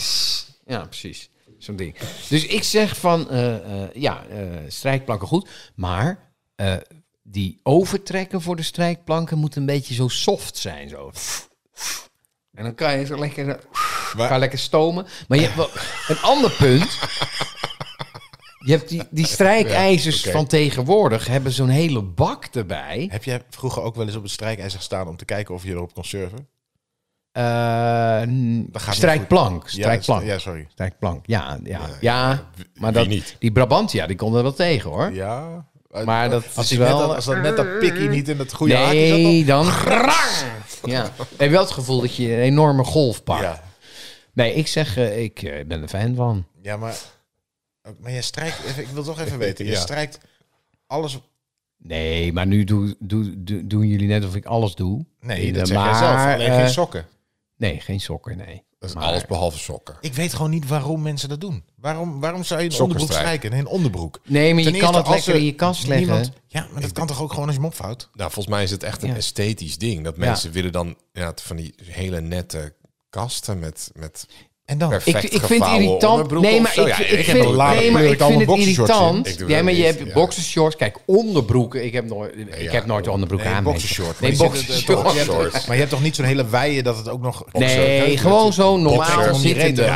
Ja, 0.67 0.85
precies. 0.85 1.31
Zo'n 1.59 1.77
ding. 1.77 1.95
Dus 2.29 2.47
ik 2.47 2.63
zeg 2.63 2.97
van, 2.97 3.31
eh, 3.31 3.83
eh, 3.83 3.89
ja, 3.95 4.27
eh, 4.27 4.47
strijkplanken 4.69 5.29
goed. 5.29 5.49
Maar 5.75 6.33
die 7.23 7.61
overtrekken 7.63 8.43
voor 8.43 8.57
de 8.57 8.63
strijkplanken 8.63 9.39
moet 9.39 9.57
een 9.57 9.67
beetje 9.67 9.95
zo 9.95 10.09
soft 10.09 10.57
zijn. 10.57 10.89
Zo. 10.89 11.13
En 12.55 12.65
dan 12.65 12.75
kan 12.75 12.99
je 12.99 13.07
zo 13.07 13.19
lekker, 13.19 13.61
kan 14.17 14.39
lekker 14.39 14.59
stomen. 14.59 15.07
Maar 15.29 15.39
je 15.39 15.45
hebt 15.45 15.57
wel 15.57 15.71
een 16.09 16.23
ander 16.23 16.51
punt. 16.51 16.99
Je 18.59 18.73
hebt 18.73 18.89
die, 18.89 19.03
die 19.11 19.27
strijkijzers 19.27 20.23
van 20.23 20.47
tegenwoordig 20.47 21.27
hebben 21.27 21.53
zo'n 21.53 21.69
hele 21.69 22.03
bak 22.03 22.45
erbij. 22.45 23.09
Heb 23.11 23.25
jij 23.25 23.43
vroeger 23.51 23.83
ook 23.83 23.95
wel 23.95 24.07
eens 24.07 24.17
op 24.17 24.23
een 24.23 24.29
strijkijzer 24.29 24.79
gestaan 24.79 25.09
om 25.09 25.17
te 25.17 25.25
kijken 25.25 25.55
of 25.55 25.65
je 25.65 25.71
erop 25.71 25.95
kon 25.95 26.05
surfen? 26.05 26.49
Eh, 27.33 28.23
niet 28.23 28.69
strijkplank. 28.91 29.69
Strijkplank. 29.69 30.23
Ja, 30.25 30.33
ja, 30.33 30.39
sorry. 30.39 30.67
Strijkplank. 30.71 31.27
Ja, 31.27 31.59
ja, 31.65 31.81
ja. 32.01 32.49
maar 32.75 32.93
wie 32.93 33.01
dat, 33.01 33.09
niet? 33.09 33.37
die 33.39 33.53
Brabantia, 33.53 34.07
die 34.07 34.17
kon 34.17 34.37
er 34.37 34.43
wel 34.43 34.53
tegen 34.55 34.91
hoor. 34.91 35.13
Ja. 35.13 35.67
Maar 36.05 36.31
dat 36.31 36.45
als, 36.55 36.65
is 36.65 36.69
die 36.69 36.79
net 36.79 36.89
wel- 36.89 36.99
dat, 36.99 37.15
als 37.17 37.25
dat 37.25 37.41
net 37.43 37.57
dat 37.57 37.79
pikkie 37.79 38.09
niet 38.09 38.29
in 38.29 38.39
het 38.39 38.53
goede 38.53 38.77
haakje 38.77 39.07
zat. 39.09 39.17
Nee, 39.19 39.45
dan... 39.45 39.65
ja. 40.83 41.05
Ik 41.05 41.39
heb 41.39 41.51
wel 41.51 41.61
het 41.61 41.71
gevoel 41.71 42.01
dat 42.01 42.17
je 42.17 42.33
een 42.33 42.39
enorme 42.41 42.85
golf 42.85 43.15
dan- 43.15 43.25
pakt. 43.25 43.41
Ja. 43.43 43.63
Nee, 44.33 44.55
ik 44.55 44.67
zeg, 44.67 44.97
eh, 44.97 45.23
ik 45.23 45.43
eh, 45.43 45.67
ben 45.67 45.83
er 45.83 45.89
fan 45.89 46.15
van. 46.15 46.47
ja, 46.63 46.77
maar... 46.77 46.95
Maar 48.01 48.13
jij 48.13 48.23
strijkt... 48.23 48.65
Even, 48.67 48.83
ik 48.83 48.89
wil 48.89 49.03
toch 49.03 49.21
even 49.21 49.39
weten. 49.49 49.65
Je 49.65 49.71
Ja. 49.71 49.79
strijkt 49.81 50.19
alles... 50.87 51.19
Nee, 51.79 52.33
maar 52.33 52.47
nu 52.47 52.65
doe, 52.65 52.97
doe, 52.99 53.43
doe- 53.45 53.67
doen 53.67 53.87
jullie 53.87 54.09
net 54.09 54.25
of 54.25 54.35
ik 54.35 54.45
alles 54.45 54.75
doe. 54.75 55.05
Nee, 55.21 55.47
Eh, 55.49 55.55
dat 55.55 55.69
zeg 55.69 55.77
jij 55.85 55.95
zelf. 55.95 56.17
Alleen 56.17 56.51
eh, 56.51 56.57
geen 56.57 56.69
sokken. 56.71 57.07
Nee, 57.59 57.81
geen 57.81 58.01
sokken, 58.01 58.37
nee. 58.37 58.67
Dat 58.79 58.89
is 58.89 58.95
Maar- 58.95 59.05
alles 59.05 59.27
behalve 59.27 59.59
sokken. 59.59 59.97
Ik 60.01 60.15
weet 60.15 60.35
gewoon 60.35 60.51
niet 60.51 60.69
waarom 60.69 61.03
mensen 61.03 61.29
dat 61.29 61.41
doen. 61.41 61.65
Waarom, 61.77 62.21
waarom 62.21 62.45
zou 62.45 62.61
je 62.61 62.67
een 62.67 62.73
Sokken 62.73 62.95
onderbroek 62.97 63.21
strijken. 63.23 63.51
Nee, 63.51 63.61
een 63.61 63.67
onderbroek. 63.67 64.21
Nee, 64.25 64.55
maar 64.55 64.63
Ten 64.63 64.73
je 64.75 64.79
kan 64.81 64.95
het 64.95 65.05
als 65.07 65.15
lekker 65.15 65.33
er 65.33 65.39
in 65.39 65.45
je 65.45 65.55
kast 65.55 65.87
leggen. 65.87 66.07
Niemand, 66.07 66.33
ja, 66.47 66.69
maar 66.73 66.81
dat 66.83 66.93
kan 66.93 67.07
toch 67.07 67.23
ook 67.23 67.31
gewoon 67.31 67.45
als 67.47 67.55
je 67.55 67.61
hem 67.61 67.71
opvouwt? 67.71 68.09
Nou, 68.13 68.31
volgens 68.31 68.55
mij 68.55 68.63
is 68.63 68.71
het 68.71 68.83
echt 68.83 69.03
een 69.03 69.09
Ja. 69.09 69.15
esthetisch 69.17 69.79
ding. 69.79 70.05
Dat 70.05 70.17
mensen 70.17 70.53
willen 70.53 70.73
dan 70.73 70.97
ja, 71.13 71.33
van 71.43 71.57
die 71.57 71.75
hele 71.85 72.21
nette 72.21 72.75
kasten 73.11 73.59
met, 73.59 73.91
met 73.95 74.29
En 74.69 74.79
dan? 74.79 74.89
Perfect 74.89 75.25
Ik, 75.25 75.31
ik 75.33 75.43
vind 75.43 75.65
het 75.65 75.81
irritant. 75.81 76.31
Nee, 76.31 76.61
maar 76.61 76.79
ik, 76.79 76.87
Ja, 76.87 76.99
ik, 76.99 77.11
ik 77.11 77.27
heb 77.27 77.37
vind, 77.37 77.57
nee, 77.57 77.91
maar 77.91 78.05
ik 78.05 78.23
vind 78.23 78.39
het 78.39 78.47
boxershorts 78.47 78.91
irritant. 78.91 79.45
Ja, 79.47 79.63
maar 79.63 79.73
je 79.73 79.85
hebt 79.85 80.07
ja. 80.07 80.13
boxershorts. 80.13 80.77
Kijk, 80.77 80.97
onderbroeken. 81.05 81.85
Ik 81.85 81.93
heb 81.93 82.05
nooit, 82.05 82.35
ik 82.37 82.63
ja, 82.63 82.71
heb 82.71 82.87
nooit 82.87 83.07
een 83.07 83.13
onderbroek 83.13 83.43
Nee, 83.43 83.53
aan. 83.53 83.65
boxershort. 83.65 84.21
Nee, 84.21 84.37
boxershorts. 84.37 85.15
Shorts. 85.25 85.67
Maar 85.67 85.75
je 85.75 85.81
hebt 85.81 85.91
toch 85.91 86.03
niet 86.03 86.17
zo'n 86.17 86.25
hele 86.25 86.49
wijde 86.49 86.83
dat 86.83 86.97
het 86.97 87.09
ook 87.09 87.21
nog... 87.21 87.45
Nee, 87.53 88.17
gewoon 88.19 88.53
zo 88.53 88.77
normaal 88.77 89.17
Boxer. 89.17 89.35
zittende. 89.35 89.93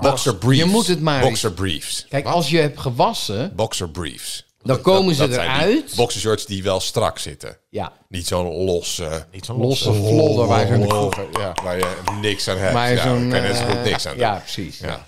Boxer 0.00 0.36
briefs. 0.36 0.58
Je 0.58 0.64
moet 0.70 0.86
het 0.86 1.00
maar 1.00 1.20
Boxer 1.20 1.52
briefs. 1.52 2.06
Kijk, 2.08 2.26
als 2.26 2.50
je 2.50 2.58
hebt 2.58 2.80
gewassen, 2.80 3.52
Boxer 3.56 3.88
briefs. 3.88 4.43
Dan 4.64 4.80
komen 4.80 5.14
ze 5.14 5.26
zijn 5.26 5.30
die 5.30 5.38
eruit. 5.40 5.92
Boxershorts 5.96 6.46
die 6.46 6.62
wel 6.62 6.80
strak 6.80 7.18
zitten. 7.18 7.56
Ja, 7.70 7.92
Niet 8.08 8.26
zo'n 8.26 8.64
los, 8.64 8.98
eh, 8.98 9.16
Niet 9.32 9.44
zo'n 9.44 9.56
losse 9.60 9.88
losse... 9.88 10.02
vlodder 10.02 10.46
waar 10.46 10.66
zo'n... 10.66 11.12
Ja. 11.32 11.52
waar 11.62 11.76
je 11.76 11.94
niks 12.20 12.48
aan 12.48 12.56
hebt. 12.58 12.72
Maar 12.72 12.92
ja, 12.92 13.02
zo'n... 13.02 13.30
daar 13.30 13.40
kan 13.40 13.48
je 13.48 13.54
net 13.54 13.56
zo 13.56 13.64
goed 13.74 13.84
niks 13.84 14.06
aan. 14.06 14.16
Ja, 14.16 14.34
precies. 14.38 14.78
Ja. 14.78 15.06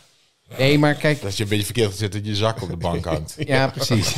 Nee, 0.59 0.79
maar 0.79 0.95
kijk... 0.95 1.23
Dat 1.23 1.37
je 1.37 1.43
een 1.43 1.49
beetje 1.49 1.65
verkeerd 1.65 1.95
zit 1.95 2.13
dat 2.13 2.27
je 2.27 2.35
zak 2.37 2.63
op 2.63 2.69
de 2.69 2.77
bank 2.77 3.05
hangt. 3.15 3.35
Ja, 3.47 3.69
precies. 3.69 4.15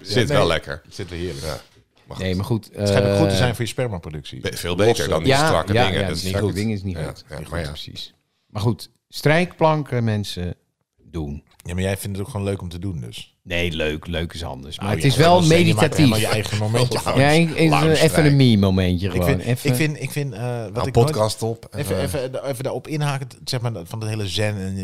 Zit 0.00 0.28
wel 0.28 0.46
lekker. 0.46 0.82
Zit 0.88 1.10
er 1.10 1.16
heerlijk. 1.16 1.44
Ja. 1.44 1.60
Maar 2.06 2.18
Nee, 2.18 2.34
maar 2.34 2.44
goed. 2.44 2.70
Het 2.72 2.88
schijnt 2.88 3.06
ook 3.06 3.16
goed 3.16 3.26
te 3.26 3.32
eh, 3.32 3.36
zijn 3.38 3.54
voor 3.54 3.64
je 3.64 3.70
spermaproductie. 3.70 4.40
be- 4.40 4.56
veel 4.56 4.74
beter 4.76 5.08
dan 5.08 5.18
die 5.18 5.28
ja, 5.28 5.46
strakke 5.46 5.72
ja, 5.72 5.84
dingen. 5.86 6.00
ja, 6.00 6.06
dat 6.06 6.16
is 6.16 6.22
niet 6.22 6.28
strakke 6.32 6.46
goed. 6.48 6.56
dingen 6.56 6.74
is 6.76 6.82
niet 6.82 6.96
Ja, 6.96 7.04
goed. 7.06 7.24
ja, 7.28 7.38
Niet 7.38 7.48
maar 7.48 7.58
goed, 7.58 7.66
ja. 7.66 7.72
precies. 7.72 8.14
Maar 8.46 8.62
goed, 8.62 8.90
strijkplanken 9.08 10.04
mensen 10.04 10.54
doen. 11.02 11.42
Ja, 11.66 11.74
maar 11.74 11.82
jij 11.82 11.96
vindt 11.96 12.16
het 12.16 12.26
ook 12.26 12.32
gewoon 12.32 12.46
leuk 12.46 12.62
om 12.62 12.68
te 12.68 12.78
doen 12.78 13.00
dus. 13.00 13.36
Nee, 13.42 13.70
leuk. 13.72 14.06
Leuk 14.06 14.32
is 14.32 14.44
anders. 14.44 14.78
Maar 14.80 14.90
het 14.90 15.04
is 15.04 15.14
ja, 15.14 15.20
wel 15.20 15.34
dat 15.40 15.48
je 15.48 15.54
meditatief. 15.54 15.96
helemaal 15.96 16.18
je 16.18 16.26
eigen 16.26 16.58
momentje. 16.58 17.00
Ja, 17.16 17.28
ik- 17.28 17.50
ik- 17.50 17.72
even 18.00 18.24
een 18.26 18.36
me-momentje 18.36 19.06
Ik 19.06 19.12
gewoon. 19.12 19.26
vind, 19.28 19.40
even, 19.40 19.70
ik 19.70 19.76
vind, 19.76 20.00
ik 20.02 20.10
vind 20.10 20.32
eh, 20.32 20.40
wat 20.62 20.72
Nou, 20.72 20.86
ik 20.86 20.92
podcast 20.92 21.42
op. 21.42 21.68
even, 21.76 22.00
even, 22.00 22.44
even 22.48 22.62
daarop 22.64 22.88
inhaken, 22.88 23.28
zeg 23.44 23.60
maar, 23.60 23.72
van 23.84 24.00
het 24.00 24.08
hele 24.08 24.28
zen 24.28 24.56
en 24.56 24.76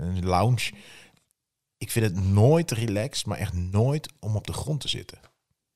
en 0.00 0.24
lounge. 0.26 0.70
Ik 1.78 1.90
vind 1.90 2.04
het 2.04 2.24
nooit 2.24 2.70
relaxed, 2.70 3.26
maar 3.26 3.38
echt 3.38 3.52
nooit 3.52 4.08
om 4.20 4.36
op 4.36 4.46
de 4.46 4.52
grond 4.52 4.80
te 4.80 4.88
zitten. 4.88 5.18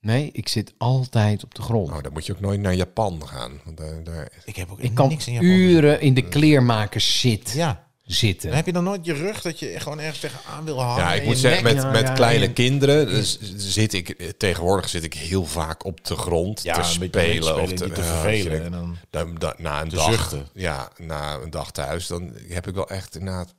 Nee, 0.01 0.31
ik 0.33 0.49
zit 0.49 0.73
altijd 0.79 1.45
op 1.45 1.55
de 1.55 1.63
grond. 1.63 1.89
Nou, 1.89 2.03
dan 2.03 2.13
moet 2.13 2.27
je 2.27 2.33
ook 2.33 2.41
nooit 2.41 2.61
naar 2.61 2.75
Japan 2.75 3.23
gaan. 3.29 3.61
Want 3.65 3.77
daar, 3.77 4.05
daar, 4.05 4.33
Ik 4.45 4.57
heb 4.57 4.71
ook 4.71 4.79
ik 4.81 4.95
kan 4.95 5.09
niks 5.09 5.27
in 5.27 5.33
Japan. 5.33 5.49
uren 5.49 6.01
in 6.01 6.15
de 6.15 6.29
kleermakers 6.29 7.21
zit 7.21 7.51
Ja, 7.53 7.89
dan 8.19 8.29
zitten. 8.31 8.53
heb 8.53 8.67
je 8.67 8.73
dan 8.73 8.85
nooit 8.85 9.05
je 9.07 9.13
rug 9.13 9.41
dat 9.41 9.59
je 9.59 9.81
gewoon 9.81 9.99
ergens 10.01 10.19
tegenaan 10.21 10.65
wil 10.65 10.83
hangen. 10.83 11.05
ja, 11.05 11.13
ik 11.15 11.25
moet 11.25 11.39
zeggen, 11.39 11.65
nek- 11.65 11.75
met, 11.75 11.83
ja, 11.83 11.91
met 11.91 12.01
ja, 12.09 12.13
kleine 12.13 12.47
ja. 12.47 12.53
kinderen 12.53 13.07
dus 13.07 13.39
zit 13.57 13.93
ik 13.93 14.33
tegenwoordig 14.39 14.89
zit 14.89 15.05
ik 15.05 15.15
heel 15.15 15.45
vaak 15.47 15.85
op 15.85 16.05
de 16.05 16.17
grond 16.17 16.63
Ja, 16.63 16.75
te 16.75 16.83
spelen 16.89 17.11
spelen, 17.11 17.61
of 17.61 17.73
te, 17.73 17.89
vervelen. 17.95 18.65
En 18.65 18.71
dan, 18.73 18.97
Dan, 19.11 19.35
dan- 19.35 19.55
na 19.59 19.83
een 19.83 19.89
Te 19.89 19.95
dag, 19.97 20.13
zuchten. 20.13 20.49
ja, 20.55 20.91
na 20.97 21.35
een 21.35 21.51
dag 21.51 21.71
thuis, 21.73 22.07
dan 22.07 22.33
heb 22.49 22.67
ik 22.67 22.75
wel 22.75 22.89
echt 22.89 23.17
inderdaad 23.17 23.55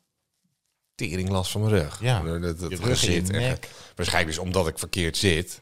tering 0.95 1.30
last 1.30 1.52
van 1.52 1.62
mijn 1.62 1.74
rug. 1.74 1.99
Ja, 2.02 2.22
dat, 2.22 2.41
dat, 2.41 2.60
je 2.60 2.78
dat 2.78 2.80
rug 2.88 3.08
echt. 3.08 3.32
nek. 3.32 3.70
Waarschijnlijk 3.95 4.36
dus 4.36 4.45
omdat 4.45 4.68
ik 4.68 4.80
verkeerd 4.80 5.18
zit. 5.18 5.62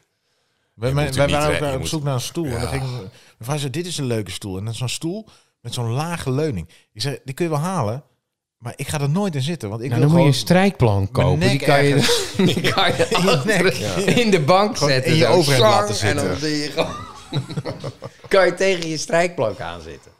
wij, 0.74 0.94
wij, 0.94 1.28
waren 1.28 1.66
ook 1.68 1.72
op 1.72 1.78
moet- 1.78 1.88
zoek 1.88 2.02
naar 2.02 2.14
een 2.14 2.20
stoel. 2.20 2.44
En 2.46 2.60
dan 2.60 2.68
ging 2.68 2.82
mijn 2.90 3.10
vrouw 3.40 3.56
zei, 3.58 3.70
dit 3.70 3.86
is 3.86 3.98
een 3.98 4.04
leuke 4.06 4.30
stoel. 4.30 4.58
En 4.58 4.64
dan 4.64 4.74
zo'n 4.74 4.88
stoel 4.88 5.26
met 5.60 5.74
zo'n 5.74 5.90
lage 5.90 6.30
leuning. 6.30 6.68
Ik 6.92 7.00
zei, 7.00 7.18
die 7.24 7.34
kun 7.34 7.44
je 7.44 7.50
wel 7.50 7.60
halen, 7.60 8.04
maar 8.60 8.72
ik 8.76 8.88
ga 8.88 9.00
er 9.00 9.08
nooit 9.10 9.34
in 9.34 9.42
zitten. 9.42 9.68
Want 9.68 9.82
ik 9.82 9.88
Nou, 9.88 10.00
wil 10.00 10.08
dan 10.10 10.18
moet 10.18 10.26
je 10.26 10.38
een 10.38 10.46
mijn 10.46 11.10
kopen. 11.10 11.48
Die 11.48 11.58
kan 11.58 11.84
je, 11.84 11.94
die 12.54 12.72
kan 12.72 12.96
je 12.96 13.06
in 13.16 13.22
je 13.24 13.40
nek. 13.44 13.74
in 14.16 14.30
de 14.30 14.40
bank 14.40 14.76
Gewoon 14.76 14.92
zetten. 14.92 15.10
in 15.12 15.16
je 15.18 15.24
zo. 15.24 15.30
overhemd 15.32 15.62
laten 15.62 15.94
zitten. 15.94 16.22
En 16.22 16.28
dan 16.28 16.36
zie 16.38 16.56
je 16.56 16.70
gewoon... 16.70 16.94
kan 18.28 18.46
je 18.46 18.54
tegen 18.54 18.88
je 18.88 18.96
strijkplank 18.96 19.60
aanzitten. 19.60 20.10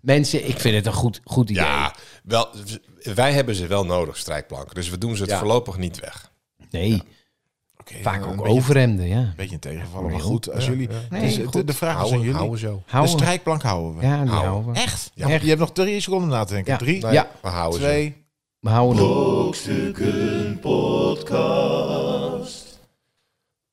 Mensen, 0.00 0.48
ik 0.48 0.60
vind 0.60 0.74
het 0.74 0.86
een 0.86 0.92
goed, 0.92 1.20
goed 1.24 1.50
idee. 1.50 1.62
Ja, 1.62 1.94
wel, 2.22 2.48
wij 3.14 3.32
hebben 3.32 3.54
ze 3.54 3.66
wel 3.66 3.84
nodig, 3.84 4.16
strijkplanken. 4.16 4.74
Dus 4.74 4.90
we 4.90 4.98
doen 4.98 5.16
ze 5.16 5.22
het 5.22 5.30
Ja. 5.30 5.38
voorlopig 5.38 5.76
niet 5.76 6.00
weg. 6.00 6.30
Nee, 6.70 7.02
Oké, 7.80 7.94
vaak 8.02 8.22
een 8.22 8.28
ook 8.28 8.36
beetje- 8.36 8.50
overhemden, 8.52 9.08
ja. 9.08 9.16
Een 9.18 9.32
beetje 9.36 9.54
een 9.54 9.60
tegenvallen, 9.60 10.10
maar 10.10 10.20
goed. 10.20 10.52
Als 10.52 10.66
jullie, 10.66 10.88
Nee, 11.10 11.20
dus 11.22 11.34
de- 11.36 11.44
goed. 11.44 11.66
de 11.66 11.72
vraag 11.72 11.90
is 11.90 11.94
aan 11.94 12.00
Houden, 12.00 12.20
jullie. 12.20 12.34
houden 12.36 12.58
zo. 12.58 12.82
De 13.02 13.06
strijkplank 13.06 13.62
houden 13.62 13.96
we. 13.96 14.06
Ja, 14.06 14.20
die 14.20 14.28
Houden. 14.28 14.50
houden 14.50 14.72
we. 14.72 14.78
Echt? 14.78 15.10
Ja. 15.14 15.28
Je 15.28 15.48
hebt 15.48 15.58
nog 15.60 15.72
drie 15.72 16.00
seconden 16.00 16.28
na 16.28 16.44
te 16.44 16.52
denken. 16.52 16.72
Ja. 16.72 16.78
Drie, 16.78 17.04
Nee, 17.06 17.20
we 17.42 17.48
houden 17.48 17.80
ze. 17.80 17.86
twee. 17.86 18.16
We 18.60 18.68
houden 18.70 19.02
hem. 19.02 19.06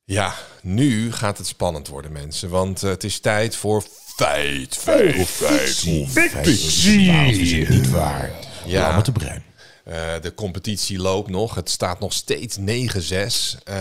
Ja, 0.04 0.34
nu 0.62 1.12
gaat 1.12 1.38
het 1.38 1.48
spannend 1.48 1.88
worden, 1.88 2.12
mensen. 2.12 2.50
Want 2.50 2.84
eh, 2.84 2.90
het 2.90 3.04
is 3.04 3.20
tijd 3.20 3.56
voor 3.56 3.84
feit, 4.16 4.76
feit, 4.78 5.28
feit. 5.28 5.70
Fictie. 6.10 7.70
Niet 7.70 7.90
waar. 7.90 8.32
Ja. 8.66 8.96
met 8.96 9.06
de 9.06 9.12
bruin. 9.12 9.44
Eh, 9.88 10.22
de 10.22 10.34
competitie 10.34 11.00
loopt 11.00 11.30
nog. 11.30 11.56
Het 11.56 11.70
staat 11.70 12.00
nog 12.00 12.14
steeds 12.14 12.58
9-6. 12.58 13.58
Eh 13.64 13.76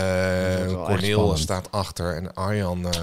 spannend. 0.67 1.39
staat 1.39 1.71
achter 1.71 2.15
en 2.15 2.33
Arjan 2.33 2.93
eh, 2.93 2.99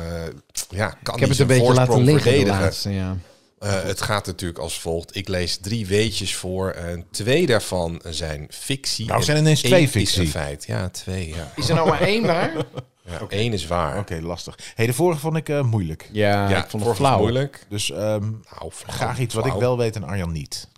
ja, 0.69 0.89
kan 1.03 1.15
Ik 1.15 1.21
heb 1.21 1.29
niet 1.29 1.29
het 1.29 1.29
een 1.29 1.35
zijn 1.35 1.49
beetje 1.49 1.65
laten 1.67 1.75
voorsprong 1.75 2.05
liggen 2.05 2.25
de 2.25 2.37
verdedigen. 2.37 2.61
laatste, 2.63 2.91
ja. 2.91 3.17
Eh, 3.59 3.83
het 3.83 4.03
gaat 4.03 4.27
natuurlijk 4.27 4.59
als 4.59 4.81
volgt. 4.81 5.17
Ik 5.17 5.29
lees 5.29 5.57
drie 5.57 5.87
weetjes 5.87 6.35
voor. 6.35 6.71
En 6.71 7.07
twee 7.11 7.47
daarvan 7.47 8.01
zijn 8.09 8.47
fictie. 8.51 9.07
Nou, 9.07 9.23
zijn 9.23 9.39
ineens 9.39 9.63
één 9.63 9.71
twee 9.71 9.85
is 9.85 9.91
fictie. 9.91 10.21
een 10.21 10.29
feit. 10.29 10.65
Ja, 10.67 10.89
twee. 10.89 11.29
Ja. 11.29 11.53
Is 11.57 11.69
er 11.69 11.75
nou 11.75 11.89
maar 11.89 12.01
één 12.01 12.27
waar? 12.27 12.53
Ja, 13.11 13.21
Eén 13.29 13.53
is 13.53 13.67
waar. 13.67 13.99
Oké, 13.99 14.19
lastig. 14.23 14.59
Hey, 14.75 14.87
de 14.87 14.93
vorige 14.93 15.21
vond 15.21 15.37
ik 15.37 15.49
eh, 15.49 15.63
moeilijk. 15.63 16.09
Ja, 16.13 16.49
ja, 16.49 16.65
ik 16.65 16.71
vond 16.71 16.85
het 16.85 16.97
flauw. 16.97 17.19
moeilijk. 17.19 17.67
Dus 17.69 17.91
ehm, 17.91 18.01
Nou, 18.21 18.71
flauw, 18.71 18.71
graag 18.87 19.19
iets 19.19 19.35
wat 19.35 19.47
ik 19.47 19.53
wel 19.53 19.79
weet 19.79 19.97
en 19.97 20.05
Arjan 20.05 20.33
niet. 20.33 20.69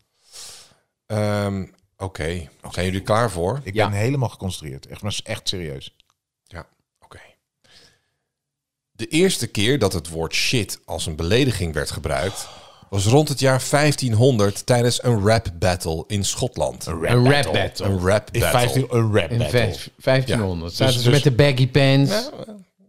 Ehm, 1.06 1.64
Oké, 1.98 2.48
zijn 2.70 2.86
jullie 2.86 3.00
klaar 3.02 3.30
voor? 3.30 3.60
Ik 3.62 3.74
Ja. 3.74 3.88
ben 3.88 3.98
helemaal 3.98 4.28
geconcentreerd. 4.28 4.86
Echt, 4.86 5.02
maar 5.02 5.18
echt 5.24 5.48
serieus. 5.48 5.94
Ja, 6.44 6.66
oké. 7.00 7.20
De 8.92 9.06
eerste 9.06 9.46
keer 9.46 9.78
dat 9.78 9.92
het 9.92 10.08
woord 10.08 10.34
shit 10.34 10.80
als 10.84 11.06
een 11.06 11.16
belediging 11.16 11.74
werd 11.74 11.90
gebruikt, 11.90 12.48
was 12.90 13.06
rond 13.06 13.28
het 13.28 13.40
jaar 13.40 13.62
1500 13.70 14.66
tijdens 14.66 15.02
een 15.04 15.26
rap 15.26 15.46
battle 15.58 16.04
in 16.06 16.24
Schotland. 16.24 16.86
Een 16.86 17.02
rap 17.06 17.22
battle. 17.52 17.86
Een 17.86 17.98
rap 18.06 18.28
In 18.32 18.40
battle. 18.40 18.60
15, 18.60 18.86
een 18.90 19.12
rap 19.14 19.30
In 19.30 19.38
battle. 19.38 19.58
vijf- 19.58 19.90
1500. 19.96 20.70
Ja. 20.70 20.76
Zaten 20.76 20.94
Dus- 20.94 21.04
ze 21.04 21.10
met 21.10 21.22
de 21.22 21.32
baggy 21.32 21.68
pants. 21.68 22.10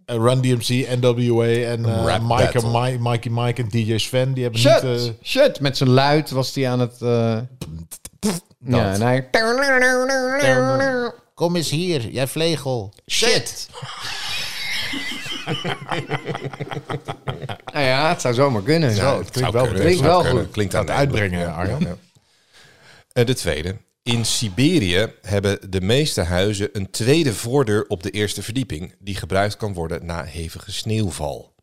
Eh, 0.05 0.15
Run 0.15 0.41
DMC, 0.41 0.67
NWA 1.01 1.45
en 1.45 1.85
eh, 1.85 2.03
rap 2.05 2.21
Mike, 2.21 2.59
en 2.59 3.01
Mikey 3.01 3.31
Mike 3.31 3.61
en 3.61 3.69
DJ 3.69 3.97
Sven. 3.97 4.33
Die 4.33 4.43
hebben 4.43 4.61
Shut! 4.61 4.83
niet... 4.83 5.07
eh, 5.07 5.13
Shut! 5.23 5.59
Met 5.59 5.77
zijn 5.77 5.89
luid 5.89 6.29
was 6.29 6.55
hij 6.55 6.69
aan 6.69 6.79
het... 6.79 7.01
ja. 10.41 11.13
Kom 11.33 11.55
eens 11.55 11.69
hier, 11.69 12.09
jij 12.09 12.27
vlegel. 12.27 12.93
Shit! 13.09 13.69
nou 17.73 17.85
ja, 17.85 18.09
het 18.09 18.21
zou 18.21 18.33
zomaar 18.33 18.61
kunnen. 18.61 18.89
Ja, 18.89 18.95
Zo, 18.95 19.17
het 19.17 19.29
klinkt 19.29 19.51
wel 19.51 19.63
kunnen, 19.63 19.81
Klinkt 19.81 20.01
wel 20.01 20.21
kunnen. 20.21 20.43
goed. 20.43 20.51
Klinkt 20.53 20.75
Aan 20.75 20.85
het 20.85 20.89
uitbrengen, 20.95 21.53
Arjan. 21.53 21.87
Eh, 23.13 23.25
de 23.25 23.35
tweede. 23.35 23.77
In 24.03 24.25
Siberië 24.25 25.13
hebben 25.21 25.71
de 25.71 25.81
meeste 25.81 26.21
huizen 26.21 26.69
een 26.73 26.89
tweede 26.91 27.33
voordeur 27.33 27.85
op 27.87 28.03
de 28.03 28.09
eerste 28.11 28.43
verdieping, 28.43 28.95
die 28.99 29.15
gebruikt 29.15 29.57
kan 29.57 29.73
worden 29.73 30.05
na 30.05 30.23
hevige 30.23 30.71
sneeuwval. 30.71 31.55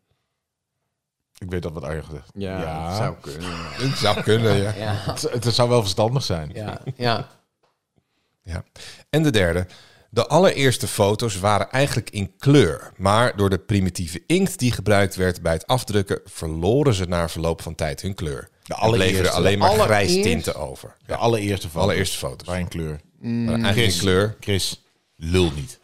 Ik 1.37 1.49
weet 1.49 1.61
dat 1.61 1.71
wat 1.73 1.83
Arjan 1.83 2.03
gezegd. 2.03 2.29
Ja, 2.33 2.87
dat 2.87 2.97
zou 2.97 3.15
kunnen. 3.21 3.49
Het 3.89 3.97
zou 3.97 4.21
kunnen, 4.21 4.55
ja. 4.55 4.73
Ja, 4.75 4.93
Het, 5.11 5.21
het 5.43 5.55
zou 5.55 5.69
wel 5.69 5.81
verstandig 5.81 6.23
zijn. 6.23 6.51
ja, 6.53 6.81
ja. 6.95 7.29
Ja. 8.41 8.63
En 9.09 9.23
de 9.23 9.31
derde. 9.31 9.67
De 10.09 10.27
allereerste 10.27 10.87
foto's 10.87 11.39
waren 11.39 11.69
eigenlijk 11.71 12.09
in 12.09 12.33
kleur, 12.37 12.91
maar 12.97 13.35
door 13.37 13.49
de 13.49 13.57
primitieve 13.57 14.23
inkt 14.27 14.59
die 14.59 14.71
gebruikt 14.71 15.15
werd 15.15 15.41
bij 15.41 15.53
het 15.53 15.67
afdrukken, 15.67 16.21
verloren 16.25 16.93
ze 16.93 17.05
na 17.05 17.29
verloop 17.29 17.61
van 17.61 17.75
tijd 17.75 18.01
hun 18.01 18.13
kleur. 18.13 18.49
De 18.63 18.73
er 18.73 18.79
allereerste. 18.79 19.29
alleen 19.29 19.57
maar 19.59 19.79
grijs 19.79 20.13
tinten 20.13 20.55
over. 20.55 20.95
De 21.05 21.15
allereerste 21.15 21.69
foto. 21.69 21.79
Allereerste 21.83 22.17
foto's. 22.17 22.47
Waar 22.47 22.59
in 22.59 22.67
kleur. 22.67 22.99
Maar 23.19 23.59
eigenlijk 23.59 23.93
in 23.93 23.99
kleur. 23.99 24.35
Chris, 24.39 24.83
lul 25.15 25.51
niet. 25.51 25.79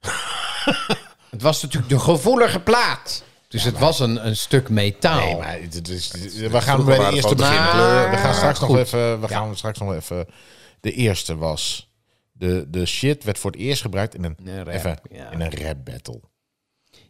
Het 1.30 1.42
was 1.42 1.62
natuurlijk 1.62 1.92
de 1.92 1.98
gevoelige 1.98 2.60
plaat. 2.60 3.24
Dus 3.54 3.64
het 3.64 3.78
was 3.78 4.00
een, 4.00 4.26
een 4.26 4.36
stuk 4.36 4.68
metaal. 4.68 5.24
Nee, 5.24 5.36
maar 5.36 5.58
het 5.60 5.88
is, 5.88 6.10
we 6.34 6.60
gaan 6.60 6.84
bij 6.84 6.98
de 6.98 7.14
eerste 7.14 7.34
beginnen. 7.34 7.70
kleur. 7.70 8.10
We 8.10 8.16
gaan 8.16 8.34
straks 8.34 8.60
nog 8.60 8.76
even. 8.78 9.20
We 9.20 9.28
gaan 9.28 9.56
straks 9.56 9.78
nog 9.78 9.94
even. 9.94 10.26
De 10.80 10.92
eerste 10.92 11.36
was. 11.36 11.92
De, 12.32 12.64
de 12.68 12.86
shit 12.86 13.24
werd 13.24 13.38
voor 13.38 13.50
het 13.50 13.60
eerst 13.60 13.82
gebruikt 13.82 14.14
in 14.14 14.24
een, 14.24 14.36
Een 14.44 14.64
rap, 14.64 14.68
even, 14.68 15.00
in 15.30 15.40
een 15.40 15.54
rap 15.62 15.84
battle. 15.84 16.20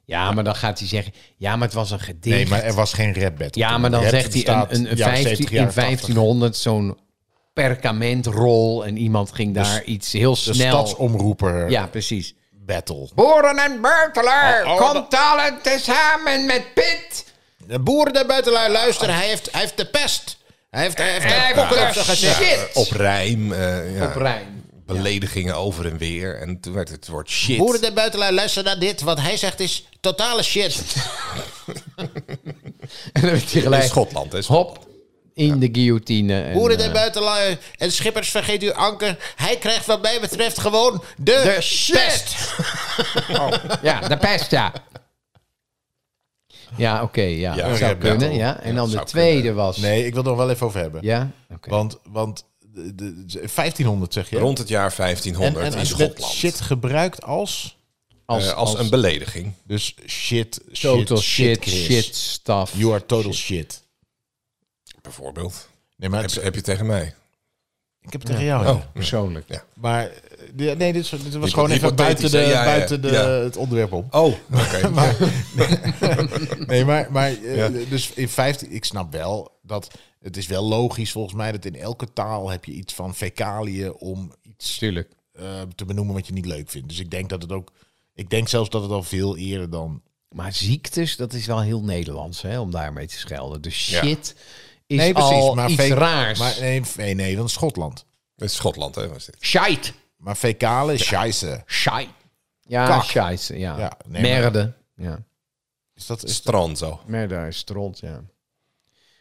Ja, 0.05 0.33
maar 0.33 0.45
dan 0.45 0.55
gaat 0.55 0.79
hij 0.79 0.89
zeggen... 0.89 1.13
Ja, 1.37 1.57
maar 1.57 1.67
het 1.67 1.77
was 1.77 1.91
een 1.91 2.01
gedicht. 2.01 2.37
Nee, 2.37 2.47
maar 2.47 2.63
er 2.63 2.75
was 2.75 2.93
geen 2.93 3.15
rap 3.15 3.37
battle. 3.39 3.63
Ja, 3.63 3.79
maar 3.79 3.91
dan 3.91 4.03
Rap 4.03 4.11
zegt 4.11 4.35
hij 4.35 4.49
een, 4.49 4.67
een, 4.75 4.91
een 4.91 4.97
jaren 4.97 5.15
15, 5.15 5.23
70, 5.23 5.51
in 5.51 5.57
jaren 5.57 5.75
80. 5.75 5.85
1500 5.85 6.57
zo'n 6.57 6.99
perkamentrol 7.53 8.87
en 8.87 8.97
iemand 8.97 9.33
ging 9.33 9.55
daar 9.55 9.85
iets 9.85 10.13
heel 10.13 10.35
De 10.35 10.39
snel... 10.39 10.55
stadsomroeper 10.55 11.71
Ja, 11.71 11.87
precies. 11.87 12.35
Battle. 12.67 13.09
Boeren 13.15 13.59
en 13.59 13.81
Beurtelaar, 13.81 14.65
Oh, 14.65 14.73
oh, 14.73 14.91
komt 14.91 15.15
allen 15.15 15.59
tezamen 15.63 16.47
met 16.47 16.75
Pit. 16.75 17.25
De 17.67 17.79
boeren 17.79 18.13
daar 18.13 18.27
buiten 18.27 18.53
luisteren, 18.53 19.15
hij 19.15 19.27
heeft, 19.27 19.49
hij 19.53 19.61
heeft 19.61 19.77
de 19.77 19.87
pest. 19.87 20.37
Hij 20.71 20.83
heeft, 20.83 20.99
hij 20.99 21.11
heeft, 21.13 21.25
Hij 21.25 21.35
de 21.35 21.41
heeft 21.45 21.55
pokken 21.69 21.93
de 21.95 22.01
op 22.75 22.87
shit. 22.87 22.91
Rijm. 22.91 23.53
eh, 23.53 23.97
ja, 23.97 24.07
Op 24.07 24.17
Rijn. 24.17 24.63
Beledigingen 24.87 25.55
over 25.55 25.87
en 25.87 25.99
weer. 25.99 26.41
En 26.41 26.61
toen 26.61 26.73
werd 26.73 26.89
het 26.89 27.09
woord 27.09 27.31
shit. 27.31 27.57
Boeren 27.59 27.81
daar 27.81 27.93
buiten 27.93 28.33
luisteren 28.33 28.65
naar 28.65 28.79
dit. 28.79 29.01
Wat 29.01 29.21
hij 29.21 29.37
zegt 29.37 29.61
is 29.61 29.89
totale 30.01 30.43
shit. 30.43 30.83
En 33.13 33.21
dan 33.21 33.31
werd 33.31 33.45
hij 33.45 33.53
in 33.55 33.63
gelijk, 33.63 33.83
Schotland. 33.83 34.33
Hè? 34.33 34.41
hop, 34.47 34.84
in 35.35 35.59
de 35.59 35.69
guillotine. 35.73 36.43
En, 36.43 36.53
Boeren 36.53 36.79
daar 36.79 36.87
eh, 36.87 36.93
buiten 36.93 37.23
lui- 37.23 37.59
en 37.79 37.93
schippers 37.93 38.31
vergeet 38.31 38.63
uw 38.63 38.73
anker. 38.73 39.33
Hij 39.37 39.57
krijgt 39.59 39.87
wat 39.87 40.03
mij 40.03 40.21
betreft 40.21 40.59
gewoon 40.59 41.03
de, 41.17 41.23
De 41.25 41.91
pest. 41.93 42.55
Ja, 43.83 44.01
de 44.01 44.17
pest, 44.17 44.51
ja. 44.51 44.73
Ja, 46.77 47.03
oké, 47.03 47.21
ja. 47.23 47.55
Ja, 47.57 47.69
dat 47.69 47.79
zou 47.79 47.91
ja, 47.91 47.97
kunnen, 47.99 48.31
ja. 48.33 48.37
ja. 48.39 48.61
En 48.61 48.69
Ja, 48.71 48.75
dan 48.77 48.91
de 48.91 49.05
tweede 49.05 49.35
kunnen. 49.37 49.55
was... 49.55 49.77
Nee, 49.77 50.07
ik 50.07 50.15
wil 50.15 50.23
er 50.23 50.29
nog 50.29 50.37
wel 50.39 50.51
even 50.51 50.67
over 50.67 50.81
hebben. 50.81 51.01
Ja? 51.05 51.31
Oké. 51.51 51.71
Want, 51.71 51.99
want 52.09 52.45
de, 52.61 52.95
de- 52.95 53.15
1500 53.55 54.13
zeg 54.13 54.31
je? 54.31 54.39
Rond 54.39 54.59
het 54.59 54.69
jaar 54.69 54.95
1500 54.97 55.57
en, 55.57 55.65
en 55.67 55.73
in 55.73 55.79
het 55.79 55.89
Schotland. 55.89 56.33
shit 56.33 56.61
gebruikt 56.61 57.23
als... 57.23 57.77
Als, 58.27 58.47
Eh, 58.47 58.53
als, 58.53 58.79
een 58.79 58.91
belediging. 58.91 59.53
Dus 59.67 59.95
shit, 60.07 60.61
shit, 60.73 60.81
total 60.81 61.17
shit, 61.17 61.61
Chris. 61.63 61.85
shit, 61.85 62.15
stuff. 62.17 62.73
You 62.77 62.93
are 62.93 63.07
total 63.07 63.33
shit. 63.33 63.83
Bijvoorbeeld. 65.05 65.69
Nee, 65.97 66.09
maar 66.09 66.21
Heb, 66.23 66.31
het- 66.31 66.43
heb 66.43 66.55
je 66.55 66.61
tegen 66.61 66.87
mij? 66.87 67.15
ik 68.01 68.13
heb 68.13 68.21
het 68.21 68.31
tegen 68.31 68.45
jou. 68.45 68.67
Oh. 68.69 68.81
Persoonlijk. 68.93 69.45
Ja. 69.49 69.65
Maar 69.75 70.07
eh, 70.57 70.77
nee, 70.77 70.93
dit, 70.93 70.97
is- 70.97 71.09
dit 71.11 71.23
was 71.23 71.33
Hypo- 71.33 71.47
gewoon 71.49 71.71
even 71.71 71.97
buiten, 71.97 72.31
de? 72.31 72.39
Ja, 72.39 72.49
ja, 72.49 72.65
buiten 72.65 73.03
de, 73.03 73.11
ja. 73.11 73.27
het 73.29 73.57
onderwerp 73.57 73.93
om. 73.93 74.07
Oh, 74.11 74.35
oké. 74.53 74.91
Nee, 76.67 76.85
maar, 76.85 77.13
maar 77.13 77.29
eh, 77.31 77.57
Ja. 77.57 77.69
dus 77.69 78.13
in 78.13 78.29
15, 78.29 78.71
ik 78.73 78.85
snap 78.85 79.13
wel 79.13 79.59
dat 79.63 79.91
het 80.21 80.37
is 80.37 80.47
wel 80.47 80.65
logisch 80.65 81.13
volgens 81.13 81.35
mij 81.35 81.53
dat 81.53 81.65
in 81.65 81.77
elke 81.77 82.13
taal 82.13 82.49
heb 82.51 82.65
je 82.65 82.73
iets 82.73 82.95
van 82.95 83.15
fecaliën 83.15 83.93
om 83.95 84.33
iets 84.43 84.79
Tuurlijk. 84.79 85.11
eh, 85.33 85.45
te 85.75 85.85
benoemen 85.85 86.15
wat 86.15 86.27
je 86.27 86.33
niet 86.33 86.47
leuk 86.47 86.71
vindt. 86.71 86.89
Dus 86.89 86.99
ik 86.99 87.11
denk 87.11 87.29
dat 87.29 87.43
het 87.43 87.53
ook, 87.53 87.73
ik 88.15 88.31
denk 88.31 88.49
zelfs 88.49 88.71
dat 88.71 88.83
het 88.83 88.91
al 88.91 89.03
veel 89.03 89.37
eerder 89.37 89.71
dan. 89.71 90.03
Maar 90.29 90.53
ziektes, 90.53 91.17
dat 91.17 91.33
is 91.33 91.47
wel 91.47 91.61
heel 91.61 91.83
Nederlands, 91.83 92.43
hè, 92.43 92.59
om 92.61 92.71
daarmee 92.71 93.07
te 93.07 93.19
schelden. 93.19 93.61
Dus 93.63 93.87
Ja. 93.89 94.03
shit 94.03 94.35
is 95.01 95.15
al 95.15 95.69
iets 95.69 95.83
fe- 95.83 95.95
raars. 95.95 96.39
Maar 96.39 96.57
nee, 96.61 96.83
nee, 96.97 97.15
nee, 97.15 97.45
is 97.45 97.53
Schotland. 97.53 98.05
Het 98.37 98.51
is 98.51 98.57
Schotland, 98.57 98.95
hè? 98.95 99.09
Was 99.09 99.25
dit. 99.25 99.37
Shite. 99.41 99.93
Maar 100.17 100.35
fecale 100.35 100.93
is 100.93 101.05
scheisse. 101.05 101.63
Shite. 101.67 102.09
Ja, 102.63 102.87
Kak. 102.87 103.05
scheisse, 103.05 103.59
ja. 103.59 103.79
Ja, 103.79 103.93
nee, 104.07 104.23
maar- 104.23 104.31
Merde. 104.31 104.73
Ja. 104.97 105.23
Is 105.95 106.07
dat 106.07 106.25
is 106.25 106.35
Strand 106.35 106.79
zo. 106.79 107.01
Merde 107.07 107.47
is 107.47 107.57
stront, 107.59 107.99
ja. 107.99 108.23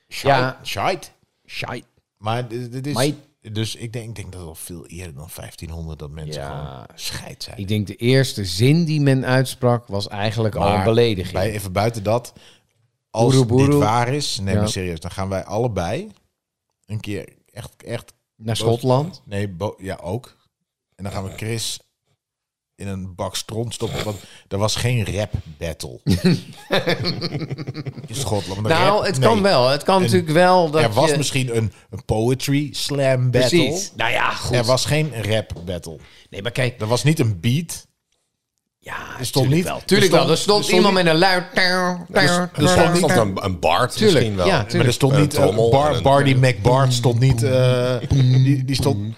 Shite. 0.09 0.27
Ja. 0.27 0.59
Shite. 0.63 1.07
Shite. 1.47 1.83
Maar 2.17 2.47
dit, 2.47 2.71
dit 2.71 2.87
is. 2.87 2.93
Maar- 2.93 3.07
dus 3.51 3.75
ik 3.75 3.93
denk, 3.93 4.07
ik 4.09 4.15
denk 4.15 4.31
dat 4.31 4.39
het 4.39 4.49
al 4.49 4.55
veel 4.55 4.85
eerder 4.87 5.15
dan 5.15 5.29
1500 5.35 5.99
dat 5.99 6.09
mensen 6.11 6.41
Ja. 6.41 6.47
gewoon 6.47 6.85
scheid 6.95 7.43
zijn. 7.43 7.57
Ik 7.57 7.67
denk 7.67 7.87
de 7.87 7.95
eerste 7.95 8.45
zin 8.45 8.85
die 8.85 9.01
men 9.01 9.25
uitsprak 9.25 9.87
was 9.87 10.07
eigenlijk 10.07 10.55
al 10.55 10.67
een 10.67 10.73
Maar 10.73 10.83
belediging. 10.83 11.33
Bij, 11.33 11.51
even 11.51 11.71
buiten 11.71 12.03
dat. 12.03 12.33
Als 13.13 13.33
Boeroe, 13.33 13.45
boeroe. 13.45 13.69
dit 13.69 13.79
waar 13.79 14.13
is, 14.13 14.39
nee, 14.41 14.53
Ja. 14.53 14.59
maar 14.59 14.69
serieus, 14.69 14.99
dan 14.99 15.11
gaan 15.11 15.29
wij 15.29 15.43
allebei 15.45 16.11
een 16.85 16.99
keer 16.99 17.33
echt, 17.51 17.83
echt. 17.83 18.13
Naar 18.35 18.57
Schotland. 18.57 19.21
Nee, 19.25 19.55
ja 19.77 19.99
ook. 20.01 20.37
En 20.95 21.03
dan 21.03 21.13
gaan 21.13 21.23
we 21.23 21.31
Chris 21.35 21.79
in 22.75 22.87
een 22.87 23.15
bak 23.15 23.35
stront 23.35 23.73
stoppen, 23.73 24.03
want 24.03 24.17
er 24.47 24.57
was 24.57 24.75
geen 24.75 25.05
rap 25.15 25.31
battle 25.57 25.99
in 28.07 28.15
Schotland. 28.15 28.61
Nou, 28.61 28.95
rap- 28.95 29.05
het 29.05 29.19
nee. 29.19 29.29
kan 29.29 29.41
wel. 29.41 29.67
Het 29.69 29.83
kan 29.83 30.01
natuurlijk 30.01 30.31
wel 30.31 30.69
dat 30.71 30.81
Er 30.83 30.93
was 30.93 31.09
je... 31.09 31.17
misschien 31.17 31.55
een, 31.57 31.73
een 31.89 32.05
poetry 32.05 32.69
slam 32.73 33.31
battle. 33.31 33.65
Precies. 33.65 33.91
Nou 33.95 34.11
ja, 34.11 34.31
goed. 34.31 34.55
Er 34.55 34.63
was 34.63 34.85
geen 34.85 35.23
rap 35.23 35.53
battle. 35.65 35.97
Nee, 36.29 36.41
maar 36.41 36.51
kijk. 36.51 36.81
Er 36.81 36.87
was 36.87 37.03
niet 37.03 37.19
een 37.19 37.39
beat. 37.39 37.87
Ja, 38.85 38.93
Er 39.19 39.25
stond 39.25 39.45
tuurlijk 39.45 39.55
niet- 39.55 39.63
wel. 39.63 39.75
er 39.79 39.85
Tuurlijk 39.85 40.11
stond- 40.11 40.23
wel. 40.23 40.31
Er 40.31 40.37
stond 40.41 40.57
er 40.59 40.63
stond 40.65 40.77
iemand 40.77 40.95
niet- 40.95 41.03
met 41.03 41.13
een 41.13 41.19
luid... 41.19 41.43
Er 41.53 42.67
stond, 42.69 42.97
stond 42.97 43.11
een, 43.11 43.37
een 43.45 43.59
Bart 43.59 43.91
Tuurlijk, 43.95 44.13
misschien 44.19 44.35
wel. 44.35 44.45
ja, 44.45 44.51
Maar 44.51 44.63
er 44.63 44.69
tuurlijk. 44.69 44.93
stond 44.93 45.17
niet... 45.17 45.37
uh, 45.37 45.69
Bar, 45.69 46.01
Barney 46.01 46.33
McBart 46.33 46.93
stond 46.93 47.19
niet... 47.19 47.43
eh, 47.43 47.95
die, 48.09 48.65
die 48.65 48.75
stond, 48.75 49.15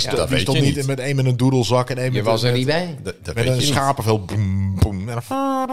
die 0.00 0.08
stond, 0.10 0.16
dat 0.16 0.26
die 0.28 0.36
weet 0.36 0.44
stond 0.46 0.58
je 0.58 0.64
niet 0.64 0.76
niet. 0.76 0.86
met 0.86 0.98
één 1.00 1.16
met 1.16 1.24
een 1.26 1.36
doedelzak 1.36 1.90
en 1.90 1.96
één 1.98 2.06
Je 2.06 2.12
met, 2.12 2.24
was 2.24 2.42
er 2.42 2.48
met, 2.48 2.56
niet 2.56 2.66
bij. 2.66 2.98
Dat, 3.02 3.14
dat 3.22 3.34
met 3.34 3.46
een 3.46 3.54
je 3.54 3.60
schapenvel. 3.60 4.24
Boem, 4.24 4.78
boem, 4.78 5.08
en, 5.08 5.14
dan- 5.28 5.66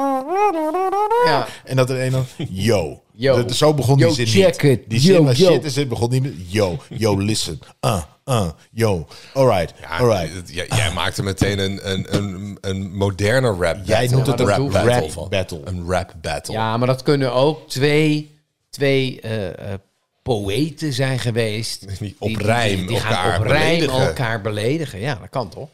Ja. 1.26 1.47
en 1.65 1.76
dat 1.76 1.89
er 1.89 2.01
een 2.05 2.11
dan... 2.11 2.26
Yo. 2.49 3.01
Yo. 3.13 3.36
Dat- 3.36 3.55
zo 3.55 3.74
begon 3.74 3.97
Yo, 3.97 4.13
die 4.15 4.28
zin 4.28 4.43
check 4.43 4.63
niet. 4.63 4.72
it. 4.80 4.89
Die 4.89 4.99
zin 4.99 5.13
Yo, 5.13 5.24
was 5.24 5.36
shit 5.38 5.63
en 5.63 5.72
zin 5.72 5.88
begon 5.88 6.09
niet 6.09 6.24
met... 6.24 6.34
Yo, 6.47 6.78
yo, 6.89 7.17
listen. 7.17 7.59
Uh, 7.86 8.01
uh, 8.26 8.49
yo. 8.72 9.07
Alright, 9.34 9.74
Ja, 9.82 9.97
alright. 9.97 10.49
jij, 10.53 10.91
maakte 10.93 11.24
meteen 11.24 11.59
een, 11.59 11.91
een, 11.91 12.15
een, 12.15 12.57
een 12.61 12.95
moderne 12.97 13.47
rap 13.47 13.59
battle. 13.59 13.84
Jij 13.86 14.07
noemt 14.07 14.28
het 14.28 14.39
een 14.39 14.45
rap 14.47 14.72
rap 14.72 14.86
battle. 14.86 15.28
battle. 15.30 15.61
Een 15.63 15.86
rap 15.89 16.13
battle. 16.22 16.53
Ja, 16.53 16.78
maar 16.78 16.88
dat 16.88 17.03
kunnen 17.03 17.34
ook 17.34 17.69
twee, 17.69 18.39
twee 18.69 19.22
eh, 19.22 19.47
eh, 19.47 19.80
poëten 20.22 20.93
zijn 20.93 21.19
geweest. 21.19 21.99
Die 21.99 22.15
op 22.19 22.36
rijm 22.36 22.88
die 22.88 22.97
gaan 22.99 23.11
elkaar 23.15 23.39
op 23.39 23.45
rijm 23.45 23.80
beledigen. 23.80 24.07
elkaar 24.07 24.41
beledigen. 24.41 24.99
Ja, 24.99 25.15
dat 25.15 25.30
kan 25.30 25.49
toch? 25.49 25.69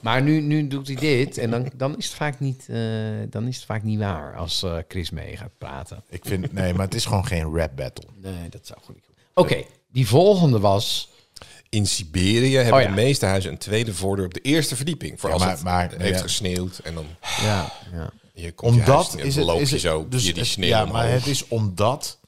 Maar 0.00 0.22
nu, 0.22 0.40
nu 0.40 0.68
doet 0.68 0.86
hij 0.86 0.96
dit 0.96 1.38
en 1.38 1.50
dan, 1.50 1.70
dan, 1.76 1.96
is 1.98 2.04
het 2.04 2.14
vaak 2.14 2.40
niet, 2.40 2.66
eh, 2.68 2.78
dan 3.30 3.46
is 3.46 3.56
het 3.56 3.64
vaak 3.64 3.82
niet 3.82 3.98
waar 3.98 4.36
als 4.36 4.62
eh, 4.62 4.76
Chris 4.88 5.10
mee 5.10 5.36
gaat 5.36 5.58
praten. 5.58 6.02
Ik 6.08 6.24
vind... 6.26 6.52
Nee, 6.52 6.72
maar 6.74 6.84
het 6.84 6.94
is 6.94 7.04
gewoon 7.04 7.26
geen 7.26 7.54
rap 7.56 7.76
battle. 7.76 8.08
Nee, 8.16 8.48
dat 8.50 8.66
zou 8.66 8.78
goed 8.84 8.94
niet 8.94 9.04
kunnen. 9.04 9.24
Oké, 9.34 9.62
die 9.92 10.06
volgende 10.06 10.58
was... 10.60 11.10
In 11.70 11.86
Siberië 11.86 12.56
hebben 12.56 12.74
Oh 12.74 12.80
ja. 12.80 12.86
de 12.88 12.94
meeste 12.94 13.26
huizen 13.26 13.50
een 13.50 13.58
tweede 13.58 13.94
voordeur 13.94 14.24
op 14.24 14.34
de 14.34 14.40
eerste 14.40 14.76
verdieping. 14.76 15.20
Voor 15.20 15.28
Ja, 15.28 15.34
als 15.34 15.44
maar- 15.44 15.52
het 15.54 15.62
maar- 15.62 15.90
heeft 15.98 16.16
ja. 16.16 16.22
gesneeuwd 16.22 16.78
en 16.78 16.94
dan 16.94 17.06
Ja, 17.42 17.72
ja. 17.92 18.10
je 18.34 18.52
komt 18.52 18.74
je 18.74 18.80
Omdat 18.80 19.14
en 19.14 19.26
is 19.26 19.36
het, 19.36 19.44
loop 19.44 19.60
is 19.60 19.68
je 19.68 19.74
het 19.74 19.84
zo 19.84 20.06
dus 20.08 20.22
die 20.24 20.32
het- 20.34 20.46
sneeuw 20.46 20.68
Ja, 20.68 20.84
maar 20.84 21.10
het 21.10 21.26
is 21.26 21.48
omdat 21.48 22.18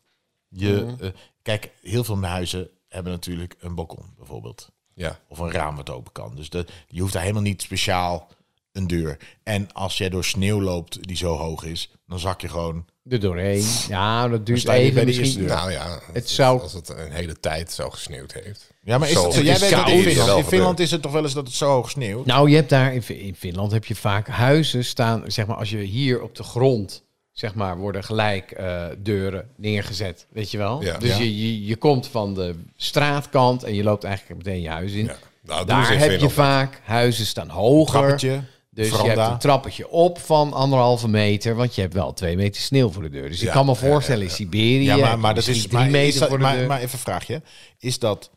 je... 0.50 0.84
Mhm. 0.86 1.04
eh, 1.04 1.10
kijk, 1.42 1.70
heel 1.82 2.04
veel 2.04 2.22
huizen 2.22 2.68
hebben 2.88 3.12
natuurlijk 3.12 3.56
een 3.60 3.74
balkon 3.74 4.04
bijvoorbeeld. 4.16 4.68
Ja. 4.94 5.18
Of 5.28 5.38
een 5.38 5.50
raam 5.50 5.76
wat 5.76 5.90
open 5.90 6.12
kan. 6.12 6.36
Dus 6.36 6.50
de, 6.50 6.66
je 6.88 7.00
hoeft 7.00 7.12
daar 7.12 7.22
helemaal 7.22 7.42
niet 7.42 7.62
speciaal 7.62 8.28
een 8.72 8.86
deur. 8.86 9.16
En 9.42 9.72
als 9.72 9.98
jij 9.98 10.08
door 10.08 10.24
sneeuw 10.24 10.60
loopt 10.62 11.06
die 11.06 11.16
zo 11.16 11.36
hoog 11.36 11.64
is, 11.64 11.90
dan 12.06 12.18
zak 12.18 12.40
je 12.40 12.48
gewoon... 12.48 12.84
Er 13.08 13.20
doorheen. 13.20 13.64
Ja, 13.88 14.28
dat 14.28 14.46
duurt 14.46 14.68
even 14.68 15.04
misschien. 15.06 15.44
Nou 15.44 15.70
ja, 15.70 16.00
Het 16.12 16.28
zou- 16.28 16.60
als 16.60 16.72
het 16.72 16.88
een 16.88 17.12
hele 17.12 17.40
tijd 17.40 17.72
zo 17.72 17.90
gesneeuwd 17.90 18.32
heeft. 18.32 18.70
Ja, 18.82 18.98
maar 18.98 19.08
is 19.08 19.14
Zo, 19.14 19.24
het, 19.26 19.34
het 19.34 19.44
jij 19.44 19.58
weet 19.58 19.70
dat 19.70 19.88
in 19.88 20.02
Finland, 20.02 20.38
in 20.38 20.44
Finland 20.44 20.80
is 20.80 20.90
het 20.90 21.02
toch 21.02 21.12
wel 21.12 21.22
eens 21.22 21.32
dat 21.32 21.46
het 21.46 21.56
zo 21.56 21.70
hoog 21.70 21.90
sneeuwt? 21.90 22.26
Nou, 22.26 22.50
je 22.50 22.56
hebt 22.56 22.68
daar 22.70 22.94
in, 22.94 23.02
in 23.08 23.34
Finland 23.34 23.72
heb 23.72 23.84
je 23.84 23.94
vaak 23.94 24.28
huizen 24.28 24.84
staan. 24.84 25.22
Zeg 25.26 25.46
maar, 25.46 25.56
als 25.56 25.70
je 25.70 25.78
hier 25.78 26.22
op 26.22 26.34
de 26.34 26.42
grond, 26.42 27.02
zeg 27.40 27.54
maar, 27.54 27.76
worden 27.76 28.04
gelijk 28.04 28.50
eh, 28.50 28.84
deuren 28.98 29.48
neergezet. 29.56 30.26
Weet 30.30 30.50
je 30.50 30.58
wel? 30.58 30.82
Ja. 30.82 30.98
Dus 30.98 31.08
Ja. 31.08 31.16
Je, 31.16 31.38
je, 31.38 31.66
je 31.66 31.76
komt 31.76 32.06
van 32.06 32.34
de 32.34 32.54
straatkant 32.76 33.62
en 33.62 33.74
je 33.74 33.82
loopt 33.82 34.04
eigenlijk 34.04 34.44
meteen 34.44 34.60
je 34.60 34.68
huis 34.68 34.92
in. 34.92 35.04
Ja. 35.04 35.16
Nou, 35.42 35.66
daar 35.66 35.98
heb 35.98 36.20
je 36.20 36.30
vaak 36.30 36.80
huizen 36.84 37.26
staan 37.26 37.48
hoger. 37.48 37.98
Trappetje, 37.98 38.40
dus 38.70 38.88
je 38.88 39.08
hebt 39.08 39.30
een 39.30 39.38
trappetje 39.38 39.88
op 39.88 40.18
van 40.18 40.52
anderhalve 40.52 41.08
meter, 41.08 41.54
want 41.54 41.74
je 41.74 41.80
hebt 41.80 41.94
wel 41.94 42.12
twee 42.12 42.36
meter 42.36 42.62
sneeuw 42.62 42.90
voor 42.90 43.02
de 43.02 43.10
deur. 43.10 43.28
Dus 43.28 43.42
ik 43.42 43.50
kan 43.50 43.66
me 43.66 43.74
voorstellen, 43.74 44.24
in 44.24 44.30
Siberië, 44.30 44.84
Ja, 44.84 44.96
maar, 44.96 45.18
maar, 45.18 45.34
dat 45.34 45.46
is, 45.46 45.68
maar, 45.68 45.90
meter 45.90 46.08
is 46.08 46.18
dat, 46.18 46.28
voor 46.28 46.38
de 46.38 46.44
maar, 46.44 46.56
deur. 46.56 46.66
maar 46.66 46.80
even 46.80 46.92
een 46.92 46.98
vraagje. 46.98 47.42
Is 47.78 47.98
dat 47.98 48.30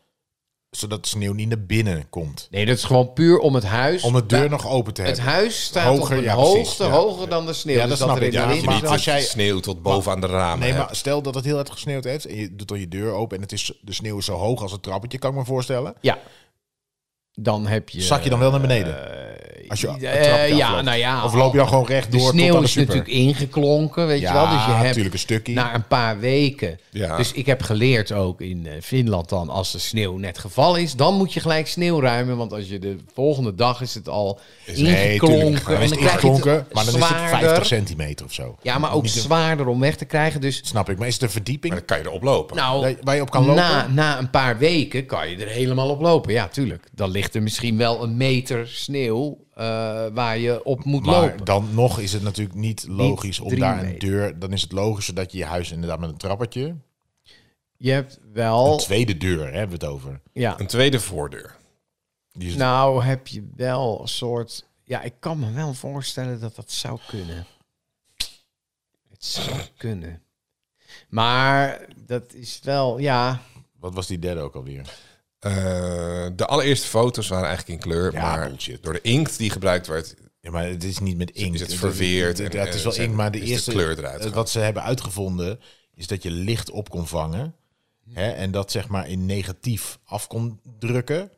zodat 0.76 1.02
de 1.02 1.08
sneeuw 1.08 1.32
niet 1.32 1.48
naar 1.48 1.64
binnen 1.64 2.08
komt? 2.10 2.48
nee, 2.50 2.66
dat 2.66 2.76
is 2.76 2.84
gewoon 2.84 3.12
puur 3.12 3.38
om 3.38 3.54
het 3.54 3.64
huis. 3.64 4.02
Om 4.02 4.12
de 4.12 4.26
deur 4.26 4.50
nog 4.50 4.68
open 4.68 4.94
te 4.94 5.02
Het 5.02 5.16
hebben? 5.16 5.34
huis 5.34 5.64
staat 5.64 5.84
Hoger, 5.84 6.02
op 6.16 6.18
een 6.18 6.22
ja, 6.22 6.34
precies, 6.34 6.54
hoogte 6.56 6.84
ja. 6.84 6.90
hoger 6.90 7.28
dan 7.28 7.46
de 7.46 7.52
sneeuw. 7.52 7.74
Ja, 7.74 7.80
dat 7.80 7.90
dus 7.90 7.98
snap 7.98 8.16
er 8.16 8.22
ik, 8.22 8.32
ja, 8.32 8.46
dat 8.46 8.54
niet 8.56 8.64
maar 8.64 8.86
als 8.88 9.04
jij- 9.04 9.20
sneeuw 9.22 9.60
tot 9.60 9.82
boven 9.82 10.12
aan 10.12 10.20
de 10.20 10.26
ramen 10.26 10.58
Nee, 10.58 10.72
hebt. 10.72 10.84
maar 10.86 10.96
stel 10.96 11.22
dat 11.22 11.34
het 11.34 11.44
heel 11.44 11.58
erg 11.58 11.68
gesneeuwd 11.70 12.04
heeft 12.04 12.26
en 12.26 12.36
je 12.36 12.56
doet 12.56 12.68
dan 12.68 12.80
je 12.80 12.88
deur 12.88 13.12
open 13.12 13.36
en 13.36 13.42
het 13.42 13.52
is, 13.52 13.72
de 13.80 13.92
sneeuw 13.92 14.18
is 14.18 14.24
zo 14.24 14.34
hoog 14.36 14.62
als 14.62 14.72
het 14.72 14.82
trappetje, 14.82 15.18
kan 15.18 15.30
ik 15.30 15.36
me 15.36 15.44
voorstellen. 15.44 15.94
Ja. 16.00 16.18
Dan 17.32 17.66
heb 17.66 17.88
je... 17.88 18.02
Zak 18.02 18.22
je 18.22 18.30
dan 18.30 18.38
wel 18.38 18.50
naar 18.50 18.60
beneden? 18.60 19.12
eh, 19.18 19.23
Als 19.68 19.80
je 19.80 19.88
het 19.90 20.02
eh, 20.02 20.56
ja, 20.56 20.80
nou 20.82 20.98
ja. 20.98 21.24
Of 21.24 21.34
loop 21.34 21.52
je 21.52 21.58
dan 21.58 21.68
gewoon 21.68 21.86
recht 21.86 22.04
De 22.12 22.16
door 22.16 22.26
tot 22.26 22.30
sneeuw 22.38 22.54
aan 22.54 22.58
de 22.60 22.64
is 22.66 22.72
super? 22.72 22.86
natuurlijk 22.96 23.14
ingeklonken, 23.18 24.06
weet 24.06 24.20
Ja, 24.20 24.28
je 24.28 24.34
wel. 24.38 24.48
Dus 24.56 24.64
je 24.64 24.70
hebt 24.70 24.86
natuurlijk 24.86 25.14
een 25.14 25.20
stukje. 25.20 25.52
na 25.54 25.74
een 25.74 25.86
paar 25.86 26.18
weken... 26.18 26.78
Ja. 26.90 27.16
Dus 27.16 27.32
ik 27.32 27.46
heb 27.46 27.62
geleerd 27.62 28.12
ook 28.12 28.40
in 28.40 28.66
eh, 28.66 28.72
Finland 28.82 29.28
dan, 29.28 29.48
als 29.48 29.72
de 29.72 29.78
sneeuw 29.78 30.16
net 30.16 30.38
gevallen 30.38 30.80
is, 30.82 30.92
dan 30.94 31.14
moet 31.16 31.32
je 31.32 31.40
gelijk 31.40 31.66
sneeuw 31.68 32.00
ruimen. 32.00 32.36
Want 32.36 32.52
als 32.52 32.68
je 32.68 32.78
de 32.78 32.96
volgende 33.14 33.54
dag 33.54 33.80
is 33.80 33.94
het 33.94 34.08
al 34.08 34.40
ingeklonken. 34.64 35.64
Dan 35.72 35.82
is 35.82 35.90
het 35.90 36.00
maar 36.00 36.20
dan 36.84 36.86
is 36.86 36.92
het 36.92 36.94
zwaarder. 36.94 37.28
50 37.38 37.66
centimeter 37.66 38.26
of 38.26 38.32
zo. 38.32 38.56
Ja, 38.62 38.78
maar 38.78 38.92
ook 38.94 39.06
zwaarder 39.06 39.66
om 39.66 39.80
weg 39.80 39.96
te 39.96 40.04
krijgen. 40.04 40.40
Dus 40.40 40.60
Snap 40.64 40.90
ik. 40.90 40.98
Maar 40.98 41.06
is 41.06 41.14
het 41.14 41.22
een 41.22 41.30
verdieping? 41.30 41.72
Maar 41.72 41.82
dan 41.86 41.96
kan 41.96 42.04
je 42.04 42.08
erop 42.10 42.22
lopen. 42.22 42.56
nou, 42.56 42.80
Waar 42.80 42.90
je- 42.90 42.96
waar 43.02 43.14
je 43.14 43.20
op 43.20 43.30
kan 43.30 43.44
lopen? 43.44 43.62
Na, 43.62 43.86
na 43.88 44.18
een 44.18 44.30
paar 44.30 44.58
weken 44.58 45.06
kan 45.06 45.28
je 45.30 45.36
er 45.36 45.48
helemaal 45.48 45.88
op 45.88 46.00
lopen. 46.00 46.32
Ja, 46.32 46.48
tuurlijk. 46.48 46.84
Dan 46.94 47.10
ligt 47.10 47.34
er 47.34 47.42
misschien 47.42 47.76
wel 47.76 48.02
een 48.02 48.16
meter 48.16 48.68
sneeuw 48.68 49.38
eh, 49.54 50.06
waar 50.12 50.38
je 50.38 50.64
op 50.64 50.84
moet 50.84 51.04
Maar 51.04 51.20
lopen. 51.20 51.44
dan 51.44 51.74
nog 51.74 51.98
is 51.98 52.12
het 52.12 52.22
natuurlijk 52.22 52.56
niet 52.56 52.86
logisch 52.88 53.40
om 53.40 53.58
daar 53.58 53.78
een 53.78 53.84
meter. 53.84 54.08
deur... 54.08 54.38
Dan 54.38 54.52
is 54.52 54.62
het 54.62 54.72
logischer 54.72 55.14
dat 55.14 55.32
je 55.32 55.38
je 55.38 55.44
huis 55.44 55.70
inderdaad 55.72 55.98
met 55.98 56.08
een 56.10 56.16
trappetje... 56.16 56.76
Je 57.76 57.90
hebt 57.90 58.20
wel, 58.32 58.72
Een 58.72 58.78
tweede 58.78 59.16
deur 59.16 59.46
hè, 59.46 59.58
hebben 59.58 59.78
we 59.78 59.84
het 59.86 59.94
over. 59.94 60.20
ja, 60.32 60.60
Een 60.60 60.66
tweede 60.66 61.00
voordeur. 61.00 61.56
Die 62.32 62.48
is 62.48 62.54
nou 62.56 63.04
heb 63.04 63.26
je 63.26 63.48
wel 63.56 64.00
een 64.00 64.08
soort, 64.08 64.66
ja, 64.84 65.02
ik 65.02 65.14
kan 65.18 65.38
me 65.38 65.52
wel 65.52 65.74
voorstellen 65.74 66.40
dat 66.40 66.56
dat 66.56 66.70
zou 66.70 66.98
kunnen. 67.08 67.46
Het 69.10 69.24
zou 69.24 69.60
kunnen. 69.76 70.22
Maar 71.08 71.86
dat 72.06 72.32
is 72.32 72.60
wel, 72.62 72.98
ja, 72.98 73.40
Wat 73.78 73.94
was 73.94 74.06
die 74.06 74.18
derde 74.18 74.40
ook 74.40 74.54
alweer? 74.54 74.94
Eh, 75.44 76.26
de 76.36 76.46
allereerste 76.46 76.86
foto's 76.86 77.28
waren 77.28 77.46
eigenlijk 77.46 77.78
in 77.78 77.90
kleur, 77.90 78.12
Ja, 78.12 78.22
maar 78.22 78.48
bullshit. 78.48 78.82
door 78.82 78.92
de 78.92 79.00
inkt 79.00 79.38
die 79.38 79.50
gebruikt 79.50 79.86
werd, 79.86 80.14
Ja, 80.40 80.50
maar 80.50 80.66
het 80.66 80.84
is 80.84 80.98
niet 80.98 81.16
met 81.16 81.30
inkt. 81.30 81.54
Is 81.54 81.60
het 81.60 81.74
verweerd 81.74 82.38
Ja, 82.38 82.44
het 82.44 82.74
is 82.74 82.84
eh, 82.84 82.90
wel 82.90 82.96
inkt, 83.04 83.16
maar 83.16 83.30
de 83.30 83.38
is 83.38 83.44
de 83.44 83.50
eerste 83.50 83.70
kleur 83.70 83.98
eruit. 83.98 84.30
Wat 84.30 84.50
ze 84.50 84.58
hebben 84.58 84.82
uitgevonden 84.82 85.60
is 85.94 86.06
dat 86.06 86.22
je 86.22 86.30
licht 86.30 86.70
op 86.70 86.88
kon 86.90 87.06
vangen. 87.06 87.54
Hè, 88.12 88.30
en 88.30 88.50
dat 88.50 88.70
zeg 88.70 88.88
maar 88.88 89.08
in 89.08 89.26
negatief 89.26 89.98
af 90.04 90.26
kon 90.26 90.60
drukken. 90.78 91.30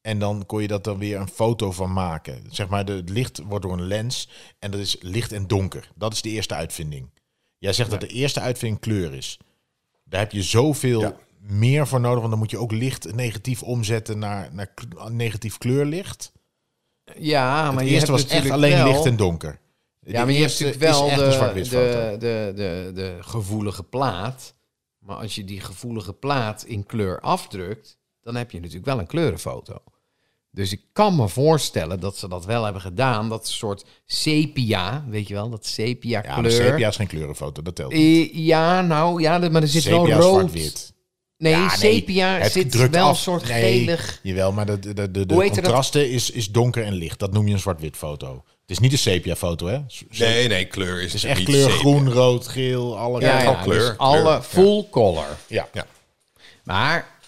En 0.00 0.18
dan 0.18 0.46
kon 0.46 0.62
je 0.62 0.68
dat 0.68 0.84
dan 0.84 0.98
weer 0.98 1.18
een 1.18 1.28
foto 1.28 1.72
van 1.72 1.92
maken. 1.92 2.42
Zeg 2.50 2.68
maar, 2.68 2.84
de, 2.84 2.92
het 2.92 3.08
licht 3.08 3.38
wordt 3.38 3.64
door 3.64 3.72
een 3.72 3.86
lens 3.86 4.28
en 4.58 4.70
dat 4.70 4.80
is 4.80 4.96
licht 5.00 5.32
en 5.32 5.46
donker. 5.46 5.90
Dat 5.94 6.12
is 6.12 6.22
de 6.22 6.28
eerste 6.28 6.54
uitvinding. 6.54 7.10
Jij 7.58 7.72
zegt 7.72 7.90
dat 7.90 8.00
de 8.00 8.06
eerste 8.06 8.40
uitvinding 8.40 8.80
kleur 8.80 9.14
is. 9.14 9.38
Daar 10.04 10.20
heb 10.20 10.32
je 10.32 10.42
zoveel 10.42 11.00
Ja. 11.00 11.16
Meer 11.46 11.86
voor 11.86 12.00
nodig, 12.00 12.18
want 12.18 12.30
dan 12.30 12.38
moet 12.38 12.50
je 12.50 12.58
ook 12.58 12.72
licht 12.72 13.14
negatief 13.14 13.62
omzetten 13.62 14.18
naar, 14.18 14.50
naar 14.52 14.72
negatief 15.10 15.58
kleurlicht. 15.58 16.32
ja, 17.18 17.70
maar 17.72 17.82
het 17.82 17.92
eerste 17.92 18.10
was 18.12 18.26
echt 18.26 18.50
alleen 18.50 18.76
wel- 18.76 18.86
licht 18.88 19.04
en 19.06 19.16
donker. 19.16 19.58
Ja, 20.00 20.24
maar 20.24 20.32
je 20.34 20.38
hebt 20.40 20.50
natuurlijk 20.60 20.78
wel 20.80 21.08
de, 21.08 21.14
de, 21.62 22.16
de, 22.18 22.52
de, 22.54 22.90
de 22.94 23.16
gevoelige 23.20 23.82
plaat. 23.82 24.54
Maar 24.98 25.16
als 25.16 25.34
je 25.34 25.44
die 25.44 25.60
gevoelige 25.60 26.12
plaat 26.12 26.64
in 26.64 26.86
kleur 26.86 27.20
afdrukt, 27.20 27.98
dan 28.22 28.34
heb 28.36 28.50
je 28.50 28.58
natuurlijk 28.60 28.86
wel 28.86 28.98
een 28.98 29.06
kleurenfoto. 29.06 29.82
Dus 30.50 30.72
ik 30.72 30.80
kan 30.92 31.16
me 31.16 31.28
voorstellen 31.28 32.00
dat 32.00 32.16
ze 32.16 32.28
dat 32.28 32.44
wel 32.44 32.64
hebben 32.64 32.82
gedaan. 32.82 33.28
Dat 33.28 33.48
soort 33.48 33.84
sepia, 34.04 35.04
weet 35.08 35.28
je 35.28 35.34
wel, 35.34 35.50
dat 35.50 35.66
sepia 35.66 36.22
Ja, 36.24 36.34
kleur. 36.34 36.50
sepia 36.50 36.88
is 36.88 36.96
geen 36.96 37.06
kleurenfoto, 37.06 37.62
dat 37.62 37.74
telt. 37.74 37.92
Eh, 37.92 38.34
ja, 38.34 38.80
nou 38.82 39.20
ja, 39.22 39.38
maar 39.38 39.62
er 39.62 39.68
zit 39.68 39.84
wel 39.84 40.00
Sepia 40.00 40.16
rood. 40.16 40.94
Nee, 41.38 41.52
Ja, 41.52 41.66
nee, 41.66 41.76
sepia 41.76 42.38
het 42.38 42.52
zit 42.52 42.70
drukt 42.70 42.94
wel 42.94 43.04
af. 43.06 43.10
een 43.10 43.22
soort 43.22 43.48
Nee, 43.48 43.78
gelig. 43.78 44.20
Jawel, 44.22 44.52
maar 44.52 44.66
de, 44.66 44.78
de, 44.78 44.94
de, 44.94 45.10
de 45.10 45.26
dat? 45.26 45.48
contrasten 45.50 46.10
is, 46.10 46.30
is 46.30 46.50
donker 46.50 46.84
en 46.84 46.92
licht. 46.92 47.18
Dat 47.18 47.32
noem 47.32 47.46
je 47.46 47.52
een 47.54 47.58
zwart-wit 47.60 47.96
foto. 47.96 48.44
Het 48.60 48.70
is 48.70 48.78
niet 48.78 48.92
een 48.92 48.98
sepia-foto, 48.98 49.66
hè? 49.66 49.78
S- 49.86 50.04
Nee, 50.18 50.48
nee, 50.48 50.64
kleur 50.64 50.96
is 50.96 51.04
Het 51.04 51.14
is 51.14 51.24
echt 51.24 51.38
niet 51.38 51.46
kleur 51.48 51.62
sepia. 51.62 51.78
groen, 51.78 52.10
rood, 52.12 52.48
geel, 52.48 52.98
alle 52.98 53.20
Ja, 53.20 53.38
kleur, 53.40 53.54
dus 53.54 53.64
kleur, 53.64 53.96
alle 53.96 54.28
ja. 54.30 54.42
full 54.42 54.86
color. 54.90 55.36
Ja. 55.46 55.68
Ja. 55.72 55.86
Maar 56.64 57.18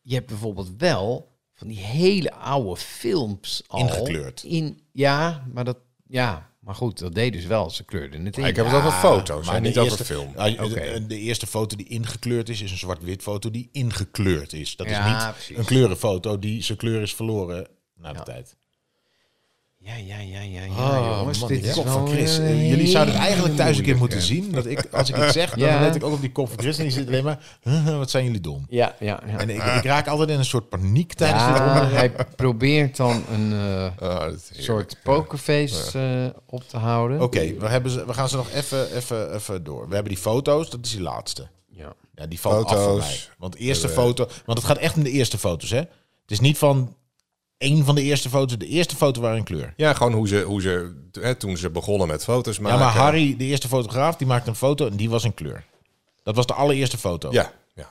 je 0.00 0.14
hebt 0.14 0.26
bijvoorbeeld 0.26 0.70
wel 0.78 1.28
van 1.54 1.68
die 1.68 1.78
hele 1.78 2.32
oude 2.32 2.76
films 2.80 3.62
al. 3.66 3.78
Ingekleurd. 3.78 4.42
In, 4.42 4.80
ja, 4.92 5.44
maar 5.52 5.64
dat, 5.64 5.76
ja, 6.06 6.49
maar 6.60 6.74
goed, 6.74 6.98
dat 6.98 7.14
deed 7.14 7.32
dus 7.32 7.44
wel. 7.46 7.70
Ze 7.70 7.84
kleurden 7.84 8.24
het 8.24 8.38
in. 8.38 8.44
Ik 8.44 8.56
heb 8.56 8.66
het 8.66 8.74
over 8.74 8.92
foto's, 8.92 9.46
maar 9.46 9.60
niet 9.60 9.78
over 9.78 10.04
film. 10.04 10.32
Ah, 10.36 10.72
de- 11.06 11.18
eerste 11.18 11.46
foto 11.46 11.76
die 11.76 11.88
ingekleurd 11.88 12.48
is, 12.48 12.60
is 12.60 12.70
een 12.70 12.78
zwart-wit 12.78 13.22
foto 13.22 13.50
die 13.50 13.68
ingekleurd 13.72 14.52
is. 14.52 14.76
Dat 14.76 14.86
is 14.86 14.98
niet 14.98 15.58
een 15.58 15.64
kleurenfoto 15.64 16.38
die 16.38 16.62
zijn 16.62 16.78
kleur 16.78 17.02
is 17.02 17.14
verloren 17.14 17.68
na 17.94 18.12
de 18.12 18.18
Ja. 18.18 18.24
tijd. 18.24 18.56
Ja, 19.82 19.94
ja, 19.96 20.18
ja, 20.18 20.40
ja, 20.40 20.62
ja, 20.62 20.70
Oh, 20.70 21.16
jongens. 21.18 21.38
man, 21.38 21.48
dit 21.48 21.60
die 21.60 21.68
is 21.70 21.76
kop 21.76 21.88
van 21.88 22.08
Chris. 22.08 22.36
een 22.38 22.44
Eh, 22.44 22.68
Jullie 22.68 22.86
zouden 22.86 23.14
het 23.14 23.22
eigenlijk 23.22 23.56
thuis 23.56 23.78
een 23.78 23.84
keer 23.84 23.96
moeten 23.96 24.22
zien. 24.22 24.50
Dat 24.52 24.66
ik, 24.66 24.86
als 24.92 25.08
ik 25.08 25.16
iets 25.24 25.32
zeg, 25.32 25.50
dan 25.50 25.68
Ja. 25.68 25.80
let 25.80 25.94
ik 25.94 26.04
ook 26.04 26.12
op 26.12 26.20
die 26.20 26.32
kop 26.32 26.48
van 26.48 26.58
Chris. 26.58 26.76
En 26.78 26.82
die 26.82 26.92
zit 26.92 27.06
alleen 27.06 27.24
maar, 27.24 27.38
"Huh, 27.62 27.96
wat 27.96 28.10
zijn 28.10 28.24
jullie 28.24 28.40
dom. 28.40 28.66
Ja, 28.68 28.94
ja, 28.98 29.20
ja. 29.26 29.38
En 29.38 29.50
ik, 29.50 29.62
ik 29.62 29.84
raak 29.84 30.06
altijd 30.06 30.28
in 30.30 30.38
een 30.38 30.44
soort 30.44 30.68
paniek 30.68 31.12
tijdens 31.14 31.46
dit 31.46 31.58
onderwerp. 31.60 32.16
hij 32.16 32.26
probeert 32.36 32.96
dan 32.96 33.22
een 33.32 33.52
eh, 33.52 34.08
Ah, 34.08 34.32
soort 34.52 34.96
pokerface 35.02 35.98
eh, 35.98 36.40
op 36.46 36.62
te 36.68 36.76
houden. 36.76 37.20
Oké, 37.22 37.54
we, 37.58 37.66
hebben 37.68 37.90
ze- 37.90 38.06
we 38.06 38.14
gaan 38.14 38.28
ze 38.28 38.36
nog 38.36 38.50
even, 38.50 38.94
even, 38.96 39.34
even 39.34 39.64
door. 39.64 39.88
We 39.88 39.94
hebben 39.94 40.12
die 40.12 40.22
foto's, 40.22 40.70
dat 40.70 40.84
is 40.84 40.90
die 40.90 41.00
laatste. 41.02 41.48
Ja. 41.68 41.92
Ja, 42.14 42.26
die 42.26 42.40
valt 42.40 42.66
af 42.66 42.72
van 42.72 42.82
Foto's. 42.82 43.06
mij. 43.06 43.18
Want 43.38 43.52
de 43.52 43.58
eerste 43.58 43.88
foto... 43.88 44.28
Want 44.44 44.58
het 44.58 44.66
gaat 44.66 44.78
echt 44.78 44.96
om 44.96 45.02
de 45.02 45.10
eerste 45.10 45.38
foto's, 45.38 45.70
hè? 45.70 45.76
Het 45.78 46.38
is 46.38 46.40
niet 46.40 46.58
van 46.58 46.94
één 47.60 47.84
van 47.84 47.94
de 47.94 48.02
eerste 48.02 48.28
foto's. 48.28 48.58
De 48.58 48.66
eerste 48.66 48.96
foto 48.96 49.20
waren 49.20 49.36
in 49.38 49.44
kleur. 49.44 49.72
Ja, 49.76 49.92
gewoon 49.94 50.12
hoe 50.12 50.28
ze, 50.28 50.40
hoe 50.42 50.60
ze 50.60 50.94
hè, 51.20 51.34
toen 51.34 51.56
ze 51.56 51.70
begonnen 51.70 52.08
met 52.08 52.24
foto's 52.24 52.58
maken. 52.58 52.78
Ja, 52.78 52.84
maar 52.84 52.94
Harry, 52.94 53.36
de 53.36 53.44
eerste 53.44 53.68
fotograaf, 53.68 54.16
die 54.16 54.26
maakte 54.26 54.48
een 54.48 54.54
foto 54.56 54.86
en 54.86 54.96
die 54.96 55.10
was 55.10 55.24
in 55.24 55.34
kleur. 55.34 55.64
Dat 56.22 56.36
was 56.36 56.46
de 56.46 56.54
allereerste 56.54 56.98
foto. 56.98 57.28
Ja, 57.32 57.52
ja. 57.74 57.90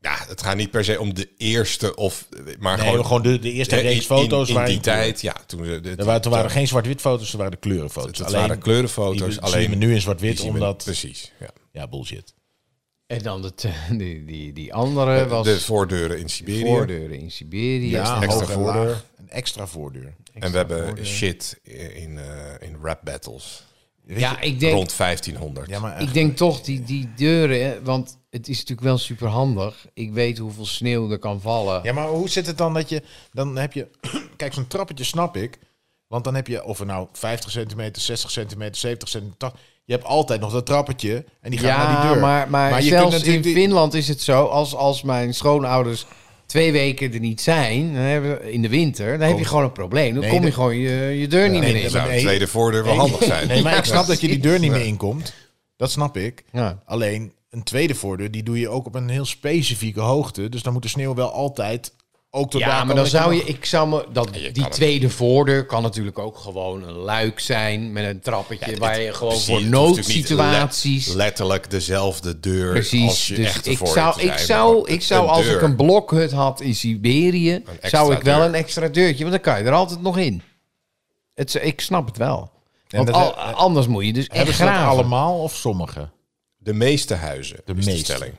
Ja, 0.00 0.16
het 0.28 0.42
gaat 0.42 0.56
niet 0.56 0.70
per 0.70 0.84
se 0.84 1.00
om 1.00 1.14
de 1.14 1.28
eerste 1.36 1.94
of... 1.96 2.28
Maar 2.58 2.76
Nee, 2.78 2.86
gewoon, 2.88 3.04
gewoon 3.06 3.22
de, 3.22 3.38
de 3.38 3.52
eerste 3.52 3.74
hè, 3.74 3.80
reeks 3.80 4.06
foto's 4.06 4.48
in, 4.48 4.56
in 4.56 4.64
die 4.64 4.74
in 4.74 4.80
tijd, 4.80 5.20
ja. 5.20 5.36
Toen, 5.46 5.64
ze- 5.64 5.80
de, 5.80 5.94
Er 5.96 6.04
waren, 6.04 6.20
toen 6.22 6.30
waren 6.32 6.46
er 6.46 6.52
geen 6.52 6.66
zwart-wit 6.68 7.00
foto's, 7.00 7.30
er 7.32 7.36
waren 7.36 7.52
de 7.52 7.58
kleurenfoto's. 7.58 8.18
Het 8.18 8.30
waren 8.30 8.58
kleurenfoto's, 8.58 9.28
die 9.34 9.40
alleen- 9.40 9.60
zien 9.60 9.70
we 9.70 9.76
nu 9.76 9.94
in 9.94 10.00
zwart-wit, 10.00 10.40
omdat... 10.40 10.84
Precies, 10.84 11.32
ja. 11.40 11.48
Ja, 11.72 11.88
bullshit. 11.88 12.34
En 13.08 13.22
dan 13.22 13.42
de, 13.42 13.52
die, 13.96 14.24
die, 14.24 14.52
die 14.52 14.74
andere 14.74 15.26
was 15.26 15.46
De 15.46 15.60
voordeuren 15.60 16.18
in 16.18 16.28
Siberië. 16.28 16.64
voordeuren 16.64 17.18
in 17.18 17.30
Siberië. 17.30 17.90
Ja, 17.90 18.22
extra 18.22 18.38
hoog 18.38 18.48
en 18.50 18.54
voordeur. 18.54 19.04
Een 19.16 19.30
extra 19.30 19.66
voordeur. 19.66 20.14
En 20.32 20.50
we 20.50 20.56
hebben 20.56 20.84
voordeur. 20.86 21.04
shit 21.06 21.60
in, 21.94 22.18
eh, 22.18 22.68
in 22.68 22.76
rap 22.82 23.00
battles. 23.04 23.66
Weet 24.04 24.18
Ja, 24.20 24.36
je- 24.40 24.46
ik 24.46 24.60
denk, 24.60 24.74
Rond 24.74 24.92
1500. 24.96 25.68
ja, 25.68 25.78
maar 25.80 26.02
ik 26.02 26.12
denk 26.12 26.36
toch 26.36 26.60
die, 26.60 26.82
die 26.82 27.08
deuren, 27.16 27.84
want 27.84 28.18
het 28.30 28.48
is 28.48 28.54
natuurlijk 28.56 28.86
wel 28.86 28.98
super 28.98 29.28
handig. 29.28 29.86
Ik 29.94 30.12
weet 30.12 30.38
hoeveel 30.38 30.66
sneeuw 30.66 31.10
er 31.10 31.18
kan 31.18 31.40
vallen. 31.40 31.80
Ja, 31.82 31.92
maar 31.92 32.08
hoe 32.08 32.28
zit 32.28 32.46
het 32.46 32.58
dan 32.58 32.74
dat 32.74 32.88
je... 32.88 33.02
Dan 33.32 33.56
heb 33.56 33.72
je... 33.72 33.88
Kijk, 34.36 34.52
zo'n 34.54 34.66
trappetje 34.66 35.04
snap 35.04 35.36
ik. 35.36 35.58
Want 36.06 36.24
dan 36.24 36.34
heb 36.34 36.46
je, 36.46 36.64
of 36.64 36.80
er 36.80 36.86
nou 36.86 37.08
50 37.12 37.50
centimeter, 37.50 38.02
60 38.02 38.30
centimeter, 38.30 38.76
70 38.76 39.08
centimeter... 39.08 39.52
Je 39.88 39.94
hebt 39.94 40.06
altijd 40.06 40.40
nog 40.40 40.52
dat 40.52 40.66
trappetje 40.66 41.24
en 41.40 41.50
die 41.50 41.58
gaat 41.58 41.88
naar 41.88 42.00
die 42.02 42.10
deur. 42.10 42.20
maar, 42.20 42.50
maar, 42.50 42.82
je 42.82 42.90
kunt 42.90 43.10
zelfs 43.10 43.22
in 43.24 43.40
die- 43.42 43.54
Finland 43.54 43.94
is 43.94 44.08
het 44.08 44.22
zo, 44.22 44.44
als, 44.44 44.74
als 44.74 45.02
mijn 45.02 45.34
schoonouders 45.34 46.06
twee 46.46 46.72
weken 46.72 47.12
er 47.12 47.20
niet 47.20 47.40
zijn, 47.40 47.92
dan 47.92 48.02
hebben 48.02 48.30
we, 48.38 48.52
in 48.52 48.62
de 48.62 48.68
winter, 48.68 49.18
dan 49.18 49.28
heb 49.28 49.38
je 49.38 49.44
gewoon 49.44 49.64
een 49.64 49.72
probleem. 49.72 50.12
Dan 50.12 50.22
Nee, 50.22 50.30
kom 50.30 50.40
je 50.40 50.46
de- 50.46 50.52
gewoon 50.52 50.76
je, 50.76 50.90
je 51.18 51.26
deur 51.28 51.50
niet 51.50 51.60
nee, 51.60 51.72
meer 51.72 51.82
in. 51.82 51.90
zou 51.90 52.12
een 52.12 52.18
tweede 52.20 52.46
voordeur 52.46 52.84
wel 52.84 52.92
Nee, 52.92 53.00
handig 53.00 53.22
zijn. 53.24 53.48
Nee, 53.48 53.62
maar 53.62 53.76
ik 53.76 53.84
snap 53.84 54.06
dat 54.06 54.20
je 54.20 54.26
die 54.28 54.38
deur 54.38 54.58
niet 54.58 54.70
meer 54.70 54.84
inkomt. 54.86 55.32
Dat 55.76 55.90
snap 55.90 56.16
ik. 56.16 56.44
Ja. 56.52 56.82
Alleen 56.84 57.32
een 57.50 57.62
tweede 57.62 57.94
voordeur, 57.94 58.30
die 58.30 58.42
doe 58.42 58.58
je 58.60 58.68
ook 58.68 58.86
op 58.86 58.94
een 58.94 59.08
heel 59.08 59.24
specifieke 59.24 60.00
hoogte. 60.00 60.48
Dus 60.48 60.62
dan 60.62 60.72
moet 60.72 60.82
de 60.82 60.88
sneeuw 60.88 61.14
wel 61.14 61.32
altijd 61.32 61.92
ook 62.30 62.50
tot 62.50 62.60
daar 62.60 62.70
Ja, 62.70 62.84
maar 62.84 62.94
dan 62.96 63.06
zou 63.06 63.34
je, 63.34 63.44
ik 63.44 63.64
zou 63.64 63.88
me, 63.88 64.06
dat, 64.12 64.32
die 64.34 64.62
het- 64.62 64.72
tweede 64.72 65.10
voordeur 65.10 65.66
kan 65.66 65.82
natuurlijk 65.82 66.18
ook 66.18 66.36
gewoon 66.38 66.82
een 66.82 66.94
luik 66.94 67.40
zijn 67.40 67.92
met 67.92 68.04
een 68.04 68.20
trappetje 68.20 68.76
waar 68.76 69.00
je 69.00 69.12
gewoon 69.12 69.32
Precies, 69.32 69.48
voor 69.54 69.62
noodsituaties. 69.64 71.06
le- 71.06 71.14
letterlijk 71.14 71.70
dezelfde 71.70 72.40
deur 72.40 72.72
Precies, 72.72 73.08
als 73.08 73.26
je 73.28 73.34
dus 73.34 73.46
echte 73.46 73.70
ik 73.70 73.78
zou, 73.86 74.20
ik 74.20 74.38
zou, 74.38 74.88
ik 74.90 75.02
zou 75.02 75.26
als 75.28 75.44
deur. 75.44 75.54
ik 75.56 75.62
een 75.62 75.76
blokhut 75.76 76.32
had 76.32 76.60
in 76.60 76.74
Siberië, 76.74 77.62
zou 77.82 78.14
ik 78.14 78.22
wel 78.22 78.36
deur. 78.38 78.46
een 78.46 78.54
extra 78.54 78.88
deurtje, 78.88 79.24
want 79.24 79.30
dan 79.42 79.52
kan 79.54 79.62
je 79.62 79.68
er 79.68 79.74
altijd 79.74 80.02
nog 80.02 80.18
in. 80.18 80.42
Het, 81.34 81.54
ik 81.62 81.80
snap 81.80 82.06
het 82.06 82.16
wel. 82.16 82.50
Want 82.88 83.06
dat- 83.06 83.16
al- 83.16 83.34
anders 83.36 83.86
moet 83.86 84.04
je 84.06 84.12
dus 84.12 84.26
echt 84.26 84.36
Hebben 84.36 84.54
ze 84.54 84.62
dat 84.62 84.70
graven. 84.70 84.88
allemaal 84.90 85.42
of 85.42 85.54
sommige? 85.56 86.08
De 86.56 86.72
meeste 86.72 87.14
huizen, 87.14 87.60
De 87.64 87.74
meeste. 87.74 87.94
stelling. 88.14 88.34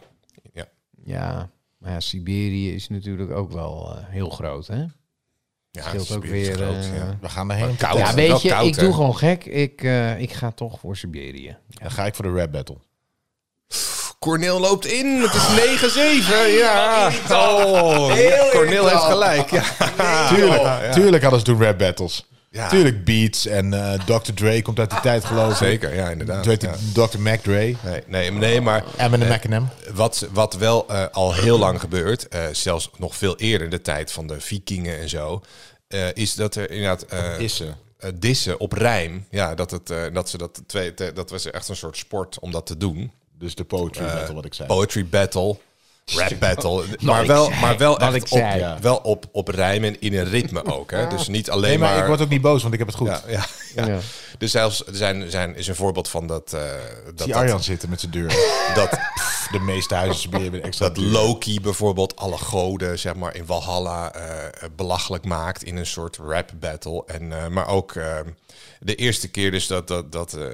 Ja. 0.53 0.65
Ja, 1.03 1.49
maar 1.80 1.91
ja, 1.91 1.99
Siberië 1.99 2.73
is 2.73 2.89
natuurlijk 2.89 3.32
ook 3.32 3.51
wel 3.51 3.95
eh, 3.95 4.03
heel 4.07 4.30
groot, 4.30 4.67
hè? 4.67 4.86
Ja, 5.71 5.82
Scheelt 5.82 6.11
ook 6.11 6.25
weer, 6.25 6.53
groot, 6.53 6.75
eh, 6.75 6.95
ja. 6.95 7.17
We 7.21 7.30
gaan 7.30 7.51
erheen. 7.51 7.75
koud. 7.75 7.97
Ja, 7.97 8.05
wel 8.05 8.15
weet 8.15 8.41
je, 8.41 8.49
koud, 8.49 8.65
ik 8.65 8.75
hè? 8.75 8.84
doe 8.84 8.93
gewoon 8.93 9.17
gek. 9.17 9.45
Ik, 9.45 9.84
eh, 9.84 10.19
ik 10.19 10.34
ga 10.34 10.51
toch 10.51 10.80
voor 10.80 10.97
Siberië. 10.97 11.57
Dan 11.67 11.91
ga 11.91 12.05
ik 12.05 12.15
voor 12.15 12.25
de 12.25 12.32
rap 12.32 12.51
battle. 12.51 12.77
Cornel 14.19 14.59
loopt 14.59 14.86
in. 14.86 15.21
Het 15.21 15.34
is 15.34 15.47
9-7. 15.47 16.47
Ja. 16.47 17.11
Oh, 17.32 18.11
ja, 18.15 18.49
Cornel 18.51 18.88
heeft 18.88 19.01
gelijk. 19.01 19.49
Ja. 19.49 19.63
Tuurlijk, 20.27 20.61
ja. 20.61 20.91
tuurlijk 20.91 21.21
hadden 21.21 21.39
ze 21.39 21.45
toen 21.45 21.63
rap 21.63 21.77
battles. 21.77 22.30
Ja. 22.52 22.70
Tuurlijk 22.70 23.04
beats 23.06 23.45
en 23.45 23.74
eh, 23.74 24.00
Dr. 24.06 24.34
Dre 24.34 24.62
komt 24.62 24.80
uit 24.80 24.89
die 24.89 25.00
tijd 25.00 25.26
geloof 25.26 25.52
ik. 25.52 25.58
Zeker, 25.58 25.95
ja, 25.95 26.10
inderdaad. 26.10 26.62
Ja. 26.62 26.76
Dr. 27.08 27.20
Mac 27.20 27.39
Dre. 27.39 27.76
Nee, 27.84 28.04
nee, 28.08 28.32
nee, 28.32 28.62
maar 28.62 28.84
Eminem 28.97 29.32
Eminem. 29.32 29.68
wat, 29.93 30.28
wat 30.32 30.54
wel 30.56 30.88
eh, 30.88 31.06
al 31.12 31.34
heel 31.34 31.60
lang 31.60 31.80
gebeurt, 31.80 32.28
eh, 32.28 32.41
zelfs 32.52 32.89
nog 32.97 33.16
veel 33.16 33.38
eerder 33.38 33.64
in 33.66 33.70
de 33.72 33.82
tijd 33.82 34.12
van 34.12 34.28
de 34.28 34.39
vikingen 34.41 35.00
en 35.00 35.10
zo, 35.10 35.41
eh, 35.88 36.14
is 36.14 36.34
dat 36.36 36.56
er 36.56 36.72
inderdaad 36.72 37.04
eh, 37.04 37.38
Dissen. 37.38 37.76
eh, 37.97 38.10
dissen 38.16 38.60
op 38.60 38.72
rijm. 38.72 39.26
Ja, 39.30 39.56
dat, 39.56 39.72
het, 39.72 39.89
eh, 39.89 40.02
dat 40.14 40.30
ze 40.30 40.38
dat 40.38 40.62
twee, 40.68 40.93
te- 40.93 41.12
dat 41.14 41.30
was 41.30 41.52
echt 41.52 41.68
een 41.70 41.76
soort 41.76 41.97
sport 41.97 42.39
om 42.39 42.52
dat 42.52 42.66
te 42.66 42.78
doen. 42.78 43.12
Dus 43.38 43.56
de 43.56 43.64
poetry 43.64 44.04
battle 44.06 44.34
wat 44.36 44.45
ik 44.45 44.54
zei. 44.54 44.68
Poetry 44.68 45.06
battle. 45.06 45.58
Rap 46.16 46.39
battle. 46.39 46.84
Maar 46.99 47.26
wel, 47.26 47.49
maar 47.49 47.78
wel 47.78 47.99
echt 47.99 48.32
op, 48.32 48.39
ja. 48.39 48.78
wel 48.82 48.97
op, 48.97 49.26
op 49.32 49.47
rijmen 49.47 50.01
in 50.01 50.14
een 50.18 50.30
ritme 50.30 50.66
ook. 50.66 50.91
Hè? 50.91 51.07
Dus 51.07 51.28
niet 51.28 51.49
alleen 51.49 51.70
Nee, 51.70 51.78
maar, 51.78 51.89
maar... 51.89 51.99
ik 51.99 52.07
word 52.07 52.22
ook 52.22 52.30
niet 52.30 52.41
boos, 52.41 52.62
want 52.62 52.74
ik 52.74 52.80
heb 52.80 52.88
het 52.88 52.97
goed. 52.97 53.07
ja, 53.07 53.22
ja, 53.28 53.45
ja. 53.76 53.88
Ja. 53.88 53.99
Dus 54.38 54.51
zelfs 54.51 54.84
zijn, 54.91 55.32
zijn, 55.32 55.55
is 55.55 55.68
een 55.68 55.76
voorbeeld 55.76 56.10
van 56.10 56.28
dat... 56.28 56.53
eh 56.53 56.62
dat, 57.05 57.18
dat, 57.28 57.32
Arjan 57.34 57.64
zitten 57.64 57.89
met 57.89 57.99
zijn 57.99 58.12
deur. 58.12 58.28
dat, 58.76 58.89
De 59.51 59.60
meeste 59.60 59.95
huizen 59.95 60.41
hebben 60.41 60.64
extra 60.64 60.88
dat. 60.89 60.97
Loki 60.97 61.62
bijvoorbeeld 61.62 62.16
alle 62.16 62.38
goden 62.38 62.99
zeg 62.99 63.16
maar, 63.16 63.36
in 63.36 63.45
Valhalla 63.45 64.14
eh, 64.14 64.70
belachelijk 64.76 65.26
maakt 65.26 65.64
in 65.64 65.78
een 65.78 65.86
soort 65.86 66.18
rap 66.18 66.51
battle. 66.60 67.03
En, 67.05 67.32
eh, 67.32 67.47
maar 67.47 67.68
ook 67.68 67.95
eh, 67.95 68.20
de 68.80 68.95
eerste 68.95 69.28
keer 69.28 69.51
dus 69.51 69.68
dat, 69.68 69.88
dat, 69.88 70.12
dat, 70.12 70.34
eh, 70.34 70.45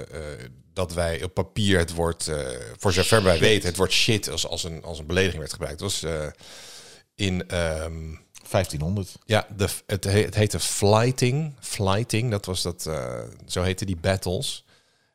dat 0.76 0.92
wij 0.92 1.22
op 1.22 1.34
papier 1.34 1.78
het 1.78 1.94
woord, 1.94 2.28
eh, 2.28 2.36
voor 2.76 2.92
zover 2.92 3.22
wij 3.22 3.38
weten, 3.38 3.68
het 3.68 3.76
woord 3.76 3.92
shit 3.92 4.28
als, 4.30 4.46
als, 4.46 4.64
een, 4.64 4.82
als 4.84 4.98
een 4.98 5.06
belediging 5.06 5.38
werd 5.38 5.52
gebruikt. 5.52 5.78
Dat 5.78 5.90
was 5.90 6.02
eh, 6.02 6.26
in... 7.14 7.48
ehm, 7.48 8.14
1500. 8.50 9.16
ja, 9.24 9.46
de, 9.56 9.68
het, 9.86 10.04
he- 10.04 10.22
het 10.22 10.34
heette 10.34 10.60
flighting. 10.60 11.54
Flighting, 11.60 12.30
dat 12.30 12.46
was 12.46 12.62
dat, 12.62 12.86
eh, 12.86 13.20
zo 13.46 13.62
heette 13.62 13.84
die 13.84 13.96
battles. 13.96 14.64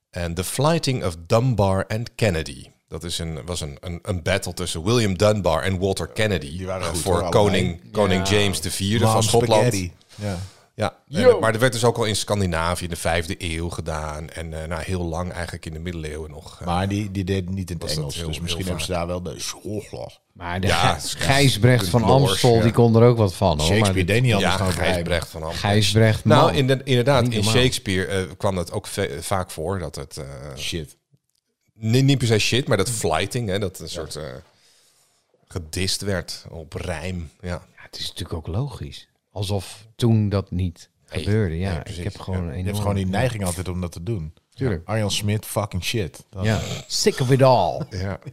En 0.09 0.33
the 0.33 0.43
flighting 0.43 1.05
of 1.05 1.15
Dunbar 1.27 1.87
and 1.87 2.09
Kennedy. 2.15 2.65
Dat 2.87 3.03
is 3.03 3.19
een, 3.19 3.45
was 3.45 3.61
een, 3.61 3.77
een, 3.79 3.99
een 4.01 4.21
battle 4.21 4.53
tussen 4.53 4.83
William 4.83 5.17
Dunbar 5.17 5.63
en 5.63 5.79
Walter 5.79 6.07
Kennedy. 6.07 6.57
Die 6.57 6.65
waren 6.65 6.95
voor 6.95 7.29
koning, 7.29 7.91
koning 7.91 8.27
James 8.27 8.59
IV 8.59 8.99
van 8.99 9.23
Schotland. 9.23 9.51
spaghetti. 9.73 9.91
Ja. 10.15 10.39
Ja, 11.07 11.29
en, 11.29 11.39
maar 11.39 11.51
dat 11.51 11.61
werd 11.61 11.73
dus 11.73 11.83
ook 11.83 11.97
al 11.97 12.03
in 12.05 12.15
Scandinavië 12.15 12.83
in 12.83 12.89
de 12.89 12.95
vijfde 12.95 13.35
eeuw 13.37 13.69
gedaan. 13.69 14.29
En 14.29 14.61
eh, 14.61 14.67
nou, 14.67 14.81
heel 14.83 15.03
lang 15.03 15.31
eigenlijk 15.31 15.65
in 15.65 15.73
de 15.73 15.79
middeleeuwen 15.79 16.29
nog. 16.31 16.57
eh, 16.59 16.65
Maar 16.65 16.87
die, 16.87 17.11
die 17.11 17.23
deed 17.23 17.49
niet 17.49 17.69
in 17.71 17.77
het 17.79 17.91
Engels. 17.97 18.15
heel- 18.15 18.27
dus 18.27 18.39
misschien 18.39 18.65
hebben 18.65 18.83
ze 18.83 18.91
daar 18.91 19.07
wel 19.07 19.21
de 19.21 19.39
schoolglas. 19.39 20.19
Maar 20.33 20.61
de 20.61 20.67
Ja, 20.67 20.99
Gij- 20.99 21.21
Gijsbrecht 21.25 21.87
van 21.87 22.03
Amstel, 22.03 22.55
ja. 22.55 22.61
die 22.63 22.71
kon 22.71 22.95
er 22.95 23.03
ook 23.07 23.17
wat 23.17 23.33
van. 23.33 23.57
Hoor. 23.57 23.65
Shakespeare 23.67 23.93
Maar 23.97 24.05
deed 24.05 24.21
niet 24.21 24.33
anders 24.33 24.51
ja, 24.53 24.57
dan. 24.57 24.71
Gijsbrecht 24.71 25.27
van 25.29 25.43
Amstel. 25.43 25.69
Gijsbrecht, 25.69 26.23
man. 26.23 26.37
Nou, 26.37 26.53
in 26.53 26.67
de- 26.67 26.81
inderdaad, 26.83 27.23
Niet 27.23 27.33
in. 27.33 27.43
Shakespeare 27.43 28.05
eh, 28.05 28.23
kwam 28.37 28.55
dat 28.55 28.71
ook 28.71 28.87
vaak 29.19 29.51
voor. 29.51 29.79
Dat 29.79 29.95
het, 29.95 30.17
eh, 30.17 30.25
Shit. 30.57 30.97
niet, 31.73 32.03
niet 32.03 32.17
per 32.17 32.27
se 32.27 32.39
shit, 32.39 32.67
maar 32.67 32.77
dat 32.77 32.89
flighting, 32.89 33.49
hè, 33.49 33.59
dat 33.59 33.79
een 33.79 33.89
soort 33.89 34.15
eh 34.15 34.23
gedist 35.47 36.01
werd 36.01 36.45
op 36.49 36.73
rijm. 36.73 37.31
Ja. 37.41 37.47
Ja, 37.49 37.61
het 37.75 37.99
is 37.99 38.07
natuurlijk 38.07 38.33
ook 38.33 38.47
logisch. 38.55 39.07
Alsof 39.31 39.87
toen 39.95 40.29
dat 40.29 40.51
niet 40.51 40.89
Nee, 41.13 41.23
gebeurde. 41.23 41.57
Ja, 41.57 41.73
nee, 41.85 41.97
ik 41.97 42.03
heb 42.03 42.19
gewoon 42.19 42.39
een 42.39 42.45
Je 42.45 42.51
enorm... 42.51 42.65
hebt 42.65 42.77
gewoon 42.79 42.95
die 42.95 43.05
neiging 43.07 43.45
altijd 43.45 43.67
om 43.67 43.81
dat 43.81 43.91
te 43.91 44.03
doen. 44.03 44.33
Tuurlijk. 44.53 44.81
Arjan 44.87 45.11
Smit, 45.11 45.45
fucking 45.45 45.83
shit. 45.83 46.25
Dat- 46.29 46.43
Ja, 46.43 46.59
sick 46.87 47.19
of 47.19 47.31
it 47.31 47.41
all. 47.41 47.81
ja. 47.89 48.19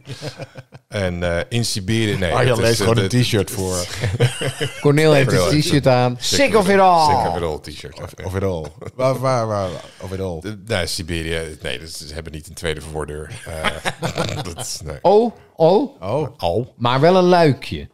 En 0.87 1.23
eh, 1.23 1.43
in 1.49 1.65
Siberië, 1.65 2.17
nee. 2.17 2.33
Arjan 2.33 2.63
eh, 2.63 2.71
gewoon 2.75 2.97
een 2.97 3.07
t-shirt 3.09 3.51
voor. 3.51 3.85
Cornel 4.81 5.13
heeft 5.13 5.31
een 5.31 5.49
heeft 5.49 5.65
t-shirt 5.65 5.87
aan. 5.87 6.15
Sick 6.19 6.55
of 6.55 6.69
it 6.69 6.79
all. 6.79 7.05
Sick 7.15 7.27
of 7.31 7.37
it 7.37 7.43
all 7.43 7.59
t-shirt. 7.59 8.01
Of 8.25 8.35
it 8.35 8.43
all. 8.43 8.65
Waar, 8.95 9.19
waar, 9.19 9.47
waar, 9.47 9.69
of 10.01 10.11
it 10.13 10.19
all. 10.19 10.39
De- 10.39 10.61
Nee, 10.65 10.85
Siberië, 10.87 11.57
nee, 11.61 11.79
dus 11.79 11.97
ze 12.07 12.13
hebben 12.13 12.31
niet 12.33 12.47
een 12.47 12.53
tweede 12.53 12.81
voordeur. 12.81 13.41
Eh, 13.45 14.43
dat 14.43 14.59
is, 14.59 14.79
nee. 14.83 14.97
Oh, 15.01 15.33
oh, 15.55 16.01
Oh, 16.01 16.27
Al? 16.37 16.73
maar 16.77 16.99
wel 16.99 17.15
een 17.15 17.23
luikje. 17.23 17.89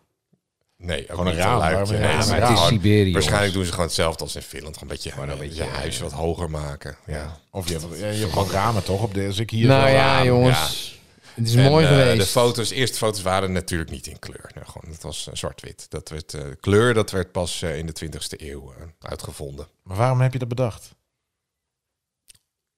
Nee, 0.86 1.02
ook 1.02 1.10
Gewoon 1.10 1.28
een 1.28 1.32
niet 1.36 1.42
raam, 1.44 1.60
Nee, 1.60 1.72
Ja, 1.72 1.78
het 1.80 1.90
maar 1.90 2.18
is 2.20 2.30
het 2.30 2.42
is 2.42 2.48
gewoon- 2.48 2.68
Siberië, 2.68 3.14
Waarschijnlijk 3.14 3.54
doen 3.54 3.64
ze 3.66 3.72
gewoon 3.72 3.86
hetzelfde 3.86 4.24
als 4.24 4.36
in 4.36 4.42
Finland. 4.42 4.78
Gewoon 4.78 4.90
een 4.92 4.96
beetje, 5.02 5.22
een 5.22 5.28
beetje 5.28 5.38
beetje, 5.48 5.64
je 5.64 5.70
huis 5.70 6.00
wat 6.00 6.12
hoger 6.12 6.50
maken. 6.50 6.98
Ja. 7.06 7.40
of 7.52 7.68
je 7.70 7.78
hebt, 7.78 7.98
je 8.00 8.04
hebt 8.06 8.32
gewoon 8.34 8.50
ramen 8.52 8.84
toch? 8.84 9.02
Op 9.02 9.14
de, 9.14 9.26
als 9.26 9.40
ik 9.40 9.50
hier 9.50 9.68
nou 9.68 9.90
ja, 9.90 10.16
raam- 10.16 10.26
jongens. 10.26 10.94
Het 11.34 11.48
is 11.48 11.56
En, 11.56 11.64
mooi 11.64 11.86
eh, 11.86 11.92
geweest. 11.92 12.20
De 12.20 12.26
foto's, 12.26 12.70
de 12.70 12.76
eerste 12.76 12.98
foto's 12.98 13.22
waren 13.22 13.52
natuurlijk 13.52 13.90
niet 13.92 14.08
in 14.08 14.20
kleur. 14.20 14.52
Nou, 14.56 14.66
gewoon, 14.68 14.94
het 14.94 15.04
was 15.04 15.28
eh, 15.28 15.36
zwart-wit. 15.36 15.86
Dat 15.90 16.10
werd, 16.10 16.34
eh, 16.34 16.42
kleur 16.60 16.94
dat 16.94 17.12
werd 17.12 17.32
pas 17.32 17.62
eh, 17.62 17.78
in 17.78 17.86
de 17.86 17.94
20e 17.94 18.36
eeuw 18.52 18.74
eh, 18.78 18.84
uitgevonden. 19.00 19.68
Maar 19.84 19.98
waarom 19.98 20.22
heb 20.22 20.34
je 20.34 20.40
dat 20.40 20.48
bedacht? 20.48 20.84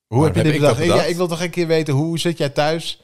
Hoe 0.08 0.18
Waarom 0.20 0.26
heb 0.26 0.36
je 0.36 0.41
heb 0.41 0.45
dit 0.45 0.53
ik 0.53 0.60
bedacht? 0.60 0.78
dat 0.78 0.88
bedacht? 0.88 1.03
Ja, 1.05 1.12
ik 1.12 1.18
wil 1.18 1.28
toch 1.28 1.41
een 1.41 1.49
keer 1.49 1.68
weten, 1.68 1.93
hoe 1.93 2.20
zit 2.20 2.38
jij 2.38 2.49
thuis? 2.49 2.99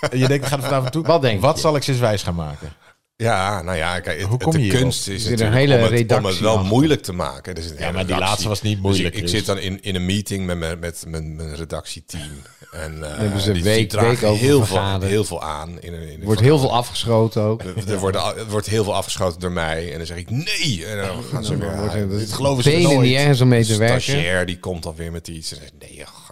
En 0.10 0.18
je 0.18 0.26
denkt, 0.28 0.44
ik 0.44 0.50
ga 0.50 0.56
er 0.56 0.62
vanavond 0.62 0.92
toe. 0.92 1.04
Wat 1.04 1.22
denk 1.22 1.40
Wat 1.40 1.54
je? 1.54 1.60
zal 1.60 1.76
ik 1.76 1.82
sinds 1.82 2.00
wijs 2.00 2.22
gaan 2.22 2.34
maken? 2.34 2.72
Ja, 3.16 3.62
nou 3.62 3.76
ja, 3.76 4.00
kijk, 4.00 4.18
het, 4.20 4.28
Hoe 4.28 4.38
kom 4.38 4.52
het- 4.52 4.62
je 4.64 4.70
de 4.70 4.76
kunst 4.78 5.08
is 5.08 5.24
een 5.24 5.30
natuurlijk 5.30 5.56
hele 5.58 5.74
om, 5.74 5.80
het, 5.80 5.88
om 5.90 5.96
het 5.96 6.08
redactie 6.10 6.42
wel 6.42 6.54
achter. 6.54 6.68
moeilijk 6.72 7.02
te 7.02 7.12
maken. 7.12 7.54
Dus 7.54 7.72
Ja, 7.78 7.90
maar 7.92 8.06
die 8.06 8.16
laatste 8.18 8.48
was 8.48 8.62
niet 8.62 8.80
moeilijk, 8.82 9.14
ik, 9.16 9.28
zit 9.28 9.46
dan 9.46 9.58
in, 9.58 9.82
in 9.82 9.94
een 9.94 10.06
meeting 10.06 10.46
met 10.46 10.58
mijn, 10.58 10.78
met 10.78 11.04
mijn, 11.08 11.36
mijn 11.36 11.54
redactieteam. 11.56 12.30
En 12.72 13.02
eh, 13.04 13.18
hebben 13.18 13.40
ze 13.40 13.48
een 13.48 13.54
die, 13.54 13.62
week- 13.62 13.76
die 13.78 13.86
dragen 13.86 14.08
week 14.10 14.22
over 14.30 14.44
heel, 14.44 14.64
veel, 14.66 15.00
heel 15.00 15.24
veel 15.24 15.42
aan. 15.42 15.80
In, 15.80 15.92
een- 15.92 16.08
in 16.08 16.18
Er 16.20 16.24
wordt 16.24 16.40
heel 16.40 16.58
veel 16.58 16.72
afgeschoten 16.72 17.42
ook. 17.42 17.62
Er, 17.62 17.88
er 17.90 17.98
wordt, 17.98 18.16
er 18.16 18.46
wordt 18.48 18.66
heel 18.66 18.84
veel 18.84 18.94
afgeschoten 18.94 19.40
door 19.40 19.52
mij. 19.52 19.90
En 19.92 19.96
dan 19.98 20.06
zeg 20.06 20.16
ik 20.16 20.30
nee. 20.30 20.86
En 20.86 20.96
dan 21.06 21.22
gaan 21.22 21.44
ze 21.44 21.56
weer. 21.56 21.68
ja, 21.74 21.88
het- 21.90 22.10
dit 22.10 22.32
geloven 22.32 22.62
ze 22.64 22.70
nooit. 22.78 23.00
niet 23.00 23.16
ergens 23.16 23.40
om 23.40 23.48
mee 23.48 23.64
te 23.64 23.76
werken. 23.76 24.02
stagiair 24.02 24.46
die 24.46 24.58
komt 24.58 24.82
dan 24.82 24.94
weer 24.96 25.12
met 25.12 25.28
iets. 25.28 25.52
En 25.52 25.58
zegt 25.60 25.72
nee, 25.78 25.98
weg. 25.98 26.23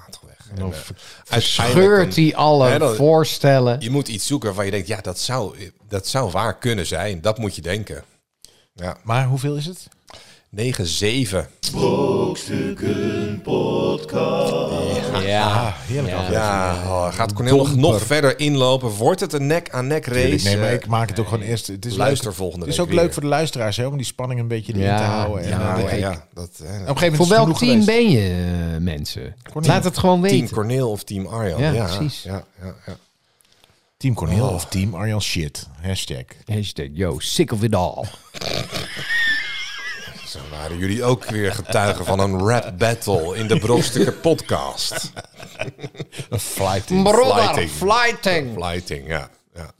En, 0.55 0.63
eh, 0.63 0.79
uiteindelijk 1.29 1.43
Scheurt 1.43 2.17
hij 2.17 2.35
alle 2.35 2.69
Hè, 2.69 2.79
dan- 2.79 2.95
voorstellen. 2.95 3.81
Je 3.81 3.91
moet 3.91 4.09
iets 4.09 4.27
zoeken 4.27 4.47
waarvan 4.47 4.65
je 4.65 4.71
denkt, 4.71 4.87
ja, 4.87 5.01
dat 5.01 5.19
zou, 5.19 5.57
dat 5.89 6.07
zou 6.07 6.31
waar 6.31 6.59
kunnen 6.59 6.87
zijn. 6.87 7.21
Dat 7.21 7.39
moet 7.39 7.55
je 7.55 7.63
denken. 7.63 8.05
Ja, 8.75 8.97
Maar 9.03 9.27
hoeveel 9.27 9.57
is 9.57 9.67
het? 9.67 9.89
9-7. 10.57 11.47
Ja, 15.25 15.43
Ah, 15.45 15.73
heerlijk 15.87 16.31
Ja. 16.31 16.75
oh, 16.87 17.13
gaat 17.13 17.33
Cornel 17.33 17.57
nog, 17.57 17.77
nog 17.77 18.03
verder 18.03 18.39
inlopen? 18.39 18.89
Wordt 18.89 19.21
het 19.21 19.33
een 19.33 19.47
nek-aan-nek 19.47 20.07
race? 20.07 20.45
Nee, 20.49 20.57
maar 20.57 20.73
ik 20.73 20.87
maak 20.87 21.09
het 21.09 21.21
ook 21.21 21.29
gewoon 21.29 21.45
eerst. 21.45 21.67
Het 21.67 21.85
is 21.87 21.97
luister 21.97 22.27
leuk. 22.27 22.37
volgende 22.37 22.65
Het 22.65 22.75
is 22.75 22.81
ook 22.81 22.93
leuk 22.93 23.13
voor 23.13 23.23
de 23.23 23.29
luisteraars, 23.29 23.77
hè, 23.77 23.87
om 23.87 23.97
die 23.97 24.07
spanning 24.07 24.41
een 24.41 24.49
beetje 24.49 24.73
erin 24.73 24.85
Ja, 24.85 24.97
te 24.97 25.03
houden. 25.03 25.43
En, 25.45 25.49
Ja, 25.49 25.95
ja, 25.95 26.27
dat, 26.35 26.51
eh, 26.63 26.71
Op 26.71 26.89
een 26.89 26.99
gegeven 26.99 27.01
moment 27.01 27.17
Voor 27.17 27.29
welk 27.29 27.59
team 27.59 27.71
geweest. 27.83 27.87
ben 27.87 28.11
je, 28.11 28.29
eh, 28.75 28.81
mensen? 28.81 29.35
Cornel. 29.53 29.71
Laat 29.71 29.85
het 29.85 29.99
gewoon 29.99 30.23
Team 30.23 30.41
weten. 30.41 30.55
Cornel 30.55 30.91
of 30.91 31.05
Team 31.05 31.27
Arjan? 31.27 31.61
Ja, 31.61 31.71
Ja, 31.73 31.85
precies. 31.97 32.23
Ja, 32.23 32.45
ja, 32.63 32.75
ja. 32.87 32.97
Team 33.97 34.15
Cornel 34.15 34.47
Oh. 34.49 34.55
of 34.55 34.65
Team 34.67 34.95
Arjan 34.95 35.23
Shit. 35.23 35.67
Hashtag. 35.81 36.25
Hashtag, 36.47 36.87
yo, 36.93 37.19
sick 37.19 37.53
of 37.53 37.63
it 37.63 37.75
all. 37.75 38.05
Zo 40.33 40.39
waren 40.51 40.79
jullie 40.79 41.05
ook 41.05 41.25
weer 41.25 41.53
getuigen 41.55 42.05
van 42.05 42.19
een 42.19 42.39
rap 42.39 42.79
battle 42.79 43.37
in 43.37 43.47
de 43.47 43.59
Brokstukken 43.59 44.21
podcast. 44.21 45.13
Een 46.31 46.41
flighting. 46.41 47.03
Brother, 47.03 47.43
Flighting. 47.43 47.71
flighting. 47.71 48.55
Flighting, 48.55 49.07
ja. 49.09 49.31
ja. 49.55 49.73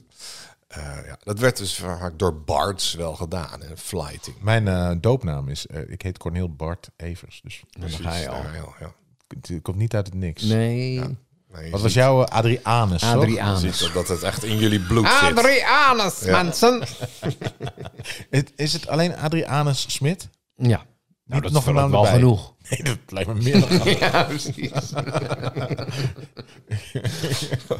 Eh, 0.67 0.83
ja. 1.05 1.17
Dat 1.23 1.39
werd 1.39 1.57
dus 1.57 1.75
vaak 1.75 2.19
door 2.19 2.35
Bards 2.41 2.93
wel 2.93 3.15
gedaan, 3.15 3.61
hè? 3.61 3.77
flighting. 3.77 4.35
Mijn 4.41 4.67
eh, 4.67 4.91
doopnaam 5.01 5.49
is, 5.49 5.67
eh, 5.67 5.81
ik 5.89 6.01
heet 6.01 6.17
Cornel 6.17 6.49
Bart 6.55 6.89
Evers. 6.97 7.39
Dus 7.43 7.63
Dan 7.69 7.89
ga 7.89 8.15
je 8.15 8.29
al. 8.29 8.35
Ja, 8.43 8.53
ja, 8.53 8.63
ja. 8.79 8.93
het, 9.27 9.47
het 9.47 9.61
komt 9.61 9.77
niet 9.77 9.95
uit 9.95 10.05
het 10.05 10.15
niks. 10.15 10.41
Nee. 10.43 10.99
Nee, 10.99 11.65
je 11.65 11.69
Wat 11.71 11.81
was 11.81 11.93
jouw 11.93 12.23
Adrianus, 12.23 13.03
Adrianus. 13.03 13.77
ziet 13.77 13.93
dat, 13.93 14.07
het 14.07 14.23
echt 14.23 14.43
in 14.43 14.57
jullie 14.57 14.79
bloed 14.79 15.07
zit. 15.07 15.37
Adrianus, 15.37 16.19
Ja. 16.19 16.43
mensen. 16.43 16.83
Het- 18.29 18.51
Is 18.55 18.73
het 18.73 18.87
alleen 18.87 19.17
Adrianus 19.17 19.85
Smit? 19.93 20.29
Ja. 20.67 20.85
Nou, 21.25 21.41
Niet 21.41 21.43
dat 21.43 21.51
nog 21.51 21.61
is 21.61 21.67
een 21.67 21.73
wel 21.73 21.81
naam 21.83 21.91
wel 21.91 22.05
erbij. 22.05 22.19
genoeg. 22.19 22.51
Nee, 22.69 22.83
dat 22.83 22.97
lijkt 23.07 23.29
me 23.33 23.41
meer 23.41 23.59
dan 23.59 23.95
Ja, 23.99 24.23
precies. 24.23 24.71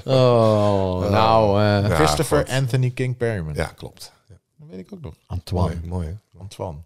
oh, 0.05 1.09
nou, 1.09 1.61
eh, 1.61 1.89
Ja, 1.89 1.95
Christopher 1.95 2.37
goed. 2.39 2.49
Anthony 2.49 2.89
King 2.89 3.17
Perryman. 3.17 3.53
Ja, 3.53 3.65
klopt. 3.65 4.11
Ja, 4.29 4.35
Dat 4.57 4.67
weet 4.69 4.79
ik 4.79 4.93
ook 4.93 5.01
nog. 5.01 5.13
Antoine. 5.27 5.75
mooi, 5.75 5.87
mooi. 5.87 6.07
hè? 6.07 6.39
Antoine. 6.39 6.77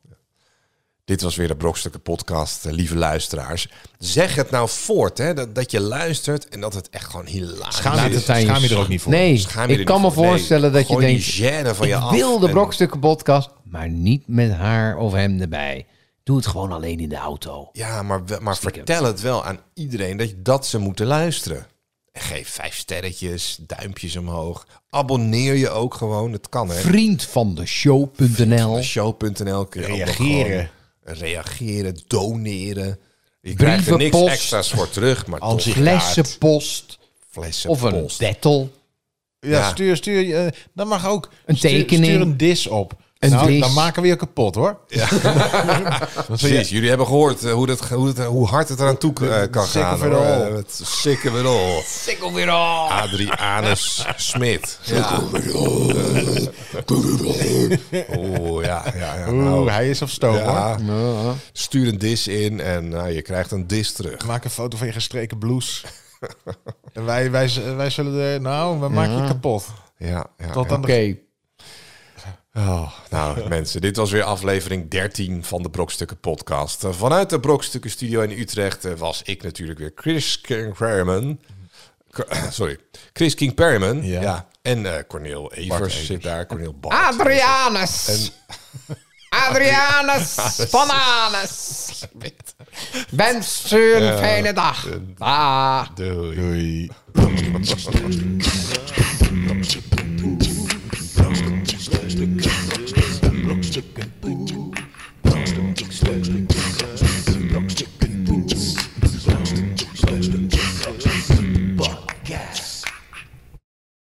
Dit 1.05 1.21
was 1.21 1.35
weer 1.35 1.47
de 1.47 1.55
Brokstukken 1.55 2.01
podcast, 2.01 2.65
eh, 2.65 2.71
lieve 2.73 2.95
luisteraars. 2.95 3.67
Zeg 3.97 4.35
het 4.35 4.49
nou 4.51 4.69
voort, 4.69 5.17
hè, 5.17 5.33
dat, 5.33 5.55
dat 5.55 5.71
je 5.71 5.79
luistert 5.79 6.47
en 6.49 6.59
dat 6.61 6.73
het 6.73 6.89
echt 6.89 7.05
gewoon 7.09 7.25
hilarisch 7.25 7.75
Schaam 7.75 8.11
je, 8.11 8.19
schaam 8.19 8.61
je 8.61 8.69
er 8.69 8.77
ook 8.79 8.87
niet 8.87 9.01
voor. 9.01 9.11
Nee, 9.11 9.37
Schaam 9.37 9.67
je 9.67 9.73
er 9.73 9.79
ik 9.79 9.85
kan 9.85 10.01
me 10.01 10.11
voor. 10.11 10.21
Nee, 10.23 10.31
voorstellen 10.31 10.71
dat 10.73 10.87
je 10.87 10.93
gooi 10.93 11.05
denkt... 11.05 11.23
die 11.25 11.43
gêne 11.51 11.75
van 11.75 11.87
je 11.87 11.93
ik 11.95 11.99
af 12.01 12.11
wil 12.11 12.39
de 12.39 12.45
en- 12.47 12.53
Brokstukken 12.53 12.99
podcast, 12.99 13.49
maar 13.71 13.89
niet 13.89 14.23
met 14.27 14.51
haar 14.51 14.97
of 14.97 15.11
hem 15.13 15.41
erbij. 15.41 15.85
Doe 16.23 16.37
het 16.37 16.47
gewoon 16.47 16.71
alleen 16.71 16.99
in 16.99 17.09
de 17.09 17.15
auto. 17.15 17.69
Ja, 17.73 18.01
maar, 18.03 18.21
maar 18.41 18.57
vertel 18.57 19.03
het 19.03 19.21
wel 19.21 19.45
aan 19.45 19.59
iedereen 19.73 20.17
dat, 20.17 20.33
dat 20.37 20.65
ze 20.67 20.77
moeten 20.77 21.05
luisteren. 21.05 21.65
En 22.11 22.21
geef 22.21 22.49
vijf 22.49 22.75
sterretjes, 22.75 23.57
duimpjes 23.61 24.15
omhoog. 24.15 24.67
Abonneer 24.89 25.53
je 25.55 25.69
ook 25.69 25.93
gewoon, 25.93 26.31
het 26.31 26.49
kan 26.49 26.69
hè. 26.69 26.75
Vriend 26.75 27.23
van 27.23 27.55
de 27.55 27.65
show.nl. 27.65 28.81
Show.nl 28.81 29.65
kun 29.65 29.81
je 29.81 29.87
ook 29.91 29.97
nog 29.97 30.07
Reageren. 30.17 30.69
reageren, 31.03 31.97
doneren. 32.07 32.99
Je 33.41 33.53
krijgt 33.53 33.87
er 33.87 33.97
niks 33.97 34.21
extra's 34.21 34.69
voor 34.69 34.89
terug, 34.89 35.27
maar 35.27 35.39
toch. 35.39 35.61
Flessenpost 35.61 36.97
flessen 37.29 37.69
of 37.69 37.81
een 37.81 37.91
post. 38.01 38.19
dettel. 38.19 38.71
Ja, 39.39 39.49
Ja. 39.49 39.69
stuur, 39.69 39.95
stuur. 39.95 40.35
eh, 40.45 40.51
dat 40.73 40.87
mag 40.87 41.07
ook. 41.07 41.29
Een 41.45 41.57
Stuur- 41.57 41.69
tekening. 41.69 42.05
Stuur 42.05 42.21
een 42.21 42.37
dis 42.37 42.67
op. 42.67 42.93
Een 43.19 43.29
Nou, 43.29 43.59
dan 43.59 43.73
maken 43.73 44.01
we 44.01 44.07
je 44.07 44.15
kapot 44.15 44.55
hoor. 44.55 44.77
Precies, 46.27 46.69
jullie 46.75 46.89
hebben 46.89 47.07
gehoord 47.07 47.43
eh, 47.43 47.51
hoe, 47.53 47.67
dat, 47.67 47.79
hoe, 47.89 48.07
het, 48.07 48.23
hoe 48.25 48.47
hard 48.47 48.69
het 48.69 48.79
eraan 48.79 48.97
toe 48.97 49.13
eh, 49.13 49.51
kan 49.51 49.65
Sick 49.65 49.81
gaan. 49.81 49.93
of 49.93 50.03
it 50.03 50.11
hoor. 50.11 50.25
all. 50.25 50.41
Eh, 50.41 50.55
Het 50.55 50.81
sick 50.83 52.23
of 52.23 52.37
it 52.37 52.47
all. 52.47 52.87
Adrianus 52.89 54.05
Smit. 54.15 54.79
Ja. 54.83 55.19
Oeh, 58.17 58.65
ja, 58.65 58.83
ja, 58.95 59.15
ja. 59.15 59.25
Oeh, 59.29 59.43
Nou, 59.43 59.69
hij 59.69 59.89
is 59.89 60.01
op 60.01 60.09
stoom 60.09 60.35
hoor. 60.37 60.43
ja. 60.45 60.77
Stuur 61.51 61.87
een 61.87 61.97
dis 61.97 62.27
in 62.27 62.59
en 62.61 62.89
nou, 62.89 63.09
je 63.11 63.21
krijgt 63.21 63.51
een 63.51 63.67
dis 63.67 63.91
terug. 63.91 64.25
Maak 64.25 64.43
een 64.43 64.49
foto 64.49 64.77
van 64.77 64.87
je 64.87 64.93
gestreken 64.93 65.37
blouse. 65.37 65.85
en 66.93 67.05
wij, 67.05 67.31
wij, 67.31 67.51
wij 67.75 67.89
zullen 67.89 68.21
er... 68.21 68.41
Nou, 68.41 68.79
we 68.79 68.89
maken 68.89 69.21
je 69.21 69.27
kapot. 69.27 69.65
Ja, 69.97 70.25
ja, 70.37 70.51
Tot 70.51 70.65
ja. 70.69 70.75
aan 70.75 70.83
Oké. 70.83 70.87
de... 70.93 71.25
Oh, 72.57 72.91
nou, 73.09 73.47
mensen, 73.49 73.81
dit 73.81 73.95
was 73.95 74.11
weer 74.11 74.23
aflevering 74.23 74.89
13 74.89 75.43
van 75.43 75.61
de 75.63 75.69
Brokstukken 75.69 76.19
podcast. 76.19 76.83
Eh, 76.83 76.91
Vanuit 76.91 77.29
de 77.29 77.39
Brokstukken 77.39 77.89
studio 77.89 78.21
in 78.21 78.39
Utrecht 78.39 78.85
eh, 78.85 78.93
was 78.93 79.21
ik 79.23 79.43
natuurlijk 79.43 79.79
weer 79.79 79.91
Chris 79.95 80.41
King 80.41 80.77
Perryman. 80.77 81.39
K- 82.11 82.27
Sorry, 82.51 82.77
Chris 83.13 83.35
King 83.35 83.53
Perryman. 83.53 84.03
Ja. 84.05 84.21
Ja. 84.21 84.47
En 84.61 84.85
eh 84.97 85.03
Cornel 85.07 85.53
Evers, 85.53 85.75
Evers. 85.79 86.05
zit 86.05 86.23
daar. 86.23 86.45
Cornel 86.45 86.73
Bart. 86.73 86.95
Adrianus. 87.19 88.31
Adrianus 89.29 90.33
van 90.69 90.89
Anus. 90.89 91.85
Wens 93.09 93.71
u 93.73 93.93
een 93.95 94.17
fijne 94.17 94.53
dag. 94.53 94.87
Ah. 95.17 95.87
Doei. 95.95 96.35
Doei. 96.35 96.89
Broomstick, 102.17 102.41
broomstick, 102.73 102.95
chicken. 103.21 103.45
broomstick, 103.45 103.93
broomstick, 104.21 104.83
broomstick, 105.21 106.23
chicken. 106.23 106.56